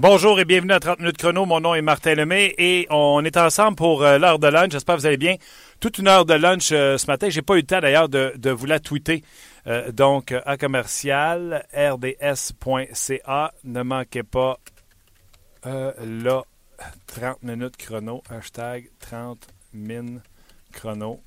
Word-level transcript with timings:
Bonjour 0.00 0.38
et 0.38 0.44
bienvenue 0.44 0.74
à 0.74 0.78
30 0.78 1.00
minutes 1.00 1.16
chrono. 1.16 1.44
Mon 1.44 1.58
nom 1.58 1.74
est 1.74 1.82
Martin 1.82 2.14
Lemay 2.14 2.54
et 2.56 2.86
on 2.88 3.24
est 3.24 3.36
ensemble 3.36 3.74
pour 3.74 4.04
euh, 4.04 4.16
l'heure 4.16 4.38
de 4.38 4.46
lunch. 4.46 4.70
J'espère 4.70 4.94
que 4.94 5.00
vous 5.00 5.06
allez 5.06 5.16
bien. 5.16 5.34
Toute 5.80 5.98
une 5.98 6.06
heure 6.06 6.24
de 6.24 6.34
lunch 6.34 6.70
euh, 6.70 6.96
ce 6.98 7.08
matin. 7.08 7.28
J'ai 7.30 7.42
pas 7.42 7.54
eu 7.54 7.62
le 7.62 7.62
temps 7.64 7.80
d'ailleurs 7.80 8.08
de, 8.08 8.50
vous 8.50 8.66
la 8.66 8.78
tweeter. 8.78 9.24
Euh, 9.66 9.90
donc, 9.90 10.32
à 10.46 10.56
commercial, 10.56 11.66
rds.ca. 11.74 13.52
Ne 13.64 13.82
manquez 13.82 14.22
pas 14.22 14.60
là, 15.64 16.44
30 17.08 17.42
minutes 17.42 17.76
chrono. 17.76 18.22
Hashtag 18.30 18.90
30 19.00 19.48
min 19.72 20.20
chrono. 20.72 21.20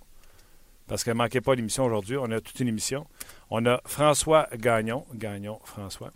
Parce 0.88 1.04
que 1.04 1.10
ne 1.10 1.16
manquez 1.16 1.42
pas 1.42 1.56
l'émission 1.56 1.84
aujourd'hui. 1.84 2.16
On 2.16 2.32
a 2.32 2.40
toute 2.40 2.62
une 2.62 2.70
émission. 2.70 3.06
On 3.50 3.66
a 3.66 3.82
François 3.86 4.48
Gagnon. 4.56 5.06
Gagnon, 5.14 5.60
François. 5.66 6.14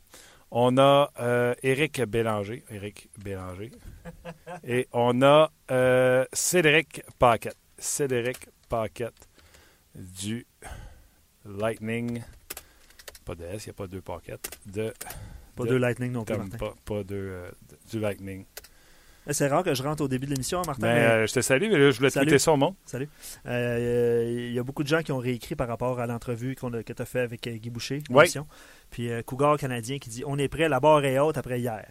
On 0.51 0.77
a 0.77 1.11
euh, 1.19 1.53
Éric 1.63 2.01
Bélanger. 2.03 2.63
Éric 2.69 3.09
Bélanger. 3.17 3.71
Et 4.67 4.87
on 4.93 5.21
a 5.21 5.51
euh, 5.71 6.25
Cédric 6.33 7.03
Paquette. 7.19 7.57
Cédric 7.77 8.47
Paquette 8.69 9.27
du 9.95 10.45
Lightning. 11.45 12.23
Pas 13.25 13.35
de 13.35 13.43
S, 13.45 13.65
il 13.65 13.69
n'y 13.69 13.71
a 13.71 13.73
pas 13.73 13.87
deux 13.87 14.01
paquettes. 14.01 14.59
De, 14.65 14.93
pas 15.55 15.65
deux 15.65 15.77
Lightning 15.77 16.11
non 16.11 16.23
plus. 16.23 16.35
Pas, 16.57 16.73
pas 16.85 17.03
deux, 17.03 17.15
euh, 17.15 17.51
du 17.89 17.99
Lightning. 17.99 18.45
Eh, 19.27 19.33
c'est 19.33 19.47
rare 19.47 19.63
que 19.63 19.73
je 19.73 19.81
rentre 19.81 20.03
au 20.03 20.07
début 20.07 20.27
de 20.27 20.31
l'émission, 20.31 20.61
Martin. 20.65 20.81
Ben, 20.81 20.97
euh, 20.97 21.27
je 21.27 21.33
te 21.33 21.41
salue, 21.41 21.69
mais 21.71 21.79
là, 21.79 21.89
je 21.89 21.97
voulais 21.97 22.11
te 22.11 22.19
tweeter 22.19 22.37
ça 22.37 22.51
au 22.51 22.57
monde. 22.57 22.75
Salut. 22.85 23.09
Il 23.45 23.51
euh, 23.51 24.51
y 24.53 24.59
a 24.59 24.63
beaucoup 24.63 24.83
de 24.83 24.87
gens 24.87 25.01
qui 25.01 25.11
ont 25.11 25.17
réécrit 25.17 25.55
par 25.55 25.67
rapport 25.67 25.99
à 25.99 26.05
l'entrevue 26.05 26.55
que 26.55 26.93
tu 26.93 27.01
as 27.01 27.05
fait 27.05 27.21
avec 27.21 27.47
Guy 27.47 27.69
Boucher. 27.71 28.03
Oui. 28.11 28.25
Puis 28.95 29.09
Cougar 29.25 29.57
canadien 29.57 29.97
qui 29.99 30.09
dit 30.09 30.23
On 30.25 30.37
est 30.37 30.47
prêt, 30.47 30.69
la 30.69 30.79
barre 30.79 31.03
est 31.03 31.19
haute 31.19 31.37
après 31.37 31.59
hier. 31.59 31.83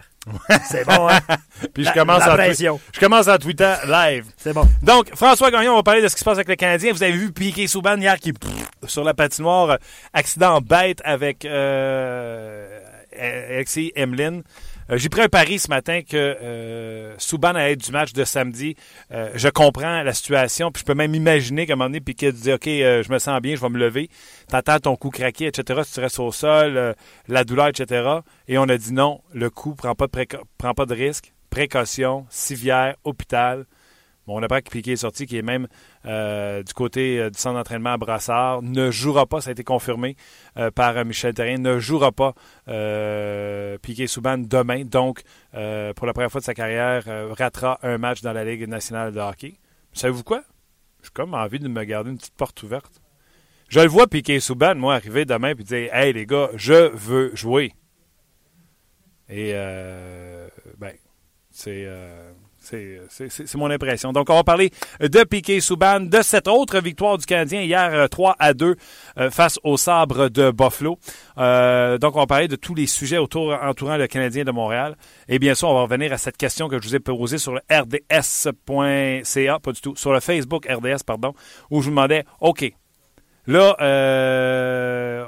c'est 0.70 0.86
bon, 0.86 1.06
hein? 1.06 1.18
Puis 1.74 1.84
je 1.84 1.92
commence, 1.92 2.22
à 2.22 2.34
je 2.50 2.98
commence 2.98 3.28
à 3.28 3.36
Twitter 3.36 3.74
live. 3.86 4.24
C'est 4.38 4.54
bon. 4.54 4.66
Donc, 4.80 5.14
François 5.14 5.50
Gagnon, 5.50 5.72
on 5.72 5.76
va 5.76 5.82
parler 5.82 6.00
de 6.00 6.08
ce 6.08 6.14
qui 6.14 6.20
se 6.20 6.24
passe 6.24 6.38
avec 6.38 6.48
le 6.48 6.56
Canadien. 6.56 6.94
Vous 6.94 7.02
avez 7.02 7.12
vu 7.12 7.30
Piqué 7.30 7.66
Souban 7.66 7.98
hier 7.98 8.18
qui, 8.18 8.32
sur 8.86 9.04
la 9.04 9.12
patinoire, 9.12 9.76
accident 10.14 10.62
bête 10.62 11.02
avec 11.04 11.44
Alexis 13.14 13.92
Emlin. 13.98 14.40
Euh, 14.90 14.98
j'ai 14.98 15.08
pris 15.08 15.22
un 15.22 15.28
pari 15.28 15.58
ce 15.58 15.68
matin 15.68 16.02
que 16.02 16.16
euh, 16.16 17.14
Souban 17.18 17.54
allait 17.54 17.72
être 17.72 17.84
du 17.84 17.92
match 17.92 18.12
de 18.12 18.24
samedi. 18.24 18.76
Euh, 19.12 19.30
je 19.34 19.48
comprends 19.48 20.02
la 20.02 20.12
situation, 20.12 20.70
puis 20.70 20.80
je 20.80 20.84
peux 20.84 20.94
même 20.94 21.14
imaginer 21.14 21.66
qu'à 21.66 21.72
un 21.72 21.76
moment 21.76 21.88
donné, 21.88 22.00
Piquet 22.00 22.32
dit 22.32 22.52
OK, 22.52 22.66
je 22.66 23.12
me 23.12 23.18
sens 23.18 23.40
bien, 23.40 23.56
je 23.56 23.60
vais 23.60 23.68
me 23.68 23.78
lever. 23.78 24.10
T'entends 24.48 24.78
ton 24.78 24.96
cou 24.96 25.10
craquer, 25.10 25.46
etc. 25.46 25.82
Tu 25.92 26.00
restes 26.00 26.18
au 26.18 26.32
sol, 26.32 26.94
la 27.28 27.44
douleur, 27.44 27.68
etc. 27.68 28.18
Et 28.48 28.58
on 28.58 28.64
a 28.64 28.76
dit 28.76 28.92
non, 28.92 29.22
le 29.32 29.50
coup 29.50 29.74
prend 29.74 29.94
pas 29.94 30.06
de 30.06 30.26
prend 30.58 30.74
pas 30.74 30.86
de 30.86 30.94
risque. 30.94 31.32
Précaution, 31.50 32.26
civière, 32.30 32.96
hôpital. 33.04 33.64
Bon, 34.26 34.40
on 34.40 34.42
apprend 34.42 34.60
que 34.60 34.70
Piquet 34.70 34.92
est 34.92 34.96
sorti, 34.96 35.26
qui 35.26 35.36
est 35.36 35.42
même 35.42 35.68
euh, 36.06 36.62
du 36.62 36.72
côté 36.72 37.18
euh, 37.18 37.28
du 37.28 37.38
centre 37.38 37.56
d'entraînement 37.56 37.92
à 37.92 37.96
Brassard, 37.98 38.62
ne 38.62 38.90
jouera 38.90 39.26
pas, 39.26 39.42
ça 39.42 39.50
a 39.50 39.52
été 39.52 39.64
confirmé 39.64 40.16
euh, 40.56 40.70
par 40.70 41.04
Michel 41.04 41.34
Terrien, 41.34 41.58
ne 41.58 41.78
jouera 41.78 42.10
pas 42.10 42.34
Piquet 43.82 44.06
Souban 44.06 44.38
demain. 44.38 44.84
Donc, 44.84 45.22
pour 45.52 46.06
la 46.06 46.12
première 46.14 46.30
fois 46.30 46.40
de 46.40 46.46
sa 46.46 46.54
carrière, 46.54 47.04
ratera 47.36 47.78
un 47.82 47.98
match 47.98 48.22
dans 48.22 48.32
la 48.32 48.44
Ligue 48.44 48.66
nationale 48.66 49.12
de 49.12 49.20
hockey. 49.20 49.54
Savez-vous 49.92 50.24
quoi? 50.24 50.42
J'ai 51.02 51.10
comme 51.12 51.34
envie 51.34 51.58
de 51.58 51.68
me 51.68 51.84
garder 51.84 52.10
une 52.10 52.16
petite 52.16 52.34
porte 52.34 52.62
ouverte. 52.62 53.02
Je 53.68 53.80
le 53.80 53.88
vois 53.88 54.06
Piquet 54.06 54.40
Souban, 54.40 54.74
moi, 54.74 54.94
arriver 54.94 55.26
demain 55.26 55.50
et 55.50 55.54
dire 55.54 55.94
Hey 55.94 56.14
les 56.14 56.24
gars, 56.24 56.48
je 56.54 56.90
veux 56.94 57.34
jouer. 57.36 57.74
Et, 59.28 59.52
ben, 60.78 60.94
c'est. 61.50 61.86
C'est 62.64 63.54
mon 63.56 63.70
impression. 63.70 64.12
Donc, 64.12 64.30
on 64.30 64.34
va 64.34 64.44
parler 64.44 64.70
de 65.00 65.24
Piquet 65.24 65.60
Souban, 65.60 66.00
de 66.00 66.22
cette 66.22 66.48
autre 66.48 66.80
victoire 66.80 67.18
du 67.18 67.26
Canadien 67.26 67.60
hier 67.60 68.08
3 68.08 68.30
euh, 68.30 68.34
à 68.38 68.54
2 68.54 68.76
euh, 69.18 69.30
face 69.30 69.58
au 69.62 69.76
sabre 69.76 70.28
de 70.28 70.50
Buffalo. 70.50 70.98
Euh, 71.38 71.98
donc, 71.98 72.16
on 72.16 72.20
va 72.20 72.26
parler 72.26 72.48
de 72.48 72.56
tous 72.56 72.74
les 72.74 72.86
sujets 72.86 73.18
autour, 73.18 73.52
entourant 73.62 73.96
le 73.96 74.06
Canadien 74.06 74.44
de 74.44 74.50
Montréal. 74.50 74.96
Et 75.28 75.38
bien 75.38 75.54
sûr, 75.54 75.68
on 75.68 75.74
va 75.74 75.82
revenir 75.82 76.12
à 76.12 76.18
cette 76.18 76.36
question 76.36 76.68
que 76.68 76.80
je 76.80 76.88
vous 76.88 76.96
ai 76.96 77.00
posée 77.00 77.38
sur 77.38 77.52
le 77.52 77.60
rds.ca, 77.70 79.58
pas 79.58 79.72
du 79.72 79.80
tout, 79.80 79.94
sur 79.96 80.12
le 80.12 80.20
Facebook 80.20 80.66
RDS, 80.66 81.04
pardon, 81.06 81.34
où 81.70 81.80
je 81.80 81.84
vous 81.84 81.90
demandais, 81.90 82.24
OK, 82.40 82.72
Là, 83.46 83.76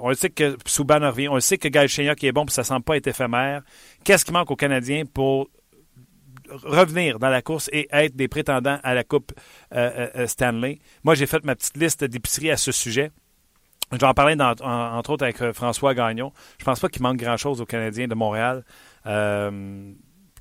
on 0.01 0.15
sait 0.15 0.31
que 0.31 0.57
Souban 0.65 1.01
revient, 1.01 1.29
on 1.29 1.39
sait 1.39 1.59
que 1.59 1.69
Gaël 1.69 1.89
qui 2.17 2.27
est 2.27 2.33
bon, 2.33 2.47
puis 2.47 2.55
ça 2.55 2.63
ne 2.63 2.67
semble 2.67 2.83
pas 2.83 2.97
être 2.97 3.09
éphémère. 3.09 3.61
Qu'est-ce 4.05 4.25
qui 4.25 4.33
manque 4.33 4.51
aux 4.51 4.57
Canadiens 4.57 5.03
pour 5.05 5.51
revenir 6.51 7.19
dans 7.19 7.29
la 7.29 7.43
course 7.43 7.69
et 7.73 7.89
être 7.91 8.17
des 8.17 8.29
prétendants 8.29 8.79
à 8.83 8.95
la 8.95 9.05
Coupe 9.05 9.33
euh, 9.75 9.91
euh, 9.97 10.09
euh, 10.17 10.27
Stanley. 10.27 10.79
Moi, 11.05 11.15
j'ai 11.15 11.27
fait 11.27 11.45
ma 11.45 11.55
petite 11.55 11.77
liste 11.77 12.05
d'épicerie 12.05 12.51
à 12.51 12.57
ce 12.57 12.73
sujet. 12.73 13.11
Je 13.93 13.99
vais 13.99 14.07
en 14.07 14.15
parler 14.15 14.35
entre 14.41 15.11
autres 15.11 15.23
avec 15.23 15.53
François 15.53 15.95
Gagnon. 15.95 16.33
Je 16.59 16.65
pense 16.65 16.81
pas 16.81 16.89
qu'il 16.89 17.03
manque 17.03 17.19
grand-chose 17.19 17.61
aux 17.61 17.67
Canadiens 17.67 18.09
de 18.09 18.17
Montréal 18.17 18.65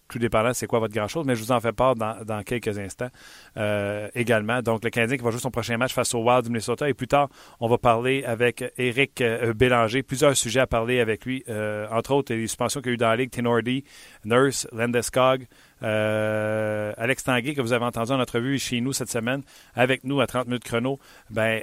tout 0.09 0.19
dépendant 0.19 0.53
c'est 0.53 0.67
quoi 0.67 0.79
votre 0.79 0.93
grand-chose, 0.93 1.25
mais 1.25 1.35
je 1.35 1.43
vous 1.43 1.51
en 1.51 1.59
fais 1.59 1.71
part 1.71 1.95
dans, 1.95 2.43
quelques 2.43 2.77
instants 2.77 3.09
euh, 3.57 4.07
également. 4.13 4.61
Donc, 4.61 4.83
le 4.83 4.89
Canadien 4.89 5.17
qui 5.17 5.23
va 5.23 5.31
jouer 5.31 5.39
son 5.39 5.51
prochain 5.51 5.77
match 5.77 5.93
face 5.93 6.13
au 6.13 6.19
Wild 6.19 6.43
du 6.43 6.49
Minnesota. 6.49 6.87
Et 6.87 6.93
plus 6.93 7.07
tard, 7.07 7.29
on 7.59 7.67
va 7.67 7.77
parler 7.77 8.23
avec 8.23 8.63
Éric 8.77 9.21
euh, 9.21 9.53
Bélanger. 9.53 10.03
Plusieurs 10.03 10.35
sujets 10.35 10.59
à 10.61 10.67
parler 10.67 10.99
avec 10.99 11.25
lui, 11.25 11.43
euh, 11.49 11.87
entre 11.91 12.11
autres 12.11 12.33
les 12.33 12.47
suspensions 12.47 12.81
qu'il 12.81 12.89
y 12.89 12.91
a 12.91 12.93
eu 12.93 12.97
dans 12.97 13.09
la 13.09 13.15
Ligue, 13.15 13.31
Tenordi, 13.31 13.83
Nurse, 14.25 14.67
Landeskog, 14.71 15.47
Alex 15.81 17.23
Tanguay, 17.23 17.53
que 17.53 17.61
vous 17.61 17.73
avez 17.73 17.85
entendu 17.85 18.11
en 18.11 18.19
entrevue 18.19 18.59
chez 18.59 18.81
nous 18.81 18.93
cette 18.93 19.09
semaine, 19.09 19.41
avec 19.75 20.03
nous 20.03 20.21
à 20.21 20.27
30 20.27 20.47
minutes 20.47 20.63
chrono, 20.63 20.99
ben, 21.29 21.61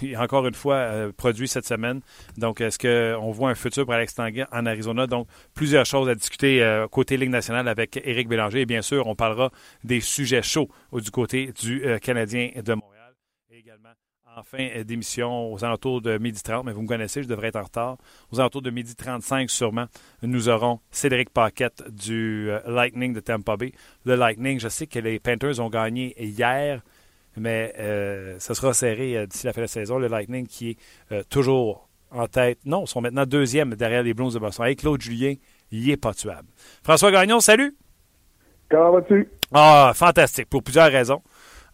il 0.00 0.16
encore 0.16 0.46
une 0.46 0.54
fois 0.54 1.10
produit 1.16 1.48
cette 1.48 1.66
semaine. 1.66 2.00
Donc, 2.38 2.60
est-ce 2.60 2.78
qu'on 2.78 3.30
voit 3.30 3.50
un 3.50 3.54
futur 3.54 3.84
pour 3.84 3.94
Alex 3.94 4.14
Tanguay 4.14 4.46
en 4.52 4.66
Arizona? 4.66 5.06
Donc, 5.06 5.26
plusieurs 5.54 5.86
choses 5.86 6.08
à 6.08 6.14
discuter 6.14 6.62
côté 6.90 7.16
Ligue 7.16 7.30
nationale 7.30 7.68
avec 7.68 8.00
Éric 8.04 8.28
Bélanger. 8.28 8.60
Et 8.60 8.66
bien 8.66 8.82
sûr, 8.82 9.06
on 9.06 9.14
parlera 9.14 9.50
des 9.84 10.00
sujets 10.00 10.42
chauds 10.42 10.68
du 10.92 11.10
côté 11.10 11.52
du 11.60 11.84
euh, 11.84 11.98
Canadien 11.98 12.50
de 12.56 12.74
Montréal. 12.74 13.01
Et 14.34 14.38
en 14.38 14.42
fin 14.42 14.82
d'émission, 14.82 15.52
aux 15.52 15.64
alentours 15.64 16.00
de 16.00 16.16
midi 16.18 16.42
30, 16.42 16.64
mais 16.64 16.72
vous 16.72 16.82
me 16.82 16.88
connaissez, 16.88 17.22
je 17.22 17.28
devrais 17.28 17.48
être 17.48 17.56
en 17.56 17.62
retard. 17.62 17.96
Aux 18.30 18.40
alentours 18.40 18.62
de 18.62 18.70
midi 18.70 18.94
35, 18.94 19.50
sûrement, 19.50 19.86
nous 20.22 20.48
aurons 20.48 20.80
Cédric 20.90 21.30
Paquette 21.30 21.82
du 21.90 22.50
euh, 22.50 22.60
Lightning 22.66 23.12
de 23.12 23.20
Tampa 23.20 23.56
Bay. 23.56 23.72
Le 24.04 24.14
Lightning, 24.14 24.60
je 24.60 24.68
sais 24.68 24.86
que 24.86 24.98
les 24.98 25.18
Panthers 25.18 25.60
ont 25.60 25.68
gagné 25.68 26.14
hier, 26.22 26.82
mais 27.36 27.74
euh, 27.78 28.36
ce 28.38 28.54
sera 28.54 28.72
serré 28.74 29.26
d'ici 29.26 29.46
la 29.46 29.52
fin 29.52 29.60
de 29.60 29.64
la 29.64 29.68
saison. 29.68 29.98
Le 29.98 30.08
Lightning 30.08 30.46
qui 30.46 30.76
est 31.10 31.28
toujours 31.28 31.88
en 32.10 32.26
tête. 32.26 32.58
Non, 32.64 32.84
ils 32.84 32.88
sont 32.88 33.00
maintenant 33.00 33.26
deuxième 33.26 33.74
derrière 33.74 34.02
les 34.02 34.14
Blues 34.14 34.34
de 34.34 34.38
Boston. 34.38 34.66
Avec 34.66 34.80
Claude 34.80 35.00
Julien, 35.00 35.34
il 35.70 35.90
est 35.90 35.96
pas 35.96 36.14
tuable. 36.14 36.48
François 36.82 37.10
Gagnon, 37.10 37.40
salut. 37.40 37.76
Comment 38.70 38.92
vas-tu? 38.92 39.28
Ah, 39.52 39.92
fantastique, 39.94 40.48
pour 40.48 40.62
plusieurs 40.62 40.90
raisons. 40.90 41.22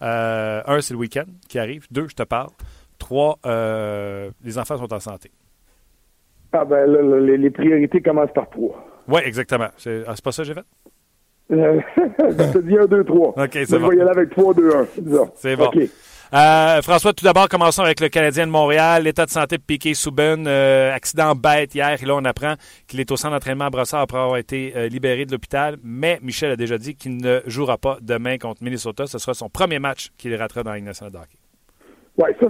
Euh, 0.03 0.63
un, 0.67 0.81
c'est 0.81 0.95
le 0.95 1.01
week-end 1.01 1.25
qui 1.49 1.59
arrive. 1.59 1.87
Deux, 1.91 2.09
je 2.09 2.15
te 2.15 2.23
parle. 2.23 2.51
Trois, 2.99 3.39
euh, 3.47 4.31
les 4.45 4.59
enfants 4.59 4.77
sont 4.77 4.93
en 4.93 5.01
santé. 5.01 5.31
Ah 6.53 6.65
ben 6.65 6.87
là, 6.87 7.37
les, 7.37 7.51
priorités 7.51 8.01
commencent 8.01 8.33
par 8.33 8.49
trois. 8.49 8.85
Oui, 9.07 9.21
exactement. 9.25 9.69
C'est 9.77 10.03
ah, 10.07 10.15
pas 10.23 10.33
ça 10.33 10.43
que 10.43 10.47
j'ai 10.47 10.55
fait? 10.55 10.65
Je 11.51 12.53
te 12.53 12.59
dis 12.59 12.77
un, 12.77 12.87
deux, 12.87 13.05
trois. 13.05 13.29
OK, 13.29 13.51
c'est 13.53 13.79
bon. 13.79 13.87
Je 13.87 13.91
vais 13.91 13.97
y 13.97 14.01
aller 14.01 14.11
avec 14.11 14.31
trois, 14.31 14.55
deux, 14.55 14.71
un. 14.75 14.87
C'est 15.35 15.57
bon. 15.57 15.71
Euh, 16.35 16.83
François, 16.83 17.15
tout 17.15 17.25
d'abord, 17.25 17.49
commençons 17.49 17.83
avec 17.83 18.01
le 18.01 18.09
Canadien 18.11 18.47
de 18.47 18.51
Montréal. 18.51 19.05
L'état 19.05 19.25
de 19.25 19.31
santé 19.31 19.57
de 19.57 19.63
Piquet 19.63 19.95
Souben. 19.95 20.47
Euh, 20.47 20.93
accident 20.93 21.35
bête 21.35 21.75
hier. 21.75 21.97
Et 22.03 22.05
là, 22.05 22.17
on 22.17 22.25
apprend 22.27 22.55
qu'il 22.87 23.01
est 23.01 23.11
au 23.11 23.17
centre 23.17 23.33
d'entraînement 23.33 23.65
à 23.65 23.71
Brossard 23.71 24.01
après 24.01 24.19
avoir 24.19 24.37
été 24.37 24.75
euh, 24.77 24.89
libéré 24.89 25.25
de 25.25 25.33
l'hôpital. 25.33 25.77
Mais 25.83 26.19
Michel 26.23 26.51
a 26.51 26.57
déjà 26.57 26.77
dit 26.77 26.97
qu'il 26.97 27.17
ne 27.17 27.41
jouera 27.47 27.79
pas 27.79 27.97
demain 28.03 28.37
contre 28.37 28.63
Minnesota. 28.63 29.07
Ce 29.07 29.19
sera 29.19 29.33
son 29.33 29.49
premier 29.49 29.79
match 29.79 30.11
qu'il 30.19 30.35
ratera 30.35 30.63
dans 30.63 30.73
la 30.73 30.81
de 30.81 31.17
hockey. 31.17 31.39
Oui, 32.19 32.31
ça 32.41 32.47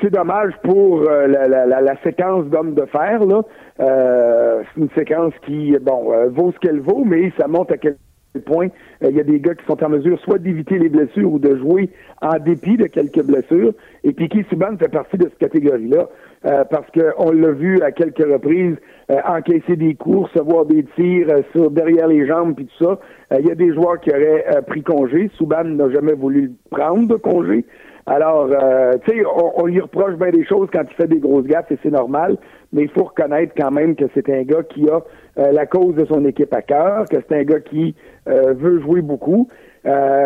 c'est 0.00 0.10
dommage 0.10 0.52
pour 0.62 1.02
la, 1.02 2.02
séquence 2.04 2.46
d'hommes 2.46 2.74
de 2.74 2.86
fer. 2.86 3.24
là. 3.24 3.42
c'est 3.78 4.80
une 4.80 4.88
séquence 4.96 5.32
qui, 5.44 5.76
bon, 5.82 6.28
vaut 6.30 6.52
ce 6.52 6.58
qu'elle 6.60 6.80
vaut, 6.80 7.04
mais 7.04 7.32
ça 7.36 7.48
monte 7.48 7.72
à 7.72 7.78
quel 7.78 7.96
point 8.38 8.68
euh, 9.02 9.08
il 9.10 9.16
y 9.16 9.20
a 9.20 9.24
des 9.24 9.40
gars 9.40 9.54
qui 9.54 9.64
sont 9.66 9.82
en 9.82 9.88
mesure 9.88 10.18
soit 10.20 10.38
d'éviter 10.38 10.78
les 10.78 10.88
blessures 10.88 11.32
ou 11.32 11.38
de 11.38 11.56
jouer 11.56 11.90
en 12.20 12.38
dépit 12.38 12.76
de 12.76 12.86
quelques 12.86 13.22
blessures. 13.22 13.72
Et 14.04 14.12
Piquet 14.12 14.44
Subban 14.48 14.76
fait 14.78 14.88
partie 14.88 15.16
de 15.16 15.24
cette 15.24 15.38
catégorie-là 15.38 16.08
euh, 16.46 16.64
parce 16.70 16.86
qu'on 16.90 17.32
l'a 17.32 17.50
vu 17.52 17.80
à 17.82 17.92
quelques 17.92 18.18
reprises 18.18 18.76
euh, 19.10 19.16
encaisser 19.26 19.76
des 19.76 19.94
courses, 19.94 20.36
avoir 20.36 20.66
des 20.66 20.84
tirs 20.96 21.28
sur 21.52 21.70
derrière 21.70 22.08
les 22.08 22.26
jambes 22.26 22.54
puis 22.54 22.66
tout 22.66 22.84
ça. 22.84 22.98
Il 23.38 23.46
y 23.46 23.50
a 23.50 23.54
des 23.54 23.74
joueurs 23.74 24.00
qui 24.00 24.10
auraient 24.10 24.44
pris 24.66 24.82
congé. 24.82 25.30
Subban 25.36 25.64
n'a 25.64 25.90
jamais 25.90 26.14
voulu 26.14 26.52
prendre 26.70 27.08
de 27.08 27.16
congé. 27.16 27.64
Alors, 28.08 28.48
euh, 28.50 28.94
tu 29.04 29.18
sais, 29.18 29.24
on, 29.26 29.66
lui 29.66 29.80
reproche 29.80 30.14
bien 30.14 30.30
des 30.30 30.44
choses 30.46 30.68
quand 30.72 30.82
il 30.88 30.94
fait 30.94 31.06
des 31.06 31.18
grosses 31.18 31.44
gaffes 31.44 31.70
et 31.70 31.78
c'est 31.82 31.90
normal, 31.90 32.38
mais 32.72 32.84
il 32.84 32.88
faut 32.88 33.04
reconnaître 33.04 33.52
quand 33.54 33.70
même 33.70 33.96
que 33.96 34.04
c'est 34.14 34.30
un 34.30 34.44
gars 34.44 34.62
qui 34.62 34.88
a 34.88 35.02
euh, 35.38 35.52
la 35.52 35.66
cause 35.66 35.94
de 35.94 36.06
son 36.06 36.24
équipe 36.24 36.54
à 36.54 36.62
cœur, 36.62 37.04
que 37.04 37.16
c'est 37.28 37.36
un 37.36 37.44
gars 37.44 37.60
qui 37.60 37.94
euh, 38.26 38.54
veut 38.54 38.80
jouer 38.80 39.02
beaucoup, 39.02 39.48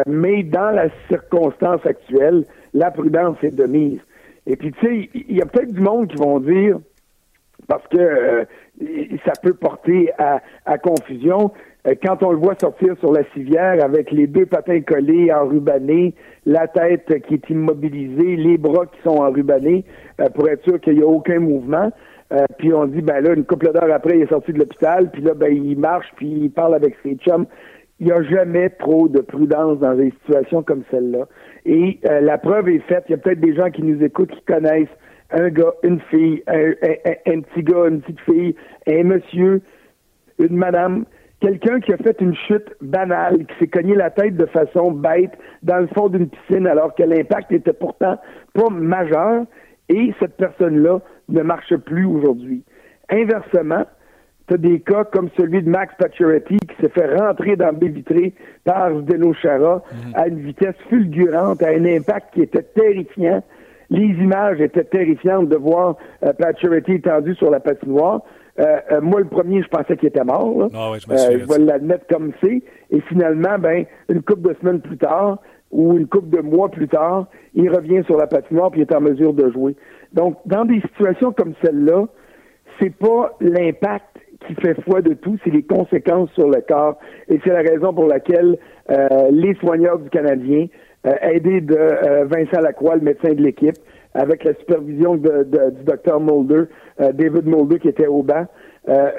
mais 0.07 0.43
dans 0.43 0.71
la 0.71 0.89
circonstance 1.09 1.85
actuelle, 1.85 2.45
la 2.75 2.91
prudence 2.91 3.37
est 3.43 3.55
de 3.55 3.65
mise. 3.65 4.01
Et 4.47 4.57
puis, 4.57 4.73
tu 4.73 4.87
sais, 4.87 5.11
il 5.15 5.37
y 5.37 5.43
a 5.43 5.47
peut-être 5.47 5.73
du 5.73 5.81
monde 5.81 6.09
qui 6.09 6.17
vont 6.17 6.41
dire, 6.41 6.79
parce 7.69 7.87
que 7.89 8.45
ça 9.25 9.33
peut 9.41 9.55
porter 9.55 10.11
à, 10.19 10.41
à 10.67 10.79
confusion, 10.79 11.53
euh, 11.87 11.95
quand 12.03 12.23
on 12.23 12.31
le 12.31 12.39
voit 12.39 12.55
sortir 12.61 12.97
sur 12.99 13.13
la 13.13 13.25
civière 13.35 13.85
avec 13.85 14.11
les 14.13 14.27
deux 14.27 14.47
patins 14.47 14.81
collés, 14.81 15.33
enrubanés, 15.33 16.15
la 16.45 16.67
tête 16.67 17.13
qui 17.27 17.35
est 17.35 17.51
immobilisée, 17.51 18.37
les 18.37 18.59
bras 18.59 18.87
qui 18.87 19.01
sont 19.03 19.19
enrubanés, 19.19 19.85
euh, 20.21 20.29
pour 20.31 20.49
être 20.49 20.65
sûr 20.65 20.81
qu'il 20.81 20.97
n'y 20.97 21.03
a 21.03 21.07
aucun 21.07 21.39
mouvement. 21.39 21.91
Euh, 22.33 22.45
puis 22.59 22.73
on 22.73 22.87
dit, 22.87 23.03
ben 23.03 23.21
là, 23.21 23.35
une 23.35 23.45
couple 23.45 23.73
d'heures 23.73 23.93
après, 23.93 24.17
il 24.17 24.23
est 24.23 24.29
sorti 24.29 24.53
de 24.53 24.59
l'hôpital, 24.59 25.11
puis 25.11 25.23
là, 25.23 25.35
ben, 25.35 25.53
il 25.53 25.79
marche, 25.79 26.07
puis 26.17 26.29
il 26.29 26.51
parle 26.51 26.75
avec 26.75 26.97
ses 27.03 27.17
chums. 27.17 27.47
Il 28.01 28.07
n'y 28.07 28.13
a 28.13 28.23
jamais 28.23 28.71
trop 28.71 29.09
de 29.09 29.21
prudence 29.21 29.79
dans 29.79 29.95
des 29.95 30.13
situations 30.23 30.63
comme 30.63 30.83
celle-là. 30.91 31.27
Et 31.65 32.01
la 32.03 32.37
preuve 32.37 32.69
est 32.69 32.81
faite, 32.81 33.05
il 33.09 33.13
y 33.13 33.15
a 33.15 33.19
peut-être 33.19 33.39
des 33.39 33.55
gens 33.55 33.71
qui 33.71 33.85
nous 33.85 34.03
écoutent 34.03 34.33
qui 34.33 34.43
connaissent 34.43 34.89
un 35.31 35.51
gars, 35.51 35.73
une 35.85 36.01
fille, 36.11 36.43
un 36.49 37.41
petit 37.43 37.63
gars, 37.63 37.87
une 37.87 38.01
petite 38.01 38.21
fille, 38.23 38.57
un 38.89 39.05
monsieur, 39.05 39.61
une 40.41 40.57
madame 40.57 41.05
quelqu'un 41.43 41.81
qui 41.81 41.93
a 41.93 41.97
fait 41.97 42.21
une 42.21 42.35
chute 42.35 42.73
banale, 42.81 43.45
qui 43.47 43.55
s'est 43.59 43.67
cogné 43.67 43.97
la 43.97 44.11
tête 44.11 44.37
de 44.37 44.47
façon 44.47 44.93
bête 44.93 45.33
dans 45.63 45.79
le 45.79 45.89
fond 45.89 46.09
d'une 46.09 46.29
piscine 46.29 46.67
alors 46.69 46.95
que 46.95 47.03
l'impact 47.03 47.51
était 47.51 47.73
pourtant 47.73 48.17
pas 48.55 48.71
majeur 48.71 49.45
et 49.89 50.15
cette 50.21 50.37
personne-là 50.37 51.01
ne 51.29 51.43
marche 51.43 51.75
plus 51.77 52.07
aujourd'hui. 52.07 52.63
Inversement, 53.11 53.85
tu 54.47 54.55
as 54.55 54.57
des 54.57 54.81
cas 54.81 55.05
comme 55.05 55.29
celui 55.37 55.63
de 55.63 55.69
Max 55.69 55.93
Pacioretty 55.99 56.59
qui 56.59 56.77
s'est 56.81 56.91
fait 56.91 57.13
rentrer 57.17 57.57
dans 57.57 57.73
le 57.73 57.89
vitré 57.89 58.35
par 58.65 58.97
Zdeno 59.01 59.35
Chara 59.35 59.83
mhm. 59.93 60.13
à 60.15 60.29
une 60.29 60.39
vitesse 60.39 60.77
fulgurante, 60.89 61.63
à 61.63 61.71
un 61.71 61.85
impact 61.85 62.35
qui 62.35 62.43
était 62.43 62.63
terrifiant. 62.63 63.43
Les 63.91 64.15
images 64.23 64.61
étaient 64.61 64.85
terrifiantes 64.85 65.49
de 65.49 65.57
voir 65.57 65.97
euh, 66.25 66.33
Pacioretty 66.33 66.93
étendu 66.93 67.35
sur 67.35 67.51
la 67.51 67.61
patinoire. 67.61 68.23
Euh, 68.59 68.77
euh, 68.93 69.01
moi, 69.01 69.21
le 69.21 69.27
premier, 69.27 69.63
je 69.63 69.69
pensais 69.69 69.97
qu'il 69.97 70.09
était 70.09 70.25
mort. 70.25 70.69
Ah 70.75 70.93
je, 70.99 71.11
euh, 71.11 71.39
je 71.39 71.47
vais 71.47 71.59
l'admettre 71.59 72.07
comme 72.09 72.33
c'est. 72.43 72.63
Et 72.91 73.01
finalement, 73.09 73.59
ben, 73.59 73.85
une 74.09 74.23
couple 74.23 74.51
de 74.51 74.57
semaines 74.61 74.81
plus 74.81 74.99
tard, 74.99 75.39
ou 75.71 75.97
une 75.97 76.07
couple 76.07 76.29
de 76.29 76.43
mois 76.43 76.69
plus 76.69 76.89
tard, 76.89 77.27
il 77.55 77.71
revient 77.71 78.03
sur 78.05 78.19
la 78.19 78.27
patinoire 78.27 78.71
puis 78.71 78.83
est 78.83 78.95
en 78.95 79.01
mesure 79.01 79.33
de 79.33 79.51
jouer. 79.51 79.75
Donc, 80.13 80.37
dans 80.45 80.67
des 80.67 80.81
situations 80.83 81.33
comme 81.33 81.55
celle-là, 81.65 82.05
c'est 82.79 82.95
pas 82.95 83.35
l'impact 83.41 84.19
qui 84.47 84.55
fait 84.57 84.79
foi 84.83 85.01
de 85.01 85.15
tout, 85.15 85.39
c'est 85.45 85.51
les 85.51 85.63
conséquences 85.63 86.31
sur 86.33 86.49
le 86.49 86.61
corps. 86.61 86.99
Et 87.29 87.41
c'est 87.43 87.53
la 87.53 87.61
raison 87.61 87.95
pour 87.95 88.07
laquelle 88.07 88.59
les 89.31 89.55
soigneurs 89.61 89.99
du 90.01 90.11
Canadien, 90.11 90.67
aidés 91.23 91.61
de 91.61 92.25
Vincent 92.25 92.61
Lacroix, 92.61 92.97
le 92.97 93.03
médecin 93.03 93.33
de 93.33 93.43
l'équipe, 93.43 93.77
avec 94.15 94.45
la 94.45 94.55
supervision 94.55 95.17
de, 95.17 95.45
du 95.71 95.85
docteur 95.85 96.21
Mulder, 96.21 96.65
euh, 97.01 97.13
David 97.13 97.47
Mulder 97.47 97.79
qui 97.79 97.89
était 97.89 98.07
au 98.07 98.23
banc, 98.23 98.47
euh, 98.89 99.11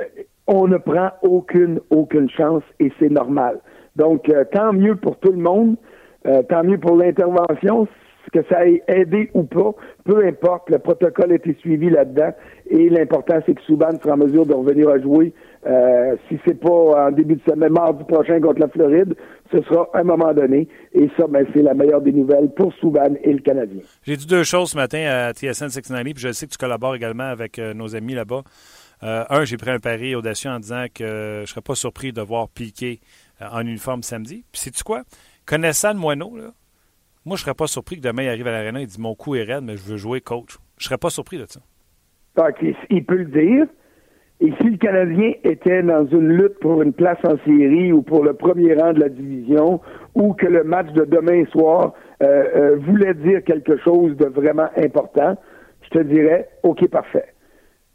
on 0.47 0.67
ne 0.67 0.77
prend 0.77 1.09
aucune, 1.21 1.79
aucune 1.89 2.29
chance 2.29 2.63
et 2.79 2.91
c'est 2.99 3.09
normal. 3.09 3.59
Donc, 3.95 4.29
euh, 4.29 4.43
tant 4.51 4.73
mieux 4.73 4.95
pour 4.95 5.17
tout 5.19 5.31
le 5.31 5.37
monde, 5.37 5.77
tant 6.49 6.63
mieux 6.63 6.77
pour 6.77 6.95
l'intervention, 6.95 7.87
que 8.33 8.39
ça 8.49 8.67
ait 8.67 8.81
aidé 8.87 9.29
ou 9.33 9.43
pas, 9.43 9.71
peu 10.03 10.25
importe, 10.25 10.69
le 10.69 10.79
protocole 10.79 11.31
a 11.31 11.35
été 11.35 11.53
suivi 11.59 11.89
là-dedans 11.89 12.31
et 12.67 12.89
l'important 12.89 13.39
c'est 13.45 13.53
que 13.53 13.61
Souban 13.61 13.91
sera 14.01 14.15
en 14.15 14.17
mesure 14.17 14.45
de 14.45 14.53
revenir 14.53 14.89
à 14.89 14.99
jouer. 14.99 15.33
Euh, 15.65 16.15
si 16.27 16.37
c'est 16.45 16.59
pas 16.59 17.07
en 17.07 17.11
début 17.11 17.35
de 17.35 17.41
semaine, 17.49 17.71
mardi 17.71 18.03
prochain 18.03 18.39
contre 18.41 18.59
la 18.59 18.67
Floride, 18.67 19.15
ce 19.51 19.61
sera 19.63 19.87
à 19.93 19.99
un 19.99 20.03
moment 20.03 20.33
donné. 20.33 20.67
Et 20.93 21.09
ça, 21.17 21.25
ben, 21.27 21.45
c'est 21.53 21.61
la 21.61 21.73
meilleure 21.73 22.01
des 22.01 22.11
nouvelles 22.11 22.49
pour 22.55 22.73
Souban 22.73 23.15
et 23.23 23.31
le 23.31 23.39
Canadien. 23.39 23.81
J'ai 24.03 24.17
dit 24.17 24.27
deux 24.27 24.43
choses 24.43 24.71
ce 24.71 24.77
matin 24.77 24.99
à 24.99 25.31
TSN 25.33 25.69
690, 25.69 26.13
puis 26.13 26.23
je 26.23 26.31
sais 26.31 26.47
que 26.47 26.51
tu 26.51 26.57
collabores 26.57 26.95
également 26.95 27.23
avec 27.23 27.59
euh, 27.59 27.73
nos 27.73 27.95
amis 27.95 28.13
là-bas. 28.13 28.41
Euh, 29.03 29.23
un, 29.29 29.43
j'ai 29.45 29.57
pris 29.57 29.71
un 29.71 29.79
pari 29.79 30.15
audacieux 30.15 30.49
en 30.49 30.59
disant 30.59 30.85
que 30.93 31.43
je 31.45 31.49
serais 31.49 31.61
pas 31.61 31.75
surpris 31.75 32.13
de 32.13 32.21
voir 32.21 32.49
Piqué 32.49 32.99
en 33.41 33.61
uniforme 33.61 34.03
samedi. 34.03 34.45
Puis 34.51 34.61
sais-tu 34.61 34.83
quoi? 34.83 35.03
Connaissant 35.45 35.93
le 35.93 35.99
moineau, 35.99 36.37
là, 36.37 36.51
moi, 37.25 37.37
je 37.37 37.43
serais 37.43 37.53
pas 37.53 37.67
surpris 37.67 37.97
que 37.97 38.01
demain, 38.01 38.23
il 38.23 38.29
arrive 38.29 38.47
à 38.47 38.51
l'aréna 38.51 38.81
et 38.81 38.85
dit 38.85 38.99
Mon 38.99 39.15
coup 39.15 39.35
est 39.35 39.43
raide, 39.43 39.63
mais 39.63 39.77
je 39.77 39.83
veux 39.83 39.97
jouer 39.97 40.19
coach. 40.19 40.57
Je 40.77 40.85
serais 40.85 40.97
pas 40.97 41.09
surpris 41.09 41.37
de 41.37 41.45
ça. 41.47 41.61
il 42.89 43.05
peut 43.05 43.15
le 43.15 43.25
dire. 43.25 43.67
Et 44.43 44.51
si 44.59 44.71
le 44.71 44.77
Canadien 44.77 45.31
était 45.45 45.81
dans 45.83 46.05
une 46.05 46.27
lutte 46.27 46.59
pour 46.59 46.81
une 46.81 46.91
place 46.91 47.17
en 47.23 47.37
série 47.45 47.93
ou 47.93 48.01
pour 48.01 48.25
le 48.25 48.33
premier 48.33 48.73
rang 48.73 48.91
de 48.91 48.99
la 48.99 49.07
division, 49.07 49.79
ou 50.15 50.33
que 50.33 50.45
le 50.45 50.65
match 50.65 50.91
de 50.91 51.05
demain 51.05 51.45
soir 51.45 51.93
euh, 52.21 52.43
euh, 52.53 52.75
voulait 52.75 53.13
dire 53.13 53.41
quelque 53.45 53.77
chose 53.77 54.17
de 54.17 54.25
vraiment 54.25 54.67
important, 54.75 55.37
je 55.83 55.89
te 55.97 56.03
dirais, 56.03 56.49
OK, 56.63 56.85
parfait. 56.89 57.27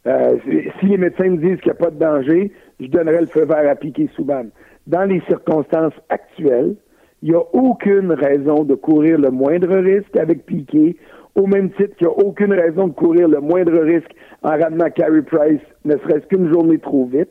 Euh, 0.07 0.39
si 0.81 0.87
les 0.87 0.97
médecins 0.97 1.29
me 1.29 1.37
disent 1.37 1.61
qu'il 1.61 1.71
n'y 1.71 1.79
a 1.79 1.85
pas 1.85 1.91
de 1.91 1.99
danger, 1.99 2.51
je 2.81 2.87
donnerais 2.87 3.21
le 3.21 3.27
feu 3.27 3.45
vert 3.45 3.69
à 3.71 3.75
piquer 3.75 4.09
Souban. 4.17 4.47
Dans 4.87 5.05
les 5.05 5.21
circonstances 5.29 5.93
actuelles, 6.09 6.77
il 7.21 7.29
n'y 7.29 7.35
a 7.35 7.43
aucune 7.53 8.13
raison 8.13 8.65
de 8.65 8.75
courir 8.75 9.19
le 9.19 9.31
moindre 9.31 9.77
risque 9.77 10.17
avec 10.17 10.47
Piquet, 10.47 10.97
au 11.35 11.47
même 11.47 11.71
titre 11.73 11.95
qu'il 11.97 12.07
n'y 12.07 12.13
a 12.15 12.17
aucune 12.25 12.55
raison 12.55 12.89
de 12.89 12.95
courir 12.95 13.29
le 13.29 13.41
moindre 13.41 13.79
risque 13.81 14.13
en 14.43 14.51
ramenant 14.51 14.91
Carey 14.91 15.23
Price, 15.23 15.61
ne 15.85 15.97
serait-ce 15.99 16.27
qu'une 16.27 16.49
journée 16.53 16.79
trop 16.79 17.07
vite. 17.07 17.31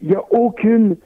Il 0.00 0.08
n'y 0.08 0.16
a 0.16 0.22
aucune, 0.30 0.96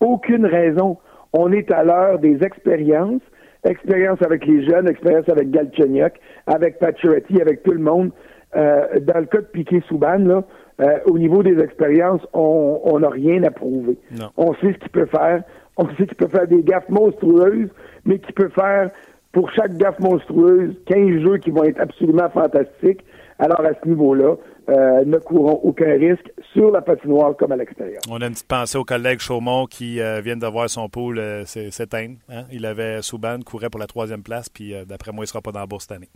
aucune 0.00 0.46
raison. 0.46 0.98
On 1.32 1.52
est 1.52 1.70
à 1.72 1.84
l'heure 1.84 2.18
des 2.18 2.42
expériences, 2.42 3.22
expérience 3.64 4.20
avec 4.22 4.46
les 4.46 4.64
jeunes, 4.64 4.88
expérience 4.88 5.28
avec 5.28 5.50
Galchenyuk, 5.50 6.14
avec 6.46 6.78
Pacioretty, 6.78 7.40
avec 7.40 7.62
tout 7.62 7.72
le 7.72 7.80
monde. 7.80 8.10
Euh, 8.56 9.00
dans 9.00 9.18
le 9.18 9.26
cas 9.26 9.38
de 9.38 9.46
Piquet-Souban, 9.46 10.18
là, 10.18 10.44
euh, 10.80 10.98
au 11.06 11.18
niveau 11.18 11.42
des 11.42 11.58
expériences, 11.60 12.22
on 12.32 12.98
n'a 12.98 13.08
rien 13.08 13.42
à 13.42 13.50
prouver. 13.50 13.96
On 14.36 14.54
sait 14.54 14.72
ce 14.72 14.78
qu'il 14.78 14.90
peut 14.90 15.06
faire. 15.06 15.42
On 15.76 15.88
sait 15.88 16.06
qu'il 16.06 16.16
peut 16.16 16.28
faire 16.28 16.46
des 16.46 16.62
gaffes 16.62 16.88
monstrueuses, 16.88 17.68
mais 18.04 18.18
qu'il 18.18 18.34
peut 18.34 18.50
faire 18.50 18.90
pour 19.34 19.50
chaque 19.50 19.76
gaffe 19.76 19.98
monstrueuse 19.98 20.74
15 20.86 21.20
jeux 21.20 21.38
qui 21.38 21.50
vont 21.50 21.64
être 21.64 21.80
absolument 21.80 22.30
fantastiques. 22.30 23.04
Alors 23.38 23.60
à 23.60 23.72
ce 23.82 23.88
niveau-là, 23.88 24.36
euh, 24.68 25.04
ne 25.04 25.18
courons 25.18 25.60
aucun 25.62 25.92
risque 25.98 26.32
sur 26.52 26.70
la 26.70 26.80
patinoire 26.80 27.36
comme 27.36 27.52
à 27.52 27.56
l'extérieur. 27.56 28.00
On 28.08 28.20
a 28.22 28.26
une 28.26 28.32
petite 28.32 28.48
pensée 28.48 28.78
au 28.78 28.84
collègue 28.84 29.20
Chaumont 29.20 29.66
qui 29.66 30.00
euh, 30.00 30.20
vient 30.22 30.36
de 30.36 30.46
voir 30.46 30.70
son 30.70 30.88
pôle 30.88 31.18
euh, 31.18 31.44
s'éteindre. 31.44 32.16
Hein? 32.30 32.44
Il 32.50 32.64
avait 32.64 33.02
Souban, 33.02 33.40
courait 33.44 33.68
pour 33.68 33.80
la 33.80 33.86
troisième 33.86 34.22
place, 34.22 34.48
puis 34.48 34.74
d'après 34.86 35.12
moi, 35.12 35.24
il 35.24 35.26
ne 35.26 35.28
sera 35.28 35.42
pas 35.42 35.52
dans 35.52 35.60
la 35.60 35.66
bourse 35.66 35.84
cette 35.84 35.96
année. 35.96 36.08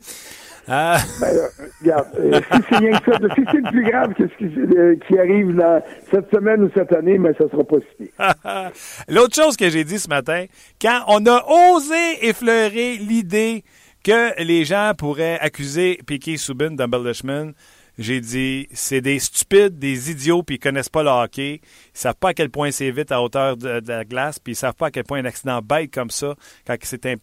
Ah. 0.67 0.99
Ben, 1.21 1.37
regarde, 1.81 2.07
si 2.53 2.63
c'est 2.69 2.77
rien 2.77 2.99
que 2.99 3.13
ça, 3.13 3.19
si 3.35 3.43
c'est 3.51 3.59
le 3.59 3.71
plus 3.71 3.85
grave 3.85 4.15
que 4.15 4.29
ce 4.29 5.07
qui, 5.07 5.19
arrive 5.19 5.55
dans 5.55 5.83
cette 6.11 6.31
semaine 6.31 6.63
ou 6.63 6.71
cette 6.75 6.93
année, 6.93 7.19
mais 7.19 7.33
ça 7.35 7.45
ne 7.45 7.49
sera 7.51 7.65
pas 7.65 7.77
cité. 7.91 8.13
L'autre 9.09 9.35
chose 9.35 9.57
que 9.57 9.69
j'ai 9.69 9.85
dit 9.85 9.99
ce 9.99 10.09
matin, 10.09 10.45
quand 10.81 11.01
on 11.09 11.27
a 11.27 11.45
osé 11.75 12.29
effleurer 12.29 12.97
l'idée 12.97 13.65
que 14.05 14.43
les 14.43 14.65
gens 14.65 14.93
pourraient 14.97 15.39
accuser 15.41 15.99
Piquet 16.07 16.37
Subin 16.37 16.71
d'embellishment, 16.71 17.53
j'ai 17.99 18.21
dit, 18.21 18.69
c'est 18.73 19.01
des 19.01 19.19
stupides, 19.19 19.79
des 19.79 20.11
idiots, 20.13 20.45
puis 20.45 20.57
ils 20.57 20.61
connaissent 20.61 20.89
pas 20.89 21.03
le 21.03 21.11
hockey. 21.11 21.61
Ils 21.63 21.99
savent 21.99 22.15
pas 22.15 22.29
à 22.29 22.35
quel 22.35 22.49
point 22.49 22.71
c'est 22.71 22.91
vite 22.93 23.11
à 23.11 23.21
hauteur 23.21 23.57
de, 23.57 23.81
la 23.87 24.05
glace, 24.05 24.39
puis 24.39 24.53
ils 24.53 24.57
savent 24.57 24.77
pas 24.77 24.87
à 24.87 24.91
quel 24.93 25.03
point 25.03 25.19
un 25.19 25.25
accident 25.25 25.61
bête 25.61 25.93
comme 25.93 26.11
ça, 26.11 26.35
quand 26.67 26.77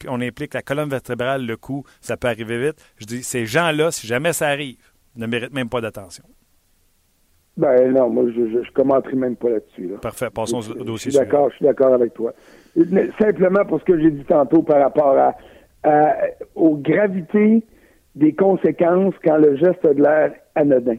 on 0.10 0.22
implique 0.22 0.54
la 0.54 0.62
colonne 0.62 0.90
vertébrale, 0.90 1.46
le 1.46 1.56
cou, 1.56 1.86
ça 2.02 2.18
peut 2.18 2.28
arriver 2.28 2.58
vite. 2.58 2.76
Je 2.98 3.06
dis, 3.06 3.24
ces 3.24 3.46
gens-là, 3.46 3.92
si 3.92 4.06
jamais 4.06 4.34
ça 4.34 4.48
arrive, 4.48 4.76
ne 5.16 5.26
méritent 5.28 5.54
même 5.54 5.70
pas 5.70 5.80
d'attention. 5.80 6.26
Ben 7.58 7.94
non, 7.94 8.10
moi 8.10 8.26
je, 8.36 8.64
je, 8.64 8.72
commenterai 8.74 9.16
même 9.16 9.38
pas 9.38 9.50
là-dessus. 9.50 9.92
Parfait, 10.02 10.28
passons 10.30 10.60
au 10.72 10.84
dossier 10.84 11.10
je 11.10 11.18
suis 11.18 11.26
d'accord, 11.26 11.50
je 11.52 11.56
suis 11.56 11.66
d'accord 11.66 11.94
avec 11.94 12.14
toi. 12.14 12.34
Simplement 13.18 13.64
pour 13.64 13.80
ce 13.80 13.86
que 13.86 13.98
j'ai 13.98 14.12
dit 14.12 14.26
tantôt 14.26 14.62
par 14.62 14.82
rapport 14.82 15.18
à, 15.18 16.18
aux 16.54 16.76
gravités 16.76 17.64
des 18.16 18.34
conséquences 18.34 19.14
quand 19.24 19.38
le 19.38 19.56
geste 19.56 19.86
a 19.86 19.94
de 19.94 20.02
l'air 20.02 20.34
anodin. 20.56 20.98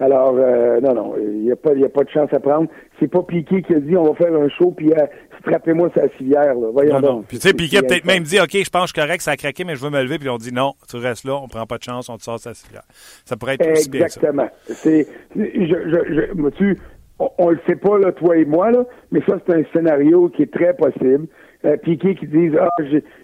Alors, 0.00 0.36
euh, 0.38 0.80
non, 0.80 0.94
non, 0.94 1.14
il 1.18 1.40
n'y 1.42 1.50
a, 1.50 1.56
pas, 1.56 1.70
a 1.72 1.88
pas 1.88 2.04
de 2.04 2.10
chance 2.10 2.32
à 2.32 2.38
prendre. 2.38 2.68
C'est 3.00 3.08
pas 3.08 3.20
Piqué 3.24 3.62
qui 3.62 3.74
a 3.74 3.80
dit 3.80 3.96
on 3.96 4.04
va 4.04 4.14
faire 4.14 4.32
un 4.32 4.48
show, 4.48 4.70
puis 4.70 4.92
euh, 4.92 5.06
strappez-moi 5.40 5.90
sa 5.92 6.08
civière. 6.16 6.54
Là. 6.54 6.68
Voyons 6.72 7.00
non, 7.00 7.14
non. 7.14 7.22
Puis 7.26 7.38
tu 7.38 7.48
sais, 7.48 7.52
Piqué 7.52 7.78
a 7.78 7.82
peut-être 7.82 8.04
même 8.04 8.22
dit 8.22 8.38
OK, 8.38 8.52
je 8.64 8.70
pense 8.70 8.92
que 8.92 9.00
correct, 9.00 9.22
ça 9.22 9.32
a 9.32 9.36
craqué, 9.36 9.64
mais 9.64 9.74
je 9.74 9.82
veux 9.82 9.90
me 9.90 10.00
lever, 10.00 10.18
puis 10.20 10.28
on 10.28 10.36
dit 10.36 10.52
non, 10.52 10.74
tu 10.88 10.98
restes 10.98 11.24
là, 11.24 11.34
on 11.42 11.48
prend 11.48 11.66
pas 11.66 11.78
de 11.78 11.82
chance, 11.82 12.08
on 12.08 12.16
te 12.16 12.22
sort 12.22 12.38
sa 12.38 12.54
civière. 12.54 12.84
Ça 13.24 13.36
pourrait 13.36 13.54
être 13.54 13.72
aussi 13.72 13.90
Exactement. 13.92 14.48
C'est, 14.66 15.08
je, 15.34 15.42
je, 15.42 16.14
je, 16.14 16.48
tu, 16.50 16.78
on, 17.18 17.30
on, 17.38 17.50
le 17.50 17.58
sait 17.66 17.74
pas, 17.74 17.98
là, 17.98 18.12
toi 18.12 18.36
et 18.36 18.44
moi, 18.44 18.70
là, 18.70 18.84
mais 19.10 19.20
ça, 19.28 19.36
c'est 19.44 19.52
un 19.52 19.64
scénario 19.72 20.28
qui 20.28 20.42
est 20.42 20.52
très 20.52 20.74
possible. 20.74 21.26
euh, 21.64 21.76
Piqué 21.76 22.14
qui 22.14 22.28
disent 22.28 22.54
Ah, 22.60 22.68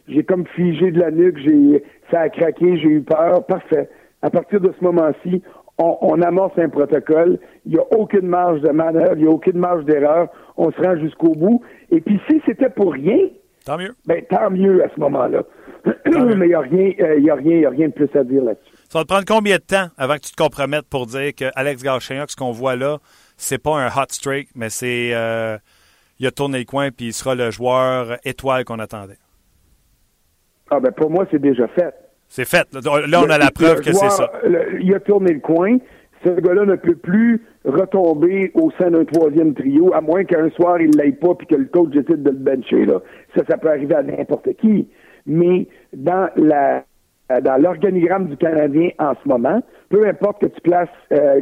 j'ai 0.09 0.25
comme 0.25 0.45
figé 0.57 0.91
de 0.91 0.99
la 0.99 1.13
nuque, 1.13 1.39
j'ai 1.39 1.85
ça 2.11 2.23
a 2.23 2.29
craqué, 2.31 2.79
j'ai 2.79 2.89
eu 2.89 3.03
peur. 3.03 3.47
Parfait. 3.47 3.89
À 4.25 4.31
partir 4.31 4.59
de 4.59 4.73
ce 4.79 4.83
moment-ci, 4.83 5.43
on, 5.77 5.99
on, 6.01 6.23
amorce 6.23 6.59
un 6.59 6.71
protocole. 6.71 7.39
Il 7.67 7.73
n'y 7.73 7.79
a 7.79 7.85
aucune 7.93 8.27
marge 8.27 8.63
de 8.63 8.71
manœuvre, 8.71 9.17
il 9.17 9.25
n'y 9.25 9.29
a 9.29 9.31
aucune 9.31 9.59
marge 9.59 9.85
d'erreur. 9.85 10.29
On 10.57 10.73
se 10.73 10.81
rend 10.81 10.97
jusqu'au 10.97 11.35
bout. 11.35 11.61
Et 11.91 12.01
puis 12.01 12.19
si 12.27 12.41
c'était 12.47 12.71
pour 12.71 12.95
rien, 12.95 13.19
tant 13.67 13.77
mieux. 13.77 13.95
Ben, 14.07 14.25
tant 14.25 14.51
mieux 14.51 14.83
à 14.83 14.89
ce 14.95 14.99
moment-là. 14.99 15.43
Mais 15.85 15.93
il 16.07 16.49
n'y 16.49 16.55
a, 16.55 16.61
rien, 16.61 16.93
euh, 17.01 17.21
y 17.21 17.29
a, 17.29 17.35
rien, 17.35 17.59
y 17.59 17.67
a 17.67 17.69
rien 17.69 17.89
de 17.89 17.93
plus 17.93 18.09
à 18.19 18.25
dire 18.25 18.43
là-dessus. 18.43 18.73
Ça 18.89 19.01
va 19.01 19.03
te 19.05 19.09
prendre 19.09 19.27
combien 19.27 19.57
de 19.57 19.63
temps 19.63 19.89
avant 19.99 20.15
que 20.15 20.21
tu 20.21 20.33
te 20.33 20.43
compromettes 20.43 20.89
pour 20.89 21.05
dire 21.05 21.35
que 21.35 21.51
Alex 21.55 21.83
ce 21.83 22.35
qu'on 22.35 22.53
voit 22.53 22.77
là, 22.77 23.01
c'est 23.37 23.63
pas 23.63 23.77
un 23.77 23.89
hot 23.89 24.07
streak, 24.09 24.49
mais 24.55 24.71
c'est 24.71 25.11
euh, 25.13 25.59
il 26.19 26.27
a 26.27 26.31
tourné 26.31 26.61
le 26.61 26.65
coin 26.65 26.91
puis 26.91 27.09
il 27.09 27.13
sera 27.13 27.35
le 27.35 27.51
joueur 27.51 28.17
étoile 28.25 28.65
qu'on 28.65 28.79
attendait? 28.79 29.19
Ah 30.71 30.81
ben 30.81 30.93
pour 30.93 31.11
moi 31.11 31.27
c'est 31.31 31.43
déjà 31.43 31.69
fait. 31.69 31.95
C'est 32.37 32.49
fait. 32.49 32.67
Là, 32.85 33.23
on 33.25 33.31
a 33.31 33.39
la 33.39 33.53
preuve 33.53 33.81
que 33.81 33.93
c'est 33.93 34.11
ça. 34.11 34.29
il 34.81 34.93
a 34.93 34.99
tourné 34.99 35.35
le 35.35 35.39
coin. 35.39 35.77
Ce 36.25 36.31
gars-là 36.31 36.65
ne 36.65 36.75
peut 36.75 36.97
plus 36.97 37.41
retomber 37.65 38.51
au 38.55 38.73
sein 38.73 38.91
d'un 38.91 39.05
troisième 39.05 39.55
trio, 39.55 39.95
à 39.95 40.01
moins 40.01 40.25
qu'un 40.25 40.51
soir 40.51 40.81
il 40.81 40.91
l'aille 40.97 41.13
pas 41.13 41.37
puis 41.37 41.47
que 41.47 41.55
le 41.55 41.67
coach 41.67 41.91
décide 41.91 42.25
de 42.25 42.31
le 42.31 42.37
bencher. 42.37 42.87
Là. 42.87 43.01
Ça, 43.37 43.45
ça 43.49 43.57
peut 43.57 43.69
arriver 43.69 43.95
à 43.95 44.03
n'importe 44.03 44.49
qui. 44.57 44.89
Mais 45.27 45.69
dans 45.93 46.29
la 46.35 46.83
dans 47.41 47.63
l'organigramme 47.63 48.27
du 48.27 48.37
Canadien 48.37 48.89
en 48.99 49.13
ce 49.23 49.29
moment, 49.29 49.63
peu 49.89 50.05
importe 50.05 50.41
que 50.41 50.47
tu 50.47 50.61
places 50.61 50.89
euh, 51.13 51.41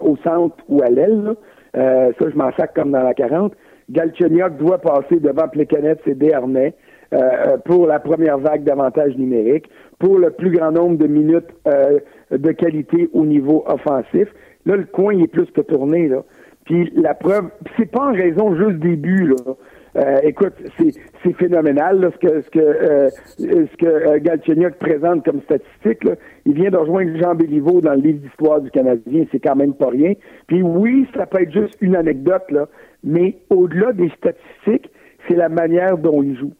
au 0.00 0.16
centre 0.18 0.56
ou 0.68 0.82
à 0.82 0.90
l'aile, 0.90 1.36
euh, 1.74 2.12
ça 2.18 2.30
je 2.30 2.36
m'en 2.36 2.52
sac 2.52 2.74
comme 2.74 2.90
dans 2.90 3.02
la 3.02 3.14
40, 3.14 3.54
Galchenyuk 3.88 4.58
doit 4.58 4.78
passer 4.78 5.20
devant 5.20 5.48
Plekanec 5.48 6.00
et 6.06 6.14
Dernay 6.14 6.74
euh, 7.12 7.56
pour 7.64 7.86
la 7.86 7.98
première 8.00 8.38
vague 8.38 8.64
d'avantages 8.64 9.16
numériques, 9.16 9.68
pour 9.98 10.18
le 10.18 10.30
plus 10.30 10.50
grand 10.50 10.72
nombre 10.72 10.98
de 10.98 11.06
minutes 11.06 11.48
euh, 11.66 12.00
de 12.30 12.52
qualité 12.52 13.08
au 13.12 13.24
niveau 13.24 13.64
offensif. 13.66 14.28
Là, 14.64 14.76
le 14.76 14.84
coin 14.84 15.14
il 15.14 15.22
est 15.22 15.28
plus 15.28 15.46
que 15.46 15.60
tourné. 15.60 16.08
Là. 16.08 16.24
Puis 16.64 16.92
la 16.96 17.14
preuve, 17.14 17.48
c'est 17.76 17.90
pas 17.90 18.08
en 18.08 18.12
raison 18.12 18.56
juste 18.56 18.80
des 18.80 18.96
buts. 18.96 19.28
Là. 19.28 19.54
Euh, 19.96 20.18
écoute, 20.24 20.52
c'est 20.76 21.32
phénoménal 21.34 22.10
ce 22.12 22.26
que 22.26 22.40
ce 22.42 22.50
que 22.50 22.58
euh, 22.58 23.08
ce 23.38 23.76
que 23.76 23.86
euh, 23.86 24.70
présente 24.78 25.24
comme 25.24 25.40
statistique. 25.42 26.04
Là. 26.04 26.16
Il 26.44 26.52
vient 26.54 26.70
de 26.70 26.76
rejoindre 26.76 27.16
Jean 27.18 27.34
Béliveau 27.34 27.80
dans 27.80 27.94
le 27.94 28.00
livre 28.00 28.18
d'histoire 28.18 28.60
du 28.60 28.70
Canadien, 28.70 29.24
c'est 29.32 29.40
quand 29.40 29.56
même 29.56 29.72
pas 29.72 29.88
rien. 29.88 30.12
Puis 30.48 30.62
oui, 30.62 31.08
ça 31.16 31.24
peut 31.24 31.40
être 31.40 31.52
juste 31.52 31.78
une 31.80 31.96
anecdote 31.96 32.44
là, 32.50 32.66
mais 33.04 33.38
au-delà 33.48 33.92
des 33.92 34.10
statistiques, 34.10 34.90
c'est 35.26 35.36
la 35.36 35.48
manière 35.48 35.96
dont 35.96 36.22
il 36.22 36.36
joue. 36.36 36.52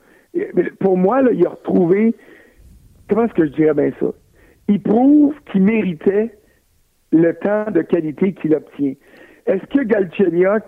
Pour 0.81 0.97
moi, 0.97 1.23
là, 1.23 1.31
il 1.33 1.47
a 1.47 1.51
retrouvé 1.51 2.15
comment 3.09 3.25
est-ce 3.25 3.35
que 3.35 3.47
je 3.47 3.53
dirais 3.53 3.75
bien 3.75 3.91
ça? 4.01 4.07
Il 4.69 4.83
prouve 4.83 5.35
qu'il 5.51 5.63
méritait 5.63 6.31
le 7.13 7.35
temps 7.35 7.71
de 7.71 7.83
qualité 7.83 8.33
qu'il 8.33 8.55
obtient. 8.55 8.95
Est-ce 9.47 9.65
que 9.67 9.85
Galchenyuk 9.85 10.65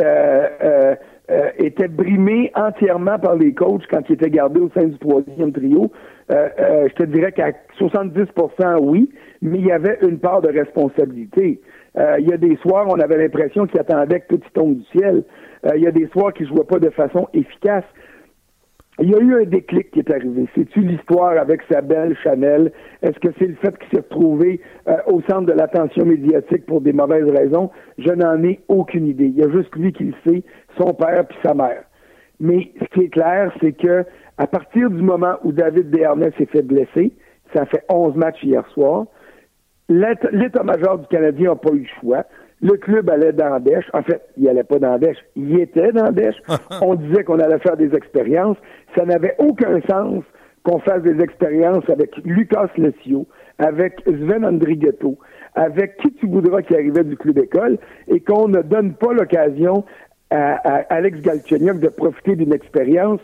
euh, 0.00 0.48
euh, 0.64 0.94
euh, 1.30 1.50
était 1.58 1.88
brimé 1.88 2.50
entièrement 2.54 3.18
par 3.18 3.36
les 3.36 3.52
coachs 3.52 3.86
quand 3.90 4.00
il 4.08 4.14
était 4.14 4.30
gardé 4.30 4.60
au 4.60 4.70
sein 4.70 4.86
du 4.86 4.98
troisième 4.98 5.52
trio? 5.52 5.92
Je 6.30 6.94
te 6.94 7.02
dirais 7.04 7.32
qu'à 7.32 7.50
70% 7.78 8.78
oui, 8.80 9.10
mais 9.42 9.58
il 9.58 9.66
y 9.66 9.72
avait 9.72 9.98
une 10.00 10.18
part 10.18 10.40
de 10.40 10.48
responsabilité. 10.48 11.60
il 11.94 12.26
y 12.26 12.32
a 12.32 12.38
des 12.38 12.56
soirs, 12.56 12.86
on 12.88 12.98
avait 12.98 13.18
l'impression 13.18 13.66
qu'il 13.66 13.78
attendait 13.78 14.20
que 14.20 14.36
tout 14.36 14.50
tombe 14.54 14.78
du 14.78 14.84
ciel. 14.96 15.24
il 15.74 15.82
y 15.82 15.86
a 15.86 15.90
des 15.90 16.06
soirs 16.06 16.32
qu'il 16.32 16.46
ne 16.46 16.54
jouait 16.54 16.64
pas 16.64 16.78
de 16.78 16.88
façon 16.88 17.28
efficace. 17.34 17.84
Il 19.00 19.10
y 19.10 19.14
a 19.14 19.18
eu 19.18 19.42
un 19.42 19.44
déclic 19.44 19.90
qui 19.90 20.00
est 20.00 20.12
arrivé. 20.12 20.46
C'est-tu 20.54 20.80
l'histoire 20.80 21.38
avec 21.38 21.62
sa 21.70 21.80
belle 21.80 22.14
Chanel? 22.22 22.72
Est-ce 23.00 23.18
que 23.20 23.28
c'est 23.38 23.46
le 23.46 23.54
fait 23.54 23.76
qu'il 23.78 23.88
s'est 23.90 24.04
retrouvé 24.04 24.60
euh, 24.86 24.96
au 25.06 25.22
centre 25.22 25.46
de 25.46 25.52
l'attention 25.52 26.04
médiatique 26.04 26.66
pour 26.66 26.82
des 26.82 26.92
mauvaises 26.92 27.28
raisons? 27.28 27.70
Je 27.96 28.10
n'en 28.10 28.42
ai 28.44 28.60
aucune 28.68 29.06
idée. 29.06 29.26
Il 29.26 29.36
y 29.36 29.42
a 29.42 29.50
juste 29.50 29.74
lui 29.76 29.92
qui 29.92 30.04
le 30.04 30.14
sait, 30.26 30.42
son 30.78 30.92
père 30.92 31.26
puis 31.26 31.38
sa 31.42 31.54
mère. 31.54 31.84
Mais 32.38 32.70
ce 32.80 32.84
qui 32.92 33.06
est 33.06 33.08
clair, 33.08 33.50
c'est 33.62 33.72
que 33.72 34.04
à 34.36 34.46
partir 34.46 34.90
du 34.90 35.02
moment 35.02 35.36
où 35.42 35.52
David 35.52 35.90
Desharnais 35.90 36.32
s'est 36.36 36.46
fait 36.46 36.62
blesser, 36.62 37.12
ça 37.54 37.64
fait 37.66 37.84
11 37.88 38.14
matchs 38.16 38.42
hier 38.42 38.66
soir, 38.68 39.06
l'état-major 39.88 40.98
du 40.98 41.06
Canadien 41.06 41.50
n'a 41.50 41.56
pas 41.56 41.72
eu 41.72 41.80
le 41.80 42.00
choix. 42.00 42.24
Le 42.62 42.76
club 42.76 43.10
allait 43.10 43.32
dans 43.32 43.58
Dèche. 43.58 43.90
En 43.92 44.02
fait, 44.02 44.22
il 44.36 44.48
allait 44.48 44.62
pas 44.62 44.78
dans 44.78 44.96
Dèche. 44.98 45.18
Il 45.34 45.58
était 45.60 45.92
dans 45.92 46.12
Dèche. 46.12 46.36
On 46.82 46.94
disait 46.94 47.24
qu'on 47.24 47.40
allait 47.40 47.58
faire 47.58 47.76
des 47.76 47.94
expériences. 47.94 48.56
Ça 48.96 49.04
n'avait 49.04 49.34
aucun 49.38 49.80
sens 49.90 50.22
qu'on 50.62 50.78
fasse 50.78 51.02
des 51.02 51.20
expériences 51.20 51.88
avec 51.90 52.16
Lucas 52.24 52.68
Lessio, 52.76 53.26
avec 53.58 54.00
Sven 54.06 54.44
Andrighetto, 54.44 55.18
avec 55.54 55.96
qui 55.96 56.12
tu 56.14 56.26
voudras 56.26 56.62
qui 56.62 56.74
arrivait 56.74 57.04
du 57.04 57.16
club 57.16 57.38
école 57.38 57.78
et 58.08 58.20
qu'on 58.20 58.48
ne 58.48 58.62
donne 58.62 58.94
pas 58.94 59.12
l'occasion 59.12 59.84
à, 60.30 60.54
Alex 60.88 61.20
Galchenyuk 61.20 61.78
de 61.80 61.88
profiter 61.88 62.36
d'une 62.36 62.52
expérience 62.52 63.20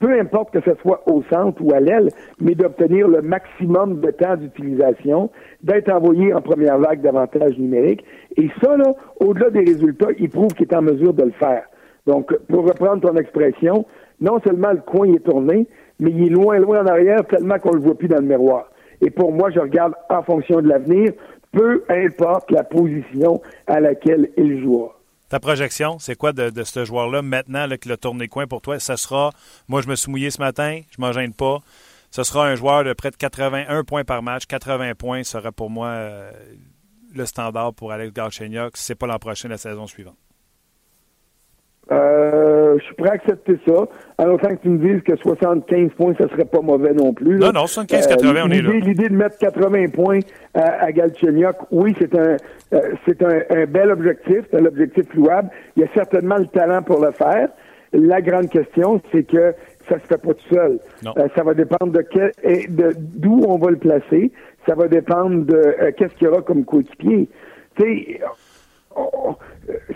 peu 0.00 0.18
importe 0.18 0.52
que 0.52 0.60
ce 0.60 0.76
soit 0.82 1.02
au 1.06 1.22
centre 1.30 1.62
ou 1.62 1.72
à 1.72 1.80
l'aile, 1.80 2.10
mais 2.40 2.54
d'obtenir 2.54 3.08
le 3.08 3.22
maximum 3.22 4.00
de 4.00 4.10
temps 4.10 4.36
d'utilisation, 4.36 5.30
d'être 5.62 5.90
envoyé 5.90 6.34
en 6.34 6.40
première 6.40 6.78
vague 6.78 7.00
d'avantages 7.00 7.58
numériques. 7.58 8.04
Et 8.36 8.48
ça, 8.62 8.76
là, 8.76 8.92
au-delà 9.20 9.50
des 9.50 9.60
résultats, 9.60 10.08
il 10.18 10.28
prouve 10.28 10.52
qu'il 10.54 10.66
est 10.68 10.74
en 10.74 10.82
mesure 10.82 11.14
de 11.14 11.24
le 11.24 11.30
faire. 11.32 11.64
Donc, 12.06 12.36
pour 12.48 12.66
reprendre 12.66 13.00
ton 13.00 13.16
expression, 13.16 13.86
non 14.20 14.40
seulement 14.40 14.72
le 14.72 14.80
coin 14.80 15.12
est 15.12 15.24
tourné, 15.24 15.66
mais 16.00 16.10
il 16.10 16.26
est 16.26 16.30
loin, 16.30 16.58
loin 16.58 16.82
en 16.82 16.86
arrière, 16.86 17.24
tellement 17.26 17.58
qu'on 17.58 17.70
ne 17.70 17.76
le 17.76 17.82
voit 17.82 17.94
plus 17.96 18.08
dans 18.08 18.20
le 18.20 18.26
miroir. 18.26 18.70
Et 19.00 19.10
pour 19.10 19.32
moi, 19.32 19.50
je 19.50 19.60
regarde 19.60 19.94
en 20.10 20.22
fonction 20.22 20.60
de 20.60 20.68
l'avenir, 20.68 21.12
peu 21.52 21.82
importe 21.88 22.50
la 22.50 22.64
position 22.64 23.40
à 23.66 23.80
laquelle 23.80 24.30
il 24.36 24.60
jouera. 24.62 24.98
Ta 25.34 25.40
projection, 25.40 25.98
c'est 25.98 26.14
quoi 26.14 26.32
de, 26.32 26.62
ce 26.62 26.84
joueur-là 26.84 27.20
maintenant 27.20 27.58
avec 27.58 27.86
le 27.86 27.96
tourné 27.96 28.28
coin 28.28 28.46
pour 28.46 28.60
toi? 28.60 28.78
Ça 28.78 28.96
sera, 28.96 29.32
moi 29.66 29.82
je 29.82 29.88
me 29.88 29.96
suis 29.96 30.08
mouillé 30.08 30.30
ce 30.30 30.38
matin, 30.38 30.82
je 30.90 30.94
ne 30.96 31.04
m'en 31.04 31.12
gêne 31.12 31.34
pas. 31.34 31.58
Ce 32.12 32.22
sera 32.22 32.46
un 32.46 32.54
joueur 32.54 32.84
de 32.84 32.92
près 32.92 33.10
de 33.10 33.16
81 33.16 33.82
points 33.82 34.04
par 34.04 34.22
match. 34.22 34.46
80 34.46 34.94
points 34.94 35.24
serait 35.24 35.50
pour 35.50 35.70
moi 35.70 35.88
euh, 35.88 36.30
le 37.12 37.26
standard 37.26 37.74
pour 37.74 37.90
Alex 37.90 38.12
Galchenyuk 38.12 38.76
si 38.76 38.84
ce 38.84 38.92
n'est 38.92 38.96
pas 38.96 39.08
l'an 39.08 39.18
prochain, 39.18 39.48
la 39.48 39.58
saison 39.58 39.88
suivante. 39.88 40.23
Euh, 41.92 42.78
je 42.78 42.84
suis 42.84 42.94
prêt 42.94 43.10
à 43.10 43.12
accepter 43.12 43.58
ça. 43.66 43.86
En 44.18 44.30
autant 44.30 44.48
que 44.48 44.62
tu 44.62 44.68
me 44.68 44.78
dises 44.78 45.02
que 45.02 45.16
75 45.16 45.90
points, 45.96 46.14
ça 46.18 46.28
serait 46.28 46.44
pas 46.44 46.60
mauvais 46.60 46.92
non 46.94 47.12
plus. 47.12 47.36
Non, 47.36 47.52
non, 47.52 47.64
75-80, 47.64 48.42
on 48.46 48.50
est 48.50 48.62
là. 48.62 48.70
L'idée 48.72 49.08
de 49.08 49.14
mettre 49.14 49.36
80 49.38 49.88
points 49.88 50.20
à, 50.54 50.84
à 50.84 50.92
Galchenyuk, 50.92 51.56
oui, 51.70 51.94
c'est 51.98 52.16
un 52.16 52.36
euh, 52.74 52.80
c'est 53.06 53.22
un, 53.22 53.66
bel 53.66 53.90
objectif, 53.90 54.40
c'est 54.50 54.60
un 54.60 54.64
objectif 54.64 55.12
louable. 55.14 55.50
Il 55.76 55.82
y 55.82 55.84
a 55.84 55.88
certainement 55.94 56.36
le 56.36 56.46
talent 56.46 56.82
pour 56.82 57.04
le 57.04 57.12
faire. 57.12 57.48
La 57.92 58.20
grande 58.20 58.48
question, 58.48 59.00
c'est 59.12 59.22
que 59.24 59.54
ça 59.88 59.98
se 60.00 60.06
fait 60.06 60.20
pas 60.20 60.34
tout 60.34 60.54
seul. 60.54 60.78
Euh, 61.06 61.28
ça 61.36 61.44
va 61.44 61.54
dépendre 61.54 61.92
de 61.92 62.00
quel 62.00 62.32
de 62.74 62.92
d'où 62.96 63.44
on 63.46 63.58
va 63.58 63.70
le 63.70 63.76
placer. 63.76 64.32
Ça 64.66 64.74
va 64.74 64.88
dépendre 64.88 65.44
de 65.44 65.92
qu'est-ce 65.96 66.14
qu'il 66.14 66.26
y 66.26 66.30
aura 66.30 66.42
comme 66.42 66.64
coéquipier. 66.64 67.28
Tu 67.76 67.82
sais, 67.82 68.20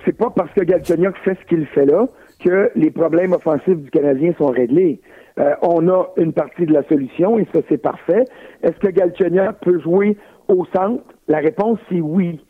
c'est 0.04 0.16
pas 0.16 0.30
parce 0.34 0.52
que 0.52 0.62
Galchenyuk 0.62 1.16
fait 1.18 1.36
ce 1.40 1.46
qu'il 1.46 1.66
fait 1.66 1.86
là 1.86 2.06
que 2.44 2.70
les 2.74 2.90
problèmes 2.90 3.32
offensifs 3.32 3.76
du 3.76 3.90
Canadien 3.90 4.32
sont 4.38 4.46
réglés. 4.46 5.00
Euh, 5.38 5.54
on 5.62 5.88
a 5.88 6.08
une 6.16 6.32
partie 6.32 6.66
de 6.66 6.72
la 6.72 6.82
solution 6.84 7.38
et 7.38 7.46
ça 7.54 7.60
c'est 7.68 7.78
parfait. 7.78 8.24
Est-ce 8.62 8.78
que 8.78 8.88
Galchenyuk 8.88 9.56
peut 9.60 9.80
jouer 9.80 10.16
au 10.48 10.64
centre? 10.74 11.02
La 11.28 11.38
réponse 11.38 11.78
c'est 11.88 12.00
oui. 12.00 12.40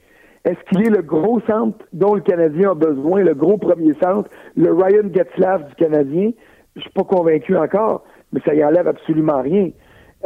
Est-ce 0.44 0.58
qu'il 0.70 0.86
est 0.86 0.90
le 0.90 1.02
gros 1.02 1.40
centre 1.40 1.84
dont 1.92 2.14
le 2.14 2.20
Canadien 2.20 2.70
a 2.70 2.74
besoin, 2.74 3.22
le 3.22 3.34
gros 3.34 3.58
premier 3.58 3.94
centre, 4.02 4.30
le 4.56 4.72
Ryan 4.72 5.12
Getzlaff 5.12 5.68
du 5.68 5.74
Canadien? 5.74 6.30
Je 6.76 6.82
suis 6.82 6.90
pas 6.90 7.04
convaincu 7.04 7.56
encore, 7.56 8.04
mais 8.32 8.40
ça 8.46 8.54
y 8.54 8.64
enlève 8.64 8.86
absolument 8.86 9.42
rien. 9.42 9.70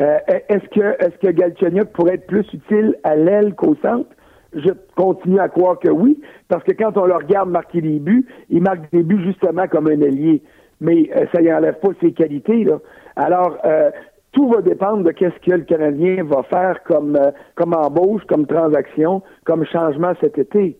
Euh, 0.01 0.19
est-ce 0.49 0.69
que 0.69 0.97
est-ce 1.05 1.85
pourrait 1.93 2.15
être 2.15 2.27
plus 2.27 2.47
utile 2.53 2.95
à 3.05 3.17
l'aile 3.17 3.55
qu'au 3.55 3.75
centre? 3.83 4.09
Je 4.55 4.71
continue 4.97 5.41
à 5.41 5.49
croire 5.49 5.79
que 5.79 5.89
oui, 5.89 6.21
parce 6.49 6.63
que 6.65 6.73
quand 6.73 6.97
on 6.97 7.07
le 7.07 7.15
regarde 7.15 7.51
marquer 7.51 7.81
des 7.81 7.99
buts, 7.99 8.27
il 8.51 8.63
marque 8.63 8.91
des 8.93 9.03
buts 9.03 9.23
justement 9.25 9.67
comme 9.69 9.87
un 9.89 10.03
allié. 10.03 10.43
Mais 10.81 11.11
euh, 11.17 11.27
ça 11.33 11.41
y 11.41 11.53
enlève 11.53 11.79
pas 11.79 11.91
ses 12.01 12.13
qualités. 12.13 12.65
Là. 12.65 12.79
Alors, 13.17 13.59
euh, 13.65 13.91
tout 14.33 14.49
va 14.49 14.63
dépendre 14.63 15.05
de 15.05 15.13
qu'est-ce 15.13 15.39
que 15.45 15.55
le 15.55 15.65
Canadien 15.65 16.25
va 16.25 16.43
faire 16.43 16.83
comme, 16.85 17.17
euh, 17.17 17.31
comme 17.55 17.75
embauche, 17.75 18.23
comme 18.29 18.47
transaction, 18.47 19.23
comme 19.45 19.65
changement 19.65 20.13
cet 20.21 20.39
été. 20.39 20.77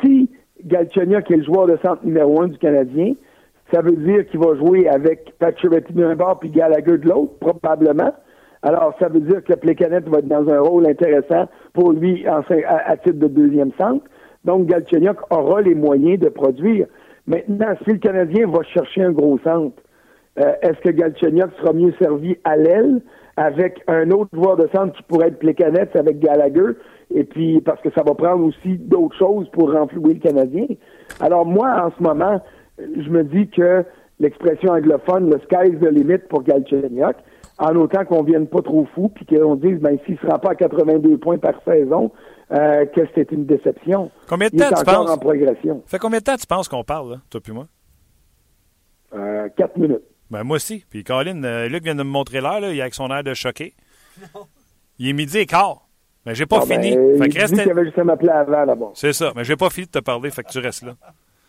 si 0.00 0.30
Galchenyuk 0.64 1.30
est 1.30 1.36
le 1.36 1.44
joueur 1.44 1.66
de 1.66 1.76
centre 1.82 2.04
numéro 2.04 2.42
un 2.42 2.48
du 2.48 2.58
Canadien, 2.58 3.14
ça 3.72 3.80
veut 3.80 3.96
dire 3.96 4.26
qu'il 4.26 4.40
va 4.40 4.54
jouer 4.56 4.88
avec 4.88 5.32
Pacioretty 5.38 5.92
d'un 5.92 6.14
bord 6.14 6.38
puis 6.38 6.50
Gallagher 6.50 6.98
de 6.98 7.08
l'autre, 7.08 7.32
probablement. 7.40 8.12
Alors, 8.62 8.94
ça 9.00 9.08
veut 9.08 9.20
dire 9.20 9.42
que 9.42 9.54
Plekanec 9.54 10.08
va 10.08 10.18
être 10.18 10.28
dans 10.28 10.48
un 10.48 10.60
rôle 10.60 10.86
intéressant 10.86 11.48
pour 11.72 11.92
lui 11.92 12.24
à, 12.26 12.96
titre 12.96 13.18
de 13.18 13.26
deuxième 13.26 13.72
centre. 13.78 14.04
Donc, 14.44 14.66
Galchenyuk 14.66 15.16
aura 15.30 15.60
les 15.62 15.74
moyens 15.74 16.20
de 16.20 16.28
produire. 16.28 16.86
Maintenant, 17.26 17.74
si 17.84 17.92
le 17.92 17.98
Canadien 17.98 18.48
va 18.48 18.62
chercher 18.62 19.02
un 19.02 19.12
gros 19.12 19.38
centre, 19.38 19.76
euh, 20.38 20.52
est-ce 20.62 20.80
que 20.80 20.90
Galchenyuk 20.90 21.50
sera 21.60 21.72
mieux 21.72 21.92
servi 22.00 22.36
à 22.44 22.56
l'aile 22.56 23.00
avec 23.36 23.82
un 23.88 24.10
autre 24.10 24.30
joueur 24.32 24.56
de 24.56 24.68
centre 24.74 24.94
qui 24.96 25.02
pourrait 25.04 25.28
être 25.28 25.38
Plekanec 25.38 25.94
avec 25.96 26.20
Gallagher? 26.20 26.76
Et 27.12 27.24
puis, 27.24 27.60
parce 27.60 27.80
que 27.82 27.90
ça 27.90 28.02
va 28.04 28.14
prendre 28.14 28.44
aussi 28.44 28.78
d'autres 28.78 29.16
choses 29.16 29.48
pour 29.50 29.72
renflouer 29.72 30.14
le 30.14 30.20
Canadien. 30.20 30.66
Alors, 31.20 31.44
moi, 31.46 31.68
en 31.84 31.90
ce 31.96 32.02
moment, 32.02 32.40
je 32.78 33.10
me 33.10 33.24
dis 33.24 33.48
que 33.48 33.84
l'expression 34.20 34.72
anglophone, 34.72 35.30
le 35.30 35.40
sky's 35.40 35.78
the 35.80 35.90
limit 35.92 36.18
pour 36.28 36.44
Galchenyuk, 36.44 37.16
en 37.58 37.76
autant 37.76 38.04
qu'on 38.04 38.22
vienne 38.22 38.46
pas 38.46 38.62
trop 38.62 38.86
fou, 38.94 39.08
puis 39.08 39.24
qu'on 39.26 39.54
dise, 39.56 39.78
ben, 39.78 39.98
s'il 40.06 40.18
se 40.18 40.26
rend 40.26 40.38
pas 40.38 40.50
à 40.50 40.54
82 40.54 41.18
points 41.18 41.38
par 41.38 41.54
saison, 41.64 42.10
euh, 42.52 42.84
que 42.86 43.00
c'est 43.14 43.30
une 43.32 43.46
déception. 43.46 44.10
Combien 44.28 44.48
de 44.48 44.56
temps 44.56 44.64
Il 44.68 44.72
est 44.72 44.74
tu 44.74 44.80
encore 44.90 45.06
penses? 45.06 45.10
en 45.10 45.18
progression. 45.18 45.82
Fait 45.86 45.98
combien 45.98 46.18
de 46.18 46.24
temps 46.24 46.36
tu 46.36 46.46
penses 46.46 46.68
qu'on 46.68 46.84
parle, 46.84 47.12
là, 47.12 47.16
toi 47.30 47.40
puis 47.40 47.52
moi? 47.52 47.66
Euh, 49.14 49.48
quatre 49.56 49.76
minutes. 49.76 50.02
Ben, 50.30 50.42
moi 50.44 50.56
aussi. 50.56 50.84
Puis, 50.88 51.04
Colin, 51.04 51.42
euh, 51.44 51.68
Luc 51.68 51.84
vient 51.84 51.94
de 51.94 52.02
me 52.02 52.08
montrer 52.08 52.40
l'heure, 52.40 52.60
là, 52.60 52.70
il 52.72 52.78
est 52.78 52.80
avec 52.82 52.94
son 52.94 53.08
air 53.10 53.22
de 53.22 53.34
choqué. 53.34 53.74
Il 54.98 55.08
est 55.08 55.12
midi 55.12 55.38
et 55.38 55.46
quart. 55.46 55.86
Mais 56.24 56.34
j'ai 56.34 56.46
pas 56.46 56.60
Ah, 56.62 56.66
ben, 56.66 56.80
fini. 56.80 56.94
il 56.96 57.18
fait 57.18 57.28
dit 57.28 57.34
que 57.36 57.40
reste... 57.40 57.60
qu'il 57.60 57.70
avait 57.70 57.84
juste 57.84 57.98
à 57.98 58.04
m'appeler 58.04 58.30
avant, 58.30 58.64
d'abord. 58.64 58.92
C'est 58.94 59.12
ça. 59.12 59.32
Mais 59.36 59.44
j'ai 59.44 59.56
pas 59.56 59.68
fini 59.70 59.86
de 59.86 59.90
te 59.90 59.98
parler, 59.98 60.30
fait 60.30 60.42
que 60.44 60.50
tu 60.50 60.58
restes 60.58 60.84
là. 60.84 60.94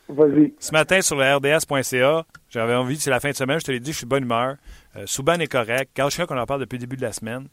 Vas-y. 0.09 0.53
Ce 0.59 0.71
matin, 0.73 0.99
sur 1.01 1.15
le 1.15 1.23
RDS.ca, 1.35 2.25
j'avais 2.49 2.73
envie, 2.75 2.97
c'est 2.97 3.09
la 3.09 3.19
fin 3.21 3.29
de 3.29 3.35
semaine, 3.35 3.59
je 3.59 3.65
te 3.65 3.71
l'ai 3.71 3.79
dit, 3.79 3.91
je 3.93 3.97
suis 3.97 4.05
de 4.05 4.09
bonne 4.09 4.23
humeur. 4.23 4.55
Euh, 4.95 5.03
Souban 5.05 5.39
est 5.39 5.47
correct. 5.47 5.91
Galchenyuk, 5.95 6.31
on 6.31 6.37
en 6.37 6.45
parle 6.45 6.61
depuis 6.61 6.77
le 6.77 6.81
début 6.81 6.97
de 6.97 7.01
la 7.01 7.11
semaine. 7.11 7.47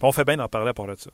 On 0.00 0.12
fait 0.12 0.24
bien 0.24 0.36
d'en 0.36 0.48
parler 0.48 0.70
à 0.70 0.74
part 0.74 0.86
ça. 0.96 1.10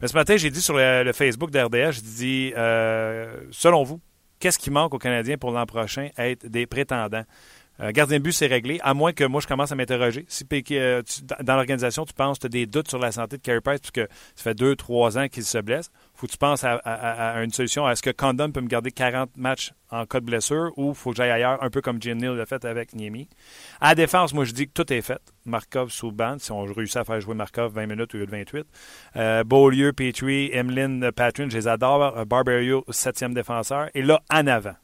Mais 0.00 0.08
ce 0.08 0.14
matin, 0.14 0.36
j'ai 0.36 0.50
dit 0.50 0.60
sur 0.60 0.76
le, 0.76 1.12
Facebook 1.12 1.50
d'RDS, 1.50 1.92
j'ai 1.92 2.02
dit, 2.02 2.52
euh, 2.56 3.36
selon 3.50 3.82
vous, 3.82 4.00
qu'est-ce 4.38 4.58
qui 4.58 4.70
manque 4.70 4.94
aux 4.94 4.98
Canadiens 4.98 5.36
pour 5.36 5.52
l'an 5.52 5.66
prochain? 5.66 6.08
Être 6.16 6.46
des 6.46 6.66
prétendants? 6.66 7.24
Euh, 7.80 7.90
gardien 7.90 8.18
de 8.18 8.22
but, 8.22 8.32
c'est 8.32 8.46
réglé, 8.46 8.78
à 8.82 8.94
moins 8.94 9.12
que 9.12 9.24
moi, 9.24 9.40
je 9.40 9.46
commence 9.46 9.72
à 9.72 9.74
m'interroger. 9.74 10.24
Si 10.28 10.46
euh, 10.72 11.02
dans- 11.42 11.54
l'organisation, 11.54 12.04
tu 12.04 12.12
penses 12.12 12.38
que 12.38 12.42
tu 12.42 12.46
as 12.46 12.50
des 12.50 12.66
doutes 12.66 12.88
sur 12.88 12.98
la 12.98 13.12
santé 13.12 13.38
de 13.38 13.42
Carey 13.42 13.60
Price, 13.60 13.80
puisque 13.80 14.08
ça 14.36 14.42
fait 14.42 14.54
deux, 14.54 14.76
trois 14.76 15.18
ans 15.18 15.26
qu'il 15.28 15.42
se 15.44 15.58
blesse, 15.58 15.90
faut 16.14 16.26
que 16.26 16.32
tu 16.32 16.38
penses 16.38 16.64
à, 16.64 17.42
une 17.42 17.50
solution. 17.50 17.88
Est-ce 17.88 18.02
que 18.02 18.10
Condon 18.10 18.52
peut 18.52 18.60
me 18.60 18.68
garder 18.68 18.90
40 18.92 19.30
matchs 19.36 19.72
en 19.90 20.06
cas 20.06 20.20
de 20.20 20.26
blessure 20.26 20.70
ou 20.76 20.94
faut 20.94 21.10
que 21.10 21.16
j'aille 21.16 21.30
ailleurs, 21.30 21.62
un 21.62 21.70
peu 21.70 21.80
comme 21.80 22.00
Jim 22.00 22.14
Neal 22.16 22.36
l'a 22.36 22.46
fait 22.46 22.64
avec 22.64 22.94
Niemi? 22.94 23.28
À 23.80 23.88
la 23.88 23.94
défense, 23.94 24.32
moi, 24.32 24.44
je 24.44 24.52
dis 24.52 24.66
que 24.66 24.72
tout 24.72 24.92
est 24.92 25.02
fait. 25.02 25.20
Markov 25.44 25.90
sous 25.90 26.12
bande, 26.12 26.40
si 26.40 26.52
on 26.52 26.62
réussit 26.64 26.98
à 26.98 27.04
faire 27.04 27.20
jouer 27.20 27.34
Markov 27.34 27.72
20 27.72 27.86
minutes 27.86 28.14
au 28.14 28.18
lieu 28.18 28.26
de 28.26 28.30
28. 28.30 28.66
Euh, 29.16 29.44
Beaulieu, 29.44 29.92
Petrie, 29.92 30.50
Emeline, 30.52 31.10
Patrin, 31.10 31.48
je 31.48 31.56
les 31.56 31.68
adore. 31.68 32.16
Euh, 32.16 32.24
Barberio, 32.24 32.84
septième 32.90 33.34
défenseur. 33.34 33.88
Et 33.94 34.02
là, 34.02 34.22
en 34.30 34.46
avant, 34.46 34.74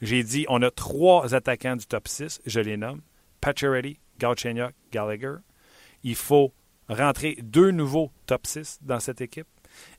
j'ai 0.00 0.22
dit, 0.22 0.46
on 0.48 0.62
a 0.62 0.70
trois 0.70 1.34
attaquants 1.34 1.76
du 1.76 1.86
top 1.86 2.08
6, 2.08 2.40
je 2.44 2.60
les 2.60 2.76
nomme. 2.76 3.00
Pacioretty, 3.40 3.98
Galchenyuk, 4.18 4.74
Gallagher. 4.92 5.36
Il 6.02 6.14
faut 6.14 6.52
rentrer 6.88 7.36
deux 7.42 7.70
nouveaux 7.70 8.10
top 8.26 8.46
6 8.46 8.78
dans 8.82 9.00
cette 9.00 9.20
équipe 9.20 9.48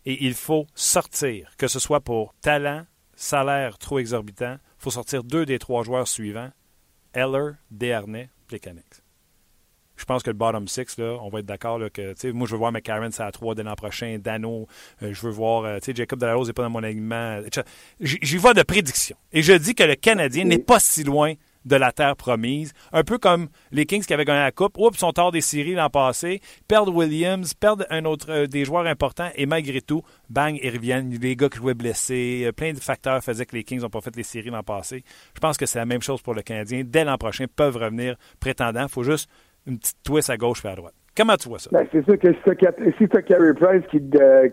et 0.05 0.25
il 0.25 0.33
faut 0.33 0.67
sortir, 0.75 1.51
que 1.57 1.67
ce 1.67 1.79
soit 1.79 2.01
pour 2.01 2.33
talent, 2.41 2.85
salaire 3.15 3.77
trop 3.77 3.99
exorbitant, 3.99 4.57
il 4.79 4.83
faut 4.83 4.91
sortir 4.91 5.23
deux 5.23 5.45
des 5.45 5.59
trois 5.59 5.83
joueurs 5.83 6.07
suivants, 6.07 6.51
Eller, 7.13 7.53
Desharnais, 7.71 8.29
Plekanec. 8.47 8.85
Je 9.97 10.05
pense 10.05 10.23
que 10.23 10.29
le 10.29 10.35
bottom 10.35 10.67
six, 10.67 10.97
là, 10.97 11.17
on 11.21 11.29
va 11.29 11.39
être 11.39 11.45
d'accord 11.45 11.79
que 11.93 12.31
moi 12.31 12.47
je 12.47 12.53
veux 12.53 12.57
voir 12.57 12.71
McCarron 12.71 13.09
c'est 13.11 13.23
à 13.23 13.31
3 13.31 13.55
dès 13.55 13.63
l'an 13.63 13.75
prochain, 13.75 14.17
Dano, 14.19 14.67
euh, 15.01 15.13
je 15.13 15.21
veux 15.21 15.31
voir 15.31 15.63
euh, 15.65 15.79
Jacob 15.93 16.19
Delarose 16.19 16.47
n'est 16.47 16.53
pas 16.53 16.63
dans 16.63 16.69
mon 16.69 16.83
alignement. 16.83 17.41
J'y 17.99 18.37
vois 18.37 18.53
de 18.53 18.63
prédiction. 18.63 19.17
Et 19.33 19.41
je 19.41 19.53
dis 19.53 19.75
que 19.75 19.83
le 19.83 19.95
Canadien 19.95 20.45
n'est 20.45 20.59
pas 20.59 20.79
si 20.79 21.03
loin 21.03 21.33
de 21.67 21.75
la 21.75 21.91
terre 21.91 22.15
promise. 22.15 22.73
Un 22.93 23.03
peu 23.03 23.17
comme 23.17 23.49
les 23.71 23.85
Kings 23.85 24.03
qui 24.03 24.13
avaient 24.13 24.25
gagné 24.25 24.39
la 24.39 24.51
Coupe. 24.51 24.77
Oups, 24.77 24.97
sont 24.97 25.19
hors 25.19 25.31
des 25.31 25.41
séries 25.41 25.73
l'an 25.73 25.89
passé. 25.89 26.41
Perdent 26.67 26.89
Williams, 26.89 27.53
perdent 27.53 27.85
un 27.89 28.05
autre 28.05 28.27
euh, 28.29 28.47
des 28.47 28.65
joueurs 28.65 28.87
importants 28.87 29.29
et 29.35 29.45
malgré 29.45 29.81
tout, 29.81 30.01
bang, 30.29 30.57
ils 30.63 30.71
reviennent. 30.71 31.13
Les 31.21 31.35
gars 31.35 31.49
qui 31.49 31.57
jouaient 31.57 31.73
blessés, 31.73 32.43
euh, 32.45 32.51
plein 32.51 32.73
de 32.73 32.79
facteurs 32.79 33.21
faisaient 33.23 33.45
que 33.45 33.55
les 33.55 33.63
Kings 33.63 33.81
n'ont 33.81 33.89
pas 33.89 34.01
fait 34.01 34.15
les 34.15 34.23
séries 34.23 34.49
l'an 34.49 34.63
passé. 34.63 35.03
Je 35.35 35.39
pense 35.39 35.57
que 35.57 35.65
c'est 35.65 35.79
la 35.79 35.85
même 35.85 36.01
chose 36.01 36.21
pour 36.21 36.33
le 36.33 36.41
Canadien. 36.41 36.83
Dès 36.85 37.03
l'an 37.03 37.17
prochain, 37.17 37.43
ils 37.43 37.49
peuvent 37.49 37.77
revenir 37.77 38.15
prétendants. 38.39 38.83
Il 38.83 38.89
faut 38.89 39.03
juste 39.03 39.29
une 39.67 39.77
petite 39.77 39.97
twist 40.03 40.29
à 40.29 40.37
gauche 40.37 40.63
et 40.65 40.69
à 40.69 40.75
droite. 40.75 40.93
Comment 41.15 41.35
tu 41.35 41.49
vois 41.49 41.59
ça? 41.59 41.69
Ben, 41.73 41.85
c'est 41.91 42.05
sûr 42.05 42.17
que 42.19 42.31
si 42.31 42.39
tu 42.43 43.17
as, 43.17 43.21
Carey 43.23 43.53
Price 43.55 43.83
qui, 43.89 43.99
euh, 44.21 44.47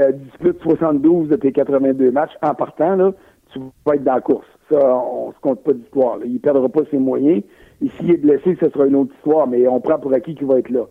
euh, 0.00 0.12
dispute 0.12 0.60
72 0.62 1.28
de 1.28 1.36
tes 1.36 1.52
82 1.52 2.10
matchs 2.10 2.34
en 2.42 2.54
partant, 2.54 2.96
là, 2.96 3.12
tu 3.52 3.60
vas 3.86 3.94
être 3.94 4.04
dans 4.04 4.14
la 4.14 4.20
course. 4.20 4.46
Ça, 4.70 4.78
on 4.78 5.32
se 5.32 5.40
compte 5.40 5.62
pas 5.62 5.72
d'histoire. 5.72 6.18
Il 6.24 6.38
perdra 6.40 6.68
pas 6.68 6.82
ses 6.90 6.98
moyens. 6.98 7.42
Et 7.82 7.88
s'il 7.96 8.10
est 8.10 8.18
blessé, 8.18 8.56
ce 8.60 8.68
sera 8.68 8.86
une 8.86 8.96
autre 8.96 9.14
histoire, 9.16 9.46
mais 9.46 9.66
on 9.68 9.80
prend 9.80 9.98
pour 9.98 10.12
acquis 10.12 10.34
qu'il 10.34 10.46
va 10.46 10.58
être 10.58 10.70
là. 10.70 10.84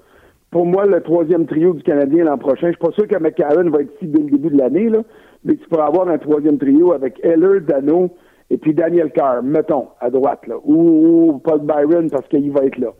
Pour 0.49 0.65
moi, 0.65 0.85
le 0.85 1.01
troisième 1.01 1.45
trio 1.45 1.73
du 1.73 1.83
Canadien 1.83 2.23
l'an 2.23 2.37
prochain, 2.37 2.67
je 2.67 2.77
suis 2.77 2.85
pas 2.85 2.91
sûr 2.91 3.07
que 3.07 3.17
McCarron 3.17 3.69
va 3.69 3.81
être 3.81 3.93
ici 3.95 4.07
dès 4.07 4.21
le 4.21 4.29
début 4.29 4.49
de 4.49 4.57
l'année, 4.57 4.89
là, 4.89 4.99
mais 5.43 5.55
tu 5.55 5.67
pourras 5.67 5.87
avoir 5.87 6.07
un 6.07 6.17
troisième 6.17 6.57
trio 6.57 6.93
avec 6.93 7.19
Heller, 7.23 7.61
Dano 7.61 8.09
et 8.49 8.57
puis 8.57 8.73
Daniel 8.73 9.11
Carr, 9.11 9.43
mettons, 9.43 9.87
à 9.99 10.09
droite, 10.09 10.47
là, 10.47 10.55
ou 10.63 11.41
Paul 11.43 11.59
Byron 11.61 12.09
parce 12.09 12.27
qu'il 12.27 12.51
va 12.51 12.63
être 12.63 12.77
là. 12.77 12.93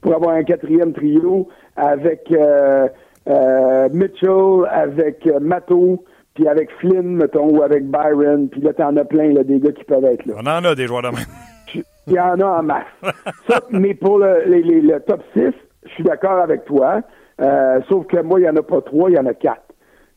Pourrais 0.00 0.16
avoir 0.16 0.34
un 0.36 0.42
quatrième 0.44 0.92
trio 0.92 1.48
avec 1.76 2.30
euh, 2.32 2.88
euh, 3.28 3.88
Mitchell, 3.92 4.66
avec 4.70 5.26
euh, 5.26 5.38
Matto, 5.40 6.04
puis 6.34 6.48
avec 6.48 6.70
Flynn, 6.78 7.16
mettons, 7.16 7.48
ou 7.50 7.62
avec 7.62 7.84
Byron, 7.86 8.48
puis 8.48 8.60
là, 8.62 8.72
t'en 8.72 8.96
as 8.96 9.04
plein, 9.04 9.32
là, 9.32 9.42
des 9.44 9.58
gars 9.60 9.72
qui 9.72 9.84
peuvent 9.84 10.04
être 10.04 10.24
là. 10.26 10.34
On 10.38 10.46
en 10.46 10.64
a 10.64 10.74
des 10.74 10.86
joueurs 10.86 11.02
de 11.02 11.08
même. 11.08 11.84
Il 12.06 12.14
y 12.14 12.18
en 12.20 12.40
a 12.40 12.44
en 12.44 12.62
masse. 12.62 12.84
Ça, 13.48 13.60
mais 13.70 13.94
pour 13.94 14.18
le, 14.18 14.44
les- 14.46 14.62
les- 14.62 14.80
le 14.80 14.98
top 15.00 15.22
6, 15.34 15.50
je 15.84 15.88
suis 15.90 16.02
d'accord 16.04 16.40
avec 16.40 16.64
toi. 16.64 17.02
Euh, 17.40 17.80
sauf 17.88 18.06
que 18.06 18.20
moi, 18.22 18.40
il 18.40 18.42
n'y 18.44 18.48
en 18.48 18.56
a 18.56 18.62
pas 18.62 18.80
trois, 18.80 19.10
il 19.10 19.16
y 19.16 19.18
en 19.18 19.26
a 19.26 19.34
quatre. 19.34 19.62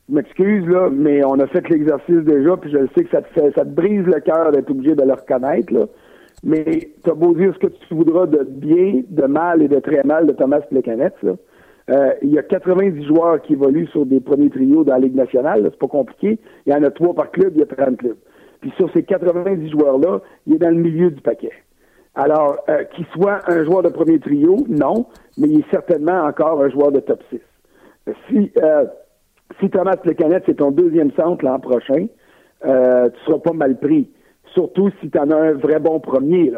Je 0.09 0.15
m'excuse, 0.15 0.67
là, 0.67 0.89
mais 0.91 1.23
on 1.25 1.39
a 1.39 1.47
fait 1.47 1.67
l'exercice 1.69 2.23
déjà, 2.23 2.57
puis 2.57 2.71
je 2.71 2.77
le 2.77 2.89
sais 2.95 3.03
que 3.03 3.11
ça 3.11 3.21
te 3.21 3.27
fait, 3.33 3.51
ça 3.55 3.63
te 3.63 3.69
brise 3.69 4.03
le 4.05 4.19
cœur 4.21 4.51
d'être 4.51 4.69
obligé 4.71 4.95
de 4.95 5.03
le 5.03 5.13
reconnaître, 5.13 5.73
là. 5.73 5.85
Mais 6.43 6.91
t'as 7.03 7.13
beau 7.13 7.33
dire 7.33 7.53
ce 7.53 7.59
que 7.59 7.67
tu 7.67 7.93
voudras 7.93 8.25
de 8.25 8.43
bien, 8.43 9.01
de 9.07 9.25
mal 9.25 9.61
et 9.61 9.67
de 9.67 9.79
très 9.79 10.03
mal 10.03 10.27
de 10.27 10.33
Thomas 10.33 10.61
Plekanec. 10.61 11.13
Euh, 11.23 12.13
il 12.21 12.31
y 12.31 12.37
a 12.37 12.43
90 12.43 13.05
joueurs 13.05 13.41
qui 13.41 13.53
évoluent 13.53 13.87
sur 13.87 14.05
des 14.05 14.19
premiers 14.19 14.49
trios 14.49 14.83
dans 14.83 14.93
la 14.93 14.99
Ligue 14.99 15.15
nationale, 15.15 15.61
c'est 15.63 15.79
pas 15.79 15.87
compliqué. 15.87 16.39
Il 16.65 16.73
y 16.73 16.75
en 16.75 16.83
a 16.83 16.91
trois 16.91 17.13
par 17.13 17.31
club, 17.31 17.53
il 17.55 17.59
y 17.59 17.63
a 17.63 17.65
30 17.65 17.97
clubs. 17.97 18.17
Puis 18.61 18.71
sur 18.77 18.91
ces 18.93 19.03
90 19.03 19.69
joueurs-là, 19.71 20.21
il 20.47 20.55
est 20.55 20.59
dans 20.59 20.69
le 20.69 20.81
milieu 20.81 21.11
du 21.11 21.21
paquet. 21.21 21.51
Alors, 22.15 22.57
euh, 22.69 22.83
qu'il 22.95 23.05
soit 23.07 23.39
un 23.49 23.63
joueur 23.65 23.81
de 23.81 23.89
premier 23.89 24.19
trio, 24.19 24.57
non, 24.69 25.07
mais 25.37 25.47
il 25.47 25.59
est 25.59 25.71
certainement 25.71 26.21
encore 26.23 26.61
un 26.61 26.69
joueur 26.69 26.91
de 26.91 26.99
top 26.99 27.21
6. 27.29 27.39
Si, 28.29 28.51
euh, 28.61 28.85
si 29.59 29.69
Thomas 29.69 29.97
Plekanec 29.97 30.43
c'est 30.45 30.57
ton 30.57 30.71
deuxième 30.71 31.11
centre 31.11 31.43
l'an 31.43 31.59
prochain, 31.59 32.05
euh, 32.65 33.09
tu 33.09 33.19
seras 33.25 33.39
pas 33.39 33.53
mal 33.53 33.77
pris. 33.77 34.09
Surtout 34.53 34.89
si 35.01 35.09
tu 35.09 35.17
en 35.17 35.31
as 35.31 35.35
un 35.35 35.53
vrai 35.53 35.79
bon 35.79 35.99
premier. 35.99 36.51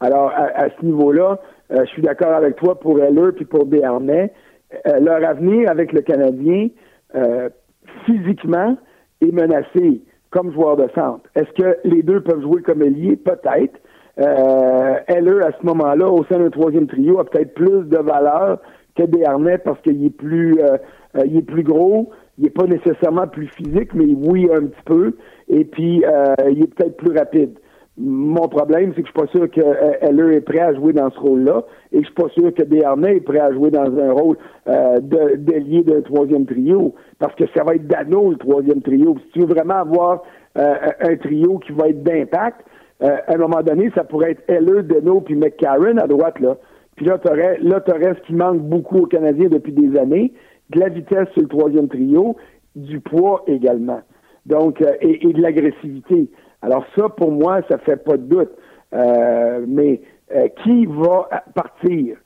Alors, 0.00 0.30
à, 0.34 0.68
ce 0.68 0.84
niveau-là, 0.84 1.38
euh, 1.72 1.84
je 1.84 1.90
suis 1.90 2.02
d'accord 2.02 2.32
avec 2.32 2.56
toi 2.56 2.78
pour 2.78 3.00
Heller 3.00 3.32
puis 3.34 3.44
pour 3.44 3.66
Desharnais. 3.66 4.32
Euh, 4.86 5.00
leur 5.00 5.24
avenir 5.24 5.70
avec 5.70 5.92
le 5.92 6.02
Canadien, 6.02 6.68
euh, 7.14 7.48
physiquement, 8.04 8.76
est 9.20 9.32
menacé 9.32 10.02
comme 10.30 10.52
joueur 10.52 10.76
de 10.76 10.88
centre. 10.94 11.22
Est-ce 11.34 11.50
que 11.52 11.78
les 11.84 12.02
deux 12.02 12.20
peuvent 12.20 12.42
jouer 12.42 12.62
comme 12.62 12.82
ailier? 12.82 13.16
Peut-être. 13.16 13.80
Heller, 14.16 15.44
à 15.44 15.52
ce 15.60 15.66
moment-là, 15.66 16.08
au 16.08 16.24
sein 16.24 16.38
d'un 16.38 16.50
troisième 16.50 16.86
trio, 16.86 17.18
a 17.18 17.24
peut-être 17.24 17.54
plus 17.54 17.84
de 17.88 17.98
valeur 17.98 18.60
que 18.96 19.04
Desharnais 19.04 19.58
parce 19.58 19.80
qu'il 19.80 20.04
est 20.04 20.10
plus 20.10 20.60
il 21.24 21.36
est 21.36 21.42
plus 21.42 21.62
gros, 21.62 22.10
il 22.38 22.46
est 22.46 22.50
pas 22.50 22.66
nécessairement 22.66 23.26
plus 23.26 23.48
physique, 23.48 23.92
mais 23.94 24.06
oui 24.06 24.48
un 24.52 24.66
petit 24.66 24.82
peu, 24.84 25.14
et 25.48 25.64
puis 25.64 26.04
euh, 26.04 26.34
il 26.50 26.62
est 26.62 26.74
peut-être 26.74 26.96
plus 26.96 27.16
rapide. 27.16 27.58
Mon 27.96 28.48
problème, 28.48 28.92
c'est 28.96 29.02
que 29.02 29.08
je 29.08 29.12
suis 29.12 29.26
pas 29.26 29.30
sûr 29.38 29.48
que 29.48 29.60
euh, 29.60 29.92
Heller 30.00 30.32
est 30.32 30.40
prêt 30.40 30.58
à 30.58 30.74
jouer 30.74 30.92
dans 30.92 31.10
ce 31.10 31.18
rôle-là, 31.18 31.62
et 31.92 31.98
je 31.98 32.04
suis 32.04 32.14
pas 32.14 32.28
sûr 32.30 32.52
que 32.52 32.64
Desharnais 32.64 33.18
est 33.18 33.20
prêt 33.20 33.38
à 33.38 33.52
jouer 33.52 33.70
dans 33.70 33.96
un 33.96 34.12
rôle 34.12 34.36
euh, 34.66 34.98
d'ailier 35.00 35.82
d'un 35.82 36.00
troisième 36.00 36.44
trio, 36.44 36.92
parce 37.20 37.36
que 37.36 37.44
ça 37.54 37.62
va 37.62 37.76
être 37.76 37.86
Dano 37.86 38.32
le 38.32 38.36
troisième 38.36 38.82
trio. 38.82 39.16
Si 39.26 39.30
tu 39.34 39.40
veux 39.40 39.46
vraiment 39.46 39.76
avoir 39.76 40.24
euh, 40.58 40.74
un 41.02 41.16
trio 41.16 41.58
qui 41.58 41.70
va 41.70 41.88
être 41.88 42.02
d'impact, 42.02 42.66
euh, 43.02 43.16
à 43.28 43.34
un 43.34 43.38
moment 43.38 43.62
donné, 43.62 43.92
ça 43.94 44.02
pourrait 44.02 44.32
être 44.32 44.42
Heller, 44.48 44.82
Dano 44.82 45.20
puis 45.20 45.36
McCarron 45.36 45.98
à 45.98 46.08
droite 46.08 46.40
là. 46.40 46.56
Puis 46.96 47.06
là, 47.06 47.18
t'aurais, 47.18 47.58
là, 47.60 47.80
t'aurais 47.80 48.14
ce 48.14 48.26
qui 48.26 48.34
manque 48.34 48.60
beaucoup 48.60 48.98
aux 48.98 49.06
Canadiens 49.06 49.48
depuis 49.48 49.72
des 49.72 49.96
années, 49.98 50.32
de 50.70 50.80
la 50.80 50.88
vitesse 50.88 51.28
sur 51.32 51.42
le 51.42 51.48
troisième 51.48 51.88
trio, 51.88 52.36
du 52.76 53.00
poids 53.00 53.42
également. 53.46 54.00
Donc, 54.46 54.80
euh, 54.82 54.92
et, 55.00 55.26
et 55.28 55.32
de 55.32 55.40
l'agressivité. 55.40 56.28
Alors 56.62 56.84
ça, 56.96 57.08
pour 57.08 57.32
moi, 57.32 57.60
ça 57.68 57.78
fait 57.78 58.02
pas 58.02 58.16
de 58.16 58.22
doute. 58.22 58.52
Euh, 58.94 59.64
mais 59.66 60.00
euh, 60.34 60.48
qui 60.62 60.86
va 60.86 61.28
partir? 61.54 62.16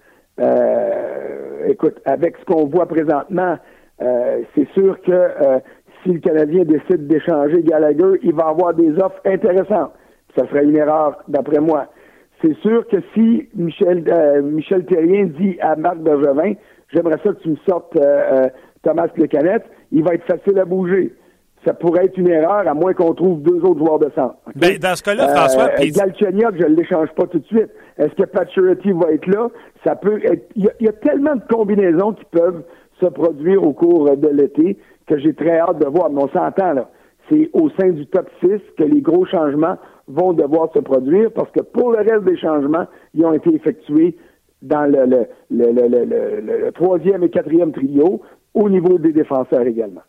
Euh, 0.40 1.66
écoute, 1.68 1.96
avec 2.04 2.36
ce 2.38 2.44
qu'on 2.44 2.66
voit 2.66 2.86
présentement, 2.86 3.56
euh, 4.00 4.42
c'est 4.54 4.68
sûr 4.72 5.00
que 5.02 5.10
euh, 5.10 5.58
si 6.02 6.12
le 6.12 6.20
Canadien 6.20 6.64
décide 6.64 7.06
d'échanger 7.08 7.62
Gallagher, 7.62 8.20
il 8.22 8.34
va 8.34 8.48
avoir 8.48 8.74
des 8.74 8.90
offres 9.00 9.20
intéressantes. 9.24 9.92
Ça 10.36 10.46
serait 10.46 10.64
une 10.64 10.76
erreur, 10.76 11.18
d'après 11.26 11.60
moi. 11.60 11.86
C'est 12.40 12.54
sûr 12.58 12.86
que 12.86 12.98
si 13.14 13.48
Michel, 13.56 14.04
Michel 14.44 14.84
Terrien 14.84 15.24
dit 15.24 15.58
à 15.60 15.74
Marc 15.74 15.98
Bergevin, 15.98 16.52
j'aimerais 16.92 17.18
ça 17.24 17.32
que 17.32 17.40
tu 17.40 17.50
me 17.50 17.56
sortes 17.68 17.98
Thomas 18.84 19.08
Lecanette, 19.16 19.64
il 19.90 20.04
va 20.04 20.14
être 20.14 20.24
facile 20.24 20.56
à 20.60 20.64
bouger. 20.64 21.12
Ça 21.64 21.74
pourrait 21.74 22.04
être 22.04 22.16
une 22.16 22.28
erreur, 22.28 22.66
à 22.68 22.74
moins 22.74 22.94
qu'on 22.94 23.14
trouve 23.14 23.42
deux 23.42 23.60
autres 23.64 23.78
joueurs 23.78 23.98
de 23.98 24.10
centre. 24.14 24.36
Ben, 24.54 24.78
dans 24.78 24.94
ce 24.94 25.02
cas-là, 25.02 25.28
François... 25.28 25.70
Euh, 25.80 25.90
Galchenyuk, 25.90 26.54
je 26.56 26.64
ne 26.64 26.76
l'échange 26.76 27.08
pas 27.16 27.26
tout 27.26 27.40
de 27.40 27.46
suite. 27.46 27.70
Est-ce 27.98 28.14
que 28.14 28.24
Paturity 28.24 28.92
va 28.92 29.12
être 29.12 29.26
là? 29.26 29.48
Ça 29.84 29.96
peut 29.96 30.20
être... 30.24 30.48
Il 30.54 30.70
y, 30.80 30.88
a, 30.88 30.92
tellement 30.92 31.34
de 31.34 31.42
combinaisons 31.50 32.12
qui 32.12 32.24
peuvent 32.30 32.62
se 33.00 33.06
produire 33.06 33.62
au 33.64 33.72
cours 33.72 34.16
de 34.16 34.28
l'été 34.28 34.78
que 35.06 35.18
j'ai 35.18 35.34
très 35.34 35.58
hâte 35.58 35.78
de 35.78 35.86
voir. 35.86 36.10
Mais 36.10 36.22
on 36.22 36.28
s'entend, 36.28 36.72
là. 36.72 36.90
C'est 37.30 37.50
au 37.52 37.68
sein 37.78 37.90
du 37.90 38.06
top 38.06 38.28
6 38.40 38.48
que 38.78 38.84
les 38.84 39.02
gros 39.02 39.26
changements 39.26 39.76
vont 40.06 40.32
devoir 40.32 40.72
se 40.72 40.78
produire 40.78 41.30
parce 41.32 41.50
que 41.50 41.60
pour 41.60 41.92
le 41.92 41.98
reste 41.98 42.24
des 42.24 42.38
changements, 42.38 42.86
ils 43.12 43.24
ont 43.26 43.34
été 43.34 43.54
effectués 43.54 44.16
dans 44.62 44.90
le, 44.90 45.04
le, 45.06 45.26
le, 45.50 46.64
le 46.64 46.72
troisième 46.72 47.22
et 47.24 47.28
quatrième 47.28 47.72
trio 47.72 48.22
au 48.54 48.70
niveau 48.70 48.98
des 48.98 49.12
défenseurs 49.12 49.66
également. 49.66 50.00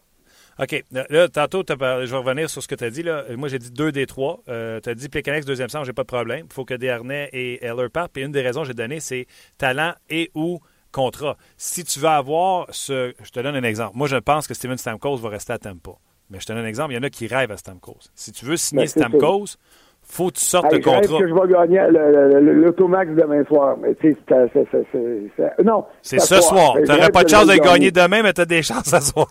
OK. 0.61 0.83
Là, 0.91 1.29
tantôt, 1.29 1.63
je 1.67 1.73
vais 1.75 2.17
revenir 2.17 2.49
sur 2.49 2.61
ce 2.61 2.67
que 2.67 2.75
tu 2.75 2.83
as 2.83 2.89
dit. 2.89 3.03
Là. 3.03 3.23
Moi, 3.37 3.47
j'ai 3.47 3.59
dit 3.59 3.71
deux 3.71 3.91
des 3.91 4.05
trois. 4.05 4.41
Euh, 4.49 4.81
tu 4.81 4.89
as 4.89 4.95
dit 4.95 5.07
Pécanex, 5.07 5.45
deuxième 5.45 5.69
centre, 5.69 5.85
j'ai 5.85 5.93
pas 5.93 6.03
de 6.03 6.07
problème. 6.07 6.47
Il 6.49 6.53
faut 6.53 6.65
que 6.65 6.73
Desharnais 6.73 7.29
et 7.31 7.63
Heller 7.65 7.89
partent. 7.89 8.11
Puis 8.11 8.23
une 8.23 8.31
des 8.31 8.41
raisons 8.41 8.61
que 8.61 8.67
j'ai 8.67 8.73
données, 8.73 8.99
c'est 8.99 9.25
talent 9.57 9.93
et 10.09 10.31
ou 10.35 10.59
contrat. 10.91 11.37
Si 11.57 11.83
tu 11.85 11.99
veux 11.99 12.09
avoir 12.09 12.67
ce. 12.71 13.13
Je 13.23 13.29
te 13.31 13.39
donne 13.39 13.55
un 13.55 13.63
exemple. 13.63 13.95
Moi, 13.95 14.07
je 14.07 14.17
pense 14.17 14.47
que 14.47 14.53
Steven 14.53 14.77
Stamkos 14.77 15.17
va 15.17 15.29
rester 15.29 15.53
à 15.53 15.59
Tampa. 15.59 15.91
Mais 16.29 16.39
je 16.39 16.45
te 16.45 16.51
donne 16.51 16.63
un 16.63 16.67
exemple. 16.67 16.91
Il 16.91 16.95
y 16.95 16.99
en 16.99 17.03
a 17.03 17.09
qui 17.09 17.27
rêvent 17.27 17.51
à 17.51 17.57
Stamkos. 17.57 18.09
Si 18.13 18.33
tu 18.33 18.45
veux 18.45 18.57
signer 18.57 18.83
ben, 18.83 18.87
Stamkos, 18.87 19.55
faut 20.11 20.29
que 20.29 20.39
tu 20.39 20.45
sortes 20.45 20.73
hey, 20.73 20.79
le 20.79 20.83
contrat. 20.83 21.19
que 21.19 21.27
je 21.27 21.33
vais 21.33 21.53
gagner 21.53 21.81
l'automax 22.41 23.11
demain 23.11 23.43
soir. 23.45 23.77
Mais 23.79 23.93
tu 23.95 24.11
sais, 24.11 24.51
c'est, 24.53 25.63
non. 25.63 25.85
C'est 26.01 26.19
ce 26.19 26.41
soir. 26.41 26.75
Tu 26.83 26.91
n'aurais 26.91 27.11
pas 27.11 27.23
de 27.23 27.29
chance 27.29 27.45
de 27.45 27.53
le 27.53 27.59
gagner 27.59 27.91
demain, 27.91 28.23
mais 28.23 28.33
tu 28.33 28.41
as 28.41 28.45
des 28.45 28.63
chances 28.63 28.91
à 28.91 29.01
soir. 29.01 29.27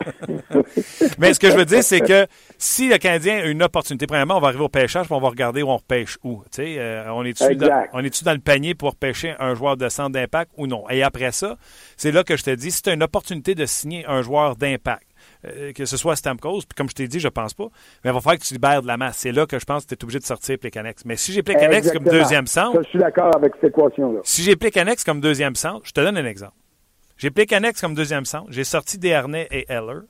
mais 1.18 1.32
ce 1.32 1.38
que 1.38 1.50
je 1.50 1.56
veux 1.56 1.64
dire, 1.64 1.82
c'est 1.82 2.00
que 2.00 2.26
si 2.58 2.88
le 2.88 2.98
Canadien 2.98 3.38
a 3.38 3.46
une 3.46 3.62
opportunité, 3.62 4.06
premièrement, 4.06 4.38
on 4.38 4.40
va 4.40 4.48
arriver 4.48 4.64
au 4.64 4.68
pêchage, 4.68 5.06
puis 5.06 5.14
on 5.14 5.20
va 5.20 5.28
regarder 5.28 5.62
où 5.62 5.68
on 5.68 5.76
repêche 5.76 6.18
où. 6.24 6.42
Euh, 6.58 7.04
on 7.12 7.24
est-tu 7.24 7.54
dans, 7.54 8.00
est 8.00 8.24
dans 8.24 8.32
le 8.32 8.38
panier 8.38 8.74
pour 8.74 8.96
pêcher 8.96 9.34
un 9.38 9.54
joueur 9.54 9.76
de 9.76 9.88
centre 9.88 10.10
d'impact 10.10 10.50
ou 10.56 10.66
non? 10.66 10.84
Et 10.90 11.04
après 11.04 11.30
ça, 11.30 11.56
c'est 11.96 12.10
là 12.10 12.24
que 12.24 12.36
je 12.36 12.42
te 12.42 12.50
dis, 12.50 12.72
si 12.72 12.82
tu 12.82 12.90
as 12.90 12.94
une 12.94 13.02
opportunité 13.04 13.54
de 13.54 13.64
signer 13.64 14.04
un 14.06 14.22
joueur 14.22 14.56
d'impact, 14.56 15.05
euh, 15.46 15.72
que 15.72 15.84
ce 15.84 15.96
soit 15.96 16.16
Stamkos, 16.16 16.60
puis 16.60 16.76
comme 16.76 16.88
je 16.88 16.94
t'ai 16.94 17.08
dit, 17.08 17.20
je 17.20 17.28
pense 17.28 17.54
pas, 17.54 17.66
mais 18.04 18.10
il 18.10 18.12
va 18.12 18.20
falloir 18.20 18.38
que 18.38 18.44
tu 18.44 18.54
libères 18.54 18.82
de 18.82 18.86
la 18.86 18.96
masse. 18.96 19.18
C'est 19.18 19.32
là 19.32 19.46
que 19.46 19.58
je 19.58 19.64
pense 19.64 19.84
que 19.84 19.88
tu 19.90 19.94
es 19.94 20.04
obligé 20.04 20.18
de 20.18 20.24
sortir 20.24 20.58
Plekanex. 20.58 21.04
Mais 21.04 21.16
si 21.16 21.32
j'ai 21.32 21.42
Plekanex 21.42 21.92
comme 21.92 22.04
deuxième 22.04 22.46
centre... 22.46 22.82
je 22.82 22.88
suis 22.88 22.98
d'accord 22.98 23.34
avec 23.34 23.52
cette 23.60 23.70
équation-là. 23.70 24.20
Si 24.24 24.42
j'ai 24.42 24.56
Plekanex 24.56 25.04
comme 25.04 25.20
deuxième 25.20 25.54
centre, 25.54 25.82
je 25.84 25.92
te 25.92 26.00
donne 26.00 26.16
un 26.16 26.26
exemple. 26.26 26.54
J'ai 27.16 27.30
Plekanex 27.30 27.80
comme 27.80 27.94
deuxième 27.94 28.24
centre, 28.24 28.46
j'ai 28.50 28.64
sorti 28.64 28.98
Desharnais 28.98 29.48
et 29.50 29.64
Heller, 29.68 30.02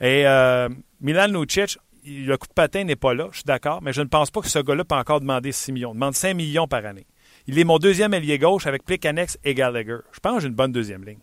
et 0.00 0.26
euh, 0.26 0.68
Milan 1.00 1.26
Lucic, 1.28 1.78
le 2.06 2.36
coup 2.36 2.46
de 2.46 2.52
patin 2.52 2.84
n'est 2.84 2.96
pas 2.96 3.14
là, 3.14 3.28
je 3.32 3.38
suis 3.38 3.44
d'accord, 3.44 3.82
mais 3.82 3.92
je 3.92 4.00
ne 4.00 4.06
pense 4.06 4.30
pas 4.30 4.40
que 4.40 4.48
ce 4.48 4.58
gars-là 4.58 4.84
peut 4.84 4.94
encore 4.94 5.20
demander 5.20 5.52
6 5.52 5.72
millions. 5.72 5.90
Il 5.92 5.94
demande 5.94 6.14
5 6.14 6.34
millions 6.34 6.66
par 6.66 6.86
année. 6.86 7.06
Il 7.46 7.58
est 7.58 7.64
mon 7.64 7.78
deuxième 7.78 8.14
allié 8.14 8.38
gauche 8.38 8.66
avec 8.66 8.84
Plekanex 8.84 9.38
et 9.44 9.54
Gallagher. 9.54 9.98
Je 10.12 10.20
pense 10.20 10.36
que 10.36 10.40
j'ai 10.42 10.48
une 10.48 10.54
bonne 10.54 10.72
deuxième 10.72 11.04
ligne. 11.04 11.18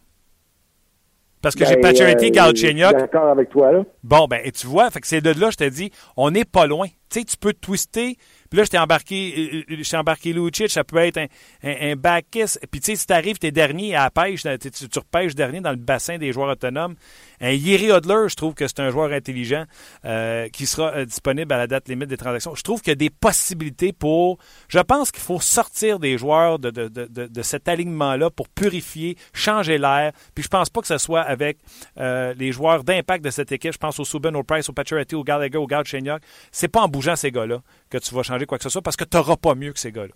Parce 1.45 1.53
que 1.53 1.63
j'ai 1.63 1.77
Pacioretty, 1.77 2.31
ben, 2.31 2.47
euh, 2.47 2.91
D'accord 2.91 3.29
avec 3.29 3.49
toi, 3.49 3.71
là. 3.71 3.84
Bon, 4.03 4.25
ben, 4.25 4.41
et 4.43 4.51
tu 4.51 4.65
vois, 4.65 4.89
fait 4.89 4.99
que 4.99 5.05
c'est 5.05 5.21
de 5.21 5.29
là, 5.39 5.51
je 5.51 5.58
te 5.58 5.69
dis, 5.69 5.91
on 6.17 6.31
n'est 6.31 6.43
pas 6.43 6.65
loin. 6.65 6.88
Tu 6.88 7.19
sais, 7.19 7.23
tu 7.23 7.38
peux 7.38 7.53
twister 7.53 8.17
puis 8.49 8.60
là, 8.60 8.63
je 8.63 8.69
t'ai 8.69 8.77
embarqué, 8.77 9.34
euh, 9.69 9.73
euh, 9.73 9.77
je 9.81 9.95
embarqué 9.97 10.31
Lucic, 10.31 10.69
ça 10.69 10.84
peut 10.84 10.97
être 10.97 11.17
un, 11.17 11.27
un, 11.63 11.95
back 11.95 12.27
kiss. 12.31 12.60
Puis 12.71 12.79
tu 12.79 12.91
sais, 12.91 12.95
si 12.95 13.08
t'arrives, 13.08 13.38
t'es 13.38 13.51
dernier 13.51 13.95
à 13.95 14.03
la 14.03 14.12
pêche, 14.12 14.43
tu, 14.43 14.71
tu, 14.71 14.99
repêches 14.99 15.34
dernier 15.34 15.62
dans 15.62 15.71
le 15.71 15.77
bassin 15.77 16.17
des 16.17 16.31
joueurs 16.31 16.49
autonomes. 16.49 16.95
Un 17.41 17.52
Yeri 17.52 17.91
Hodler, 17.91 18.28
je 18.28 18.36
trouve 18.36 18.54
que 18.54 18.67
c'est 18.67 18.80
un 18.80 18.89
joueur 18.89 19.12
intelligent 19.12 19.65
euh, 20.06 20.48
qui 20.50 20.65
sera 20.65 21.06
disponible 21.06 21.54
à 21.54 21.58
la 21.58 21.67
date 21.67 21.89
limite 21.89 22.10
des 22.10 22.17
transactions. 22.17 22.56
Je 22.56 22.63
trouve 22.63 22.82
qu'il 22.82 22.91
y 22.91 22.93
a 22.93 22.95
des 22.95 23.10
possibilités 23.10 23.93
pour... 23.93 24.38
Je 24.67 24.80
pense 24.80 25.12
qu'il 25.12 25.24
faut 25.24 25.39
sortir 25.39 26.00
des 26.00 26.17
joueurs 26.17 26.60
de, 26.60 26.69
de, 26.69 26.88
de, 26.88 27.06
de 27.08 27.41
cet 27.41 27.67
alignement-là 27.67 28.30
pour 28.30 28.50
purifier, 28.50 29.17
changer 29.34 29.78
l'air. 29.78 30.12
Puis 30.34 30.43
je 30.43 30.50
pense 30.50 30.69
pas 30.69 30.82
que 30.82 30.88
ce 30.88 30.98
soit 30.98 31.21
avec 31.21 31.58
les 31.98 32.52
joueurs 32.52 32.84
d'impact 32.84 33.24
de 33.24 33.30
cette 33.30 33.52
équipe. 33.52 33.74
Je 33.74 33.78
pense 33.78 34.00
au 34.00 34.06
Subban, 34.06 34.34
au 34.36 34.43
Price, 34.43 34.69
au 34.69 34.74
Pacioretty, 34.74 35.15
au 35.15 35.24
Gallagher, 35.24 35.58
au 35.58 35.67
Galchenyuk. 35.67 36.21
C'est 36.52 36.67
pas 36.67 36.82
en 36.82 36.88
bougeant 36.88 37.15
ces 37.15 37.32
gars-là 37.32 37.62
que 37.89 37.98
tu 37.98 38.13
vas 38.15 38.24
changer 38.24 38.45
quoi 38.45 38.58
que 38.58 38.63
ce 38.63 38.69
soit 38.69 38.82
parce 38.82 38.95
que 38.95 39.04
tu 39.04 39.17
n'auras 39.17 39.36
pas 39.36 39.56
mieux 39.56 39.74
que 39.74 39.80
ces 39.80 39.91
gars-là. 39.91 40.13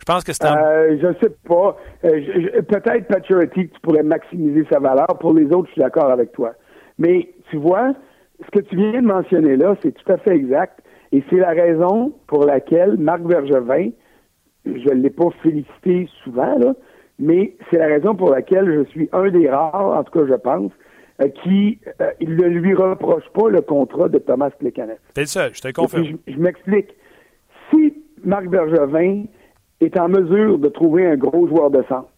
Je 0.00 0.04
pense 0.06 0.24
que 0.24 0.32
c'est 0.32 0.46
un... 0.46 0.56
Euh, 0.56 0.98
je 1.00 1.08
sais 1.20 1.34
pas. 1.46 1.76
Euh, 2.04 2.62
peut-être 2.62 3.06
Paturity, 3.06 3.68
tu 3.68 3.80
pourrais 3.82 4.02
maximiser 4.02 4.66
sa 4.70 4.78
valeur. 4.78 5.06
Pour 5.20 5.34
les 5.34 5.46
autres, 5.52 5.68
je 5.68 5.72
suis 5.72 5.82
d'accord 5.82 6.10
avec 6.10 6.32
toi. 6.32 6.54
Mais 6.98 7.28
tu 7.50 7.58
vois, 7.58 7.92
ce 8.44 8.50
que 8.50 8.64
tu 8.64 8.76
viens 8.76 9.02
de 9.02 9.06
mentionner 9.06 9.56
là, 9.56 9.76
c'est 9.82 9.92
tout 9.92 10.12
à 10.12 10.16
fait 10.16 10.34
exact. 10.34 10.80
Et 11.12 11.22
c'est 11.28 11.36
la 11.36 11.50
raison 11.50 12.12
pour 12.28 12.44
laquelle 12.44 12.96
Marc 12.96 13.22
Bergevin, 13.22 13.90
je 14.64 14.70
ne 14.70 15.02
l'ai 15.02 15.10
pas 15.10 15.28
félicité 15.42 16.08
souvent, 16.22 16.56
là, 16.58 16.74
mais 17.18 17.56
c'est 17.68 17.78
la 17.78 17.86
raison 17.86 18.14
pour 18.14 18.30
laquelle 18.30 18.72
je 18.72 18.84
suis 18.90 19.08
un 19.12 19.28
des 19.30 19.50
rares, 19.50 19.98
en 19.98 20.04
tout 20.04 20.12
cas 20.18 20.26
je 20.26 20.34
pense, 20.34 20.72
euh, 21.20 21.28
qui 21.42 21.80
euh, 22.00 22.10
il 22.20 22.36
ne 22.36 22.46
lui 22.46 22.74
reproche 22.74 23.28
pas 23.34 23.48
le 23.48 23.60
contrat 23.60 24.08
de 24.08 24.18
Thomas 24.18 24.50
Plekanec. 24.50 24.98
T'es 25.14 25.22
le 25.22 25.26
seul, 25.26 25.50
je 25.54 25.60
te 25.60 25.72
confirme. 25.72 26.04
Je, 26.04 26.32
je 26.32 26.38
m'explique. 26.38 26.94
Si 27.70 27.94
Marc 28.24 28.46
Bergevin 28.46 29.24
est 29.80 29.98
en 29.98 30.08
mesure 30.08 30.58
de 30.58 30.68
trouver 30.68 31.06
un 31.06 31.16
gros 31.16 31.46
joueur 31.48 31.70
de 31.70 31.82
centre, 31.88 32.08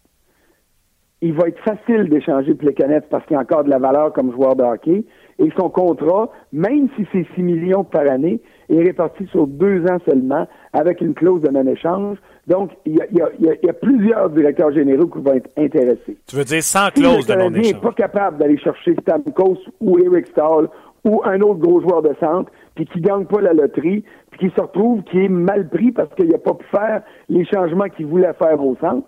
il 1.23 1.31
va 1.31 1.47
être 1.47 1.59
facile 1.59 2.09
d'échanger 2.09 2.53
Plekanec 2.53 3.05
parce 3.09 3.25
qu'il 3.25 3.37
a 3.37 3.39
encore 3.39 3.63
de 3.63 3.69
la 3.69 3.79
valeur 3.79 4.11
comme 4.11 4.33
joueur 4.33 4.57
de 4.57 4.63
hockey. 4.63 5.05
Et 5.39 5.49
son 5.57 5.69
contrat, 5.69 6.29
même 6.51 6.89
si 6.97 7.07
c'est 7.13 7.25
6 7.35 7.41
millions 7.41 7.85
par 7.85 8.05
année, 8.09 8.41
est 8.69 8.83
réparti 8.83 9.25
sur 9.27 9.47
deux 9.47 9.83
ans 9.89 9.99
seulement 10.05 10.45
avec 10.73 10.99
une 10.99 11.13
clause 11.13 11.41
de 11.41 11.49
non-échange. 11.49 12.17
Donc, 12.47 12.71
il 12.85 12.95
y, 12.95 13.69
a, 13.69 13.73
plusieurs 13.73 14.31
directeurs 14.31 14.73
généraux 14.73 15.07
qui 15.07 15.19
vont 15.19 15.33
être 15.33 15.49
intéressés. 15.57 16.17
Tu 16.27 16.35
veux 16.35 16.43
dire 16.43 16.61
sans 16.61 16.89
clause 16.89 17.25
de 17.25 17.35
non-échange? 17.35 17.73
n'est 17.73 17.79
pas 17.79 17.93
capable 17.93 18.37
d'aller 18.37 18.57
chercher 18.57 18.93
Stamkos 19.01 19.59
ou 19.79 19.99
Eric 19.99 20.27
Stahl 20.27 20.67
ou 21.05 21.21
un 21.23 21.39
autre 21.39 21.59
gros 21.59 21.81
joueur 21.81 22.01
de 22.01 22.13
centre, 22.19 22.51
puis 22.75 22.85
qui 22.85 23.01
gagne 23.01 23.25
pas 23.25 23.41
la 23.41 23.53
loterie, 23.53 24.03
puis 24.31 24.49
qui 24.49 24.55
se 24.55 24.61
retrouve, 24.61 25.03
qui 25.03 25.25
est 25.25 25.29
mal 25.29 25.69
pris 25.69 25.91
parce 25.91 26.13
qu'il 26.15 26.29
n'a 26.29 26.37
pas 26.37 26.53
pu 26.53 26.65
faire 26.67 27.03
les 27.29 27.45
changements 27.45 27.89
qu'il 27.89 28.07
voulait 28.07 28.33
faire 28.33 28.59
au 28.63 28.75
centre, 28.77 29.07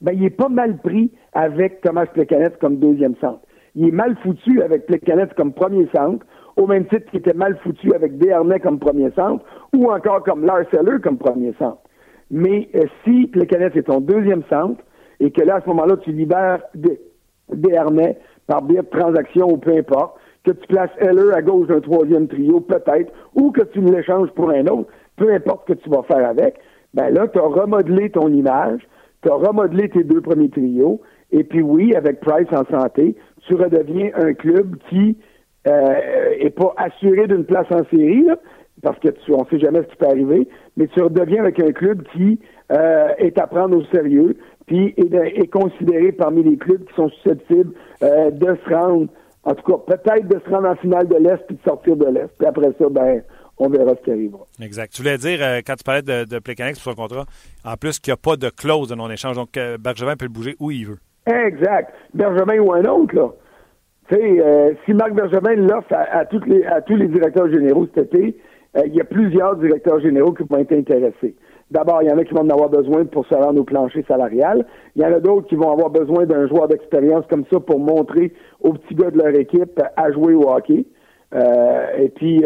ben, 0.00 0.12
il 0.12 0.24
est 0.24 0.30
pas 0.30 0.48
mal 0.48 0.78
pris 0.78 1.12
avec 1.32 1.80
Thomas 1.82 2.06
Plekanec 2.06 2.58
comme 2.58 2.76
deuxième 2.76 3.14
centre. 3.20 3.40
Il 3.74 3.88
est 3.88 3.92
mal 3.92 4.16
foutu 4.22 4.62
avec 4.62 4.86
Plekanec 4.86 5.34
comme 5.34 5.52
premier 5.52 5.88
centre, 5.94 6.26
au 6.56 6.66
même 6.66 6.86
titre 6.86 7.10
qu'il 7.10 7.20
était 7.20 7.32
mal 7.32 7.56
foutu 7.62 7.94
avec 7.94 8.18
Desharnais 8.18 8.60
comme 8.60 8.78
premier 8.78 9.10
centre, 9.12 9.44
ou 9.74 9.90
encore 9.90 10.22
comme 10.24 10.44
Lars 10.44 10.66
Eller 10.72 11.00
comme 11.00 11.18
premier 11.18 11.54
centre. 11.58 11.78
Mais 12.30 12.68
euh, 12.74 12.82
si 13.04 13.26
Plekanec 13.28 13.76
est 13.76 13.84
ton 13.84 14.00
deuxième 14.00 14.42
centre, 14.50 14.82
et 15.20 15.30
que 15.30 15.42
là, 15.42 15.56
à 15.56 15.60
ce 15.60 15.68
moment-là, 15.68 15.96
tu 15.98 16.12
libères 16.12 16.62
Desharnais 17.52 18.18
par 18.46 18.62
biais 18.62 18.82
de 18.82 18.98
transaction 18.98 19.48
ou 19.48 19.56
peu 19.56 19.76
importe, 19.76 20.18
que 20.44 20.50
tu 20.50 20.66
places 20.66 20.90
Heller 20.98 21.34
à 21.34 21.42
gauche 21.42 21.68
d'un 21.68 21.80
troisième 21.80 22.28
trio, 22.28 22.60
peut-être, 22.60 23.12
ou 23.34 23.50
que 23.52 23.62
tu 23.62 23.80
l'échanges 23.80 24.30
pour 24.30 24.50
un 24.50 24.66
autre, 24.66 24.90
peu 25.16 25.32
importe 25.32 25.68
ce 25.68 25.74
que 25.74 25.78
tu 25.78 25.90
vas 25.90 26.02
faire 26.02 26.28
avec, 26.28 26.56
ben 26.94 27.10
là, 27.10 27.28
tu 27.28 27.38
as 27.38 27.42
remodelé 27.42 28.10
ton 28.10 28.28
image, 28.28 28.80
tu 29.22 29.30
as 29.30 29.34
remodelé 29.34 29.88
tes 29.88 30.04
deux 30.04 30.20
premiers 30.20 30.50
trios, 30.50 31.00
et 31.30 31.44
puis 31.44 31.62
oui, 31.62 31.94
avec 31.94 32.20
Price 32.20 32.48
en 32.52 32.64
santé, 32.64 33.16
tu 33.46 33.54
redeviens 33.54 34.10
un 34.14 34.34
club 34.34 34.76
qui 34.88 35.16
euh, 35.68 35.94
est 36.38 36.50
pas 36.50 36.74
assuré 36.76 37.26
d'une 37.28 37.44
place 37.44 37.66
en 37.70 37.84
série, 37.90 38.26
parce 38.82 38.98
que 38.98 39.08
tu, 39.08 39.32
on 39.32 39.44
sait 39.46 39.60
jamais 39.60 39.82
ce 39.82 39.88
qui 39.88 39.96
peut 39.96 40.06
arriver, 40.06 40.48
mais 40.76 40.88
tu 40.88 41.00
redeviens 41.00 41.42
avec 41.42 41.60
un 41.60 41.72
club 41.72 42.02
qui 42.12 42.40
euh, 42.72 43.08
est 43.18 43.38
à 43.38 43.46
prendre 43.46 43.76
au 43.76 43.84
sérieux, 43.84 44.36
puis 44.66 44.94
est, 44.96 45.14
est, 45.14 45.48
considéré 45.48 46.12
parmi 46.12 46.42
les 46.42 46.56
clubs 46.56 46.84
qui 46.84 46.94
sont 46.94 47.08
susceptibles 47.08 47.72
euh, 48.02 48.30
de 48.30 48.56
se 48.64 48.74
rendre, 48.74 49.08
en 49.44 49.54
tout 49.54 49.72
cas, 49.72 49.96
peut-être 49.96 50.28
de 50.28 50.38
se 50.38 50.50
rendre 50.50 50.68
en 50.68 50.76
finale 50.76 51.08
de 51.08 51.16
l'Est 51.16 51.44
puis 51.46 51.56
de 51.56 51.62
sortir 51.62 51.96
de 51.96 52.06
l'Est. 52.06 52.30
Puis 52.38 52.46
après 52.46 52.70
ça, 52.78 52.88
ben, 52.90 53.22
on 53.58 53.68
verra 53.68 53.94
ce 53.96 54.04
qui 54.04 54.10
arrivera. 54.10 54.44
Exact. 54.60 54.92
Tu 54.92 55.02
voulais 55.02 55.18
dire, 55.18 55.38
euh, 55.42 55.60
quand 55.66 55.74
tu 55.74 55.84
parlais 55.84 56.02
de, 56.02 56.24
de 56.24 56.38
pour 56.38 56.82
son 56.82 56.94
contrat, 56.94 57.24
en 57.64 57.76
plus 57.76 57.98
qu'il 57.98 58.12
n'y 58.12 58.14
a 58.14 58.16
pas 58.16 58.36
de 58.36 58.50
clause 58.50 58.88
de 58.88 58.94
non-échange, 58.94 59.36
donc 59.36 59.56
euh, 59.56 59.78
Bergevin 59.78 60.16
peut 60.16 60.26
le 60.26 60.32
bouger 60.32 60.56
où 60.60 60.70
il 60.70 60.86
veut. 60.86 60.98
Exact. 61.26 61.92
Bergevin 62.14 62.58
ou 62.58 62.72
un 62.72 62.84
autre, 62.84 63.14
là. 63.14 63.30
Tu 64.08 64.16
sais, 64.16 64.40
euh, 64.40 64.74
si 64.84 64.94
Marc 64.94 65.12
Bergevin 65.12 65.54
l'offre 65.54 65.92
à, 65.92 66.18
à, 66.18 66.24
toutes 66.24 66.46
les, 66.46 66.64
à 66.64 66.80
tous 66.80 66.96
les 66.96 67.06
directeurs 67.06 67.50
généraux 67.50 67.86
cet 67.94 68.12
été, 68.12 68.36
euh, 68.76 68.82
il 68.86 68.94
y 68.94 69.00
a 69.00 69.04
plusieurs 69.04 69.56
directeurs 69.56 70.00
généraux 70.00 70.32
qui 70.32 70.42
vont 70.44 70.58
être 70.58 70.72
intéressés. 70.72 71.36
D'abord, 71.72 72.02
il 72.02 72.08
y 72.10 72.12
en 72.12 72.18
a 72.18 72.24
qui 72.24 72.34
vont 72.34 72.42
en 72.42 72.50
avoir 72.50 72.68
besoin 72.68 73.06
pour 73.06 73.26
se 73.26 73.34
rendre 73.34 73.58
au 73.58 73.64
plancher 73.64 74.04
salarial. 74.06 74.66
Il 74.94 75.00
y 75.00 75.06
en 75.06 75.12
a 75.12 75.20
d'autres 75.20 75.46
qui 75.46 75.54
vont 75.54 75.72
avoir 75.72 75.88
besoin 75.88 76.26
d'un 76.26 76.46
joueur 76.46 76.68
d'expérience 76.68 77.24
comme 77.30 77.44
ça 77.50 77.60
pour 77.60 77.78
montrer 77.78 78.32
aux 78.60 78.74
petits 78.74 78.94
gars 78.94 79.10
de 79.10 79.16
leur 79.16 79.34
équipe 79.34 79.80
à 79.96 80.12
jouer 80.12 80.34
au 80.34 80.50
hockey. 80.50 80.84
et 81.34 82.08
puis, 82.14 82.44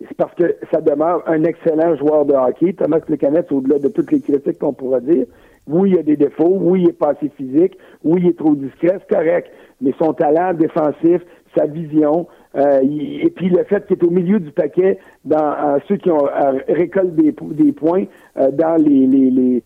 c'est 0.00 0.16
parce 0.16 0.34
que 0.34 0.56
ça 0.72 0.80
demeure 0.80 1.22
un 1.28 1.44
excellent 1.44 1.94
joueur 1.94 2.24
de 2.24 2.34
hockey. 2.34 2.72
Thomas 2.72 2.98
Plekanec, 2.98 3.52
au-delà 3.52 3.78
de 3.78 3.86
toutes 3.86 4.10
les 4.10 4.20
critiques 4.20 4.58
qu'on 4.58 4.72
pourra 4.72 4.98
dire, 4.98 5.26
oui, 5.68 5.90
il 5.90 5.96
y 5.96 5.98
a 6.00 6.02
des 6.02 6.16
défauts, 6.16 6.58
oui, 6.60 6.82
il 6.82 6.88
est 6.90 6.98
pas 6.98 7.10
assez 7.10 7.28
physique, 7.36 7.78
oui, 8.04 8.20
il 8.24 8.28
est 8.30 8.38
trop 8.38 8.54
discret, 8.54 8.98
c'est 9.00 9.14
correct, 9.14 9.50
mais 9.80 9.92
son 9.98 10.12
talent 10.12 10.54
défensif, 10.54 11.22
sa 11.56 11.66
vision, 11.66 12.26
euh, 12.56 12.80
et 12.82 13.30
puis 13.30 13.48
le 13.48 13.62
fait 13.64 13.86
qu'il 13.86 13.98
est 13.98 14.04
au 14.04 14.10
milieu 14.10 14.40
du 14.40 14.50
paquet 14.50 14.98
dans 15.24 15.78
ceux 15.88 15.96
qui 15.96 16.10
ont 16.10 16.26
euh, 16.26 16.58
récolté 16.68 17.34
des, 17.50 17.72
points 17.72 18.04
euh, 18.38 18.50
dans 18.50 18.76
les, 18.76 19.62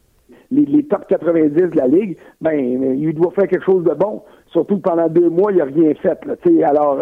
top 0.88 1.06
90 1.08 1.50
de 1.50 1.76
la 1.76 1.86
Ligue, 1.86 2.16
ben 2.40 2.58
il 2.98 3.14
doit 3.14 3.30
faire 3.32 3.46
quelque 3.46 3.64
chose 3.64 3.84
de 3.84 3.94
bon. 3.94 4.22
Surtout 4.46 4.78
pendant 4.78 5.08
deux 5.08 5.28
mois, 5.28 5.52
il 5.52 5.58
n'a 5.58 5.64
rien 5.64 5.94
fait. 5.94 6.18
Là, 6.26 6.68
alors, 6.68 6.98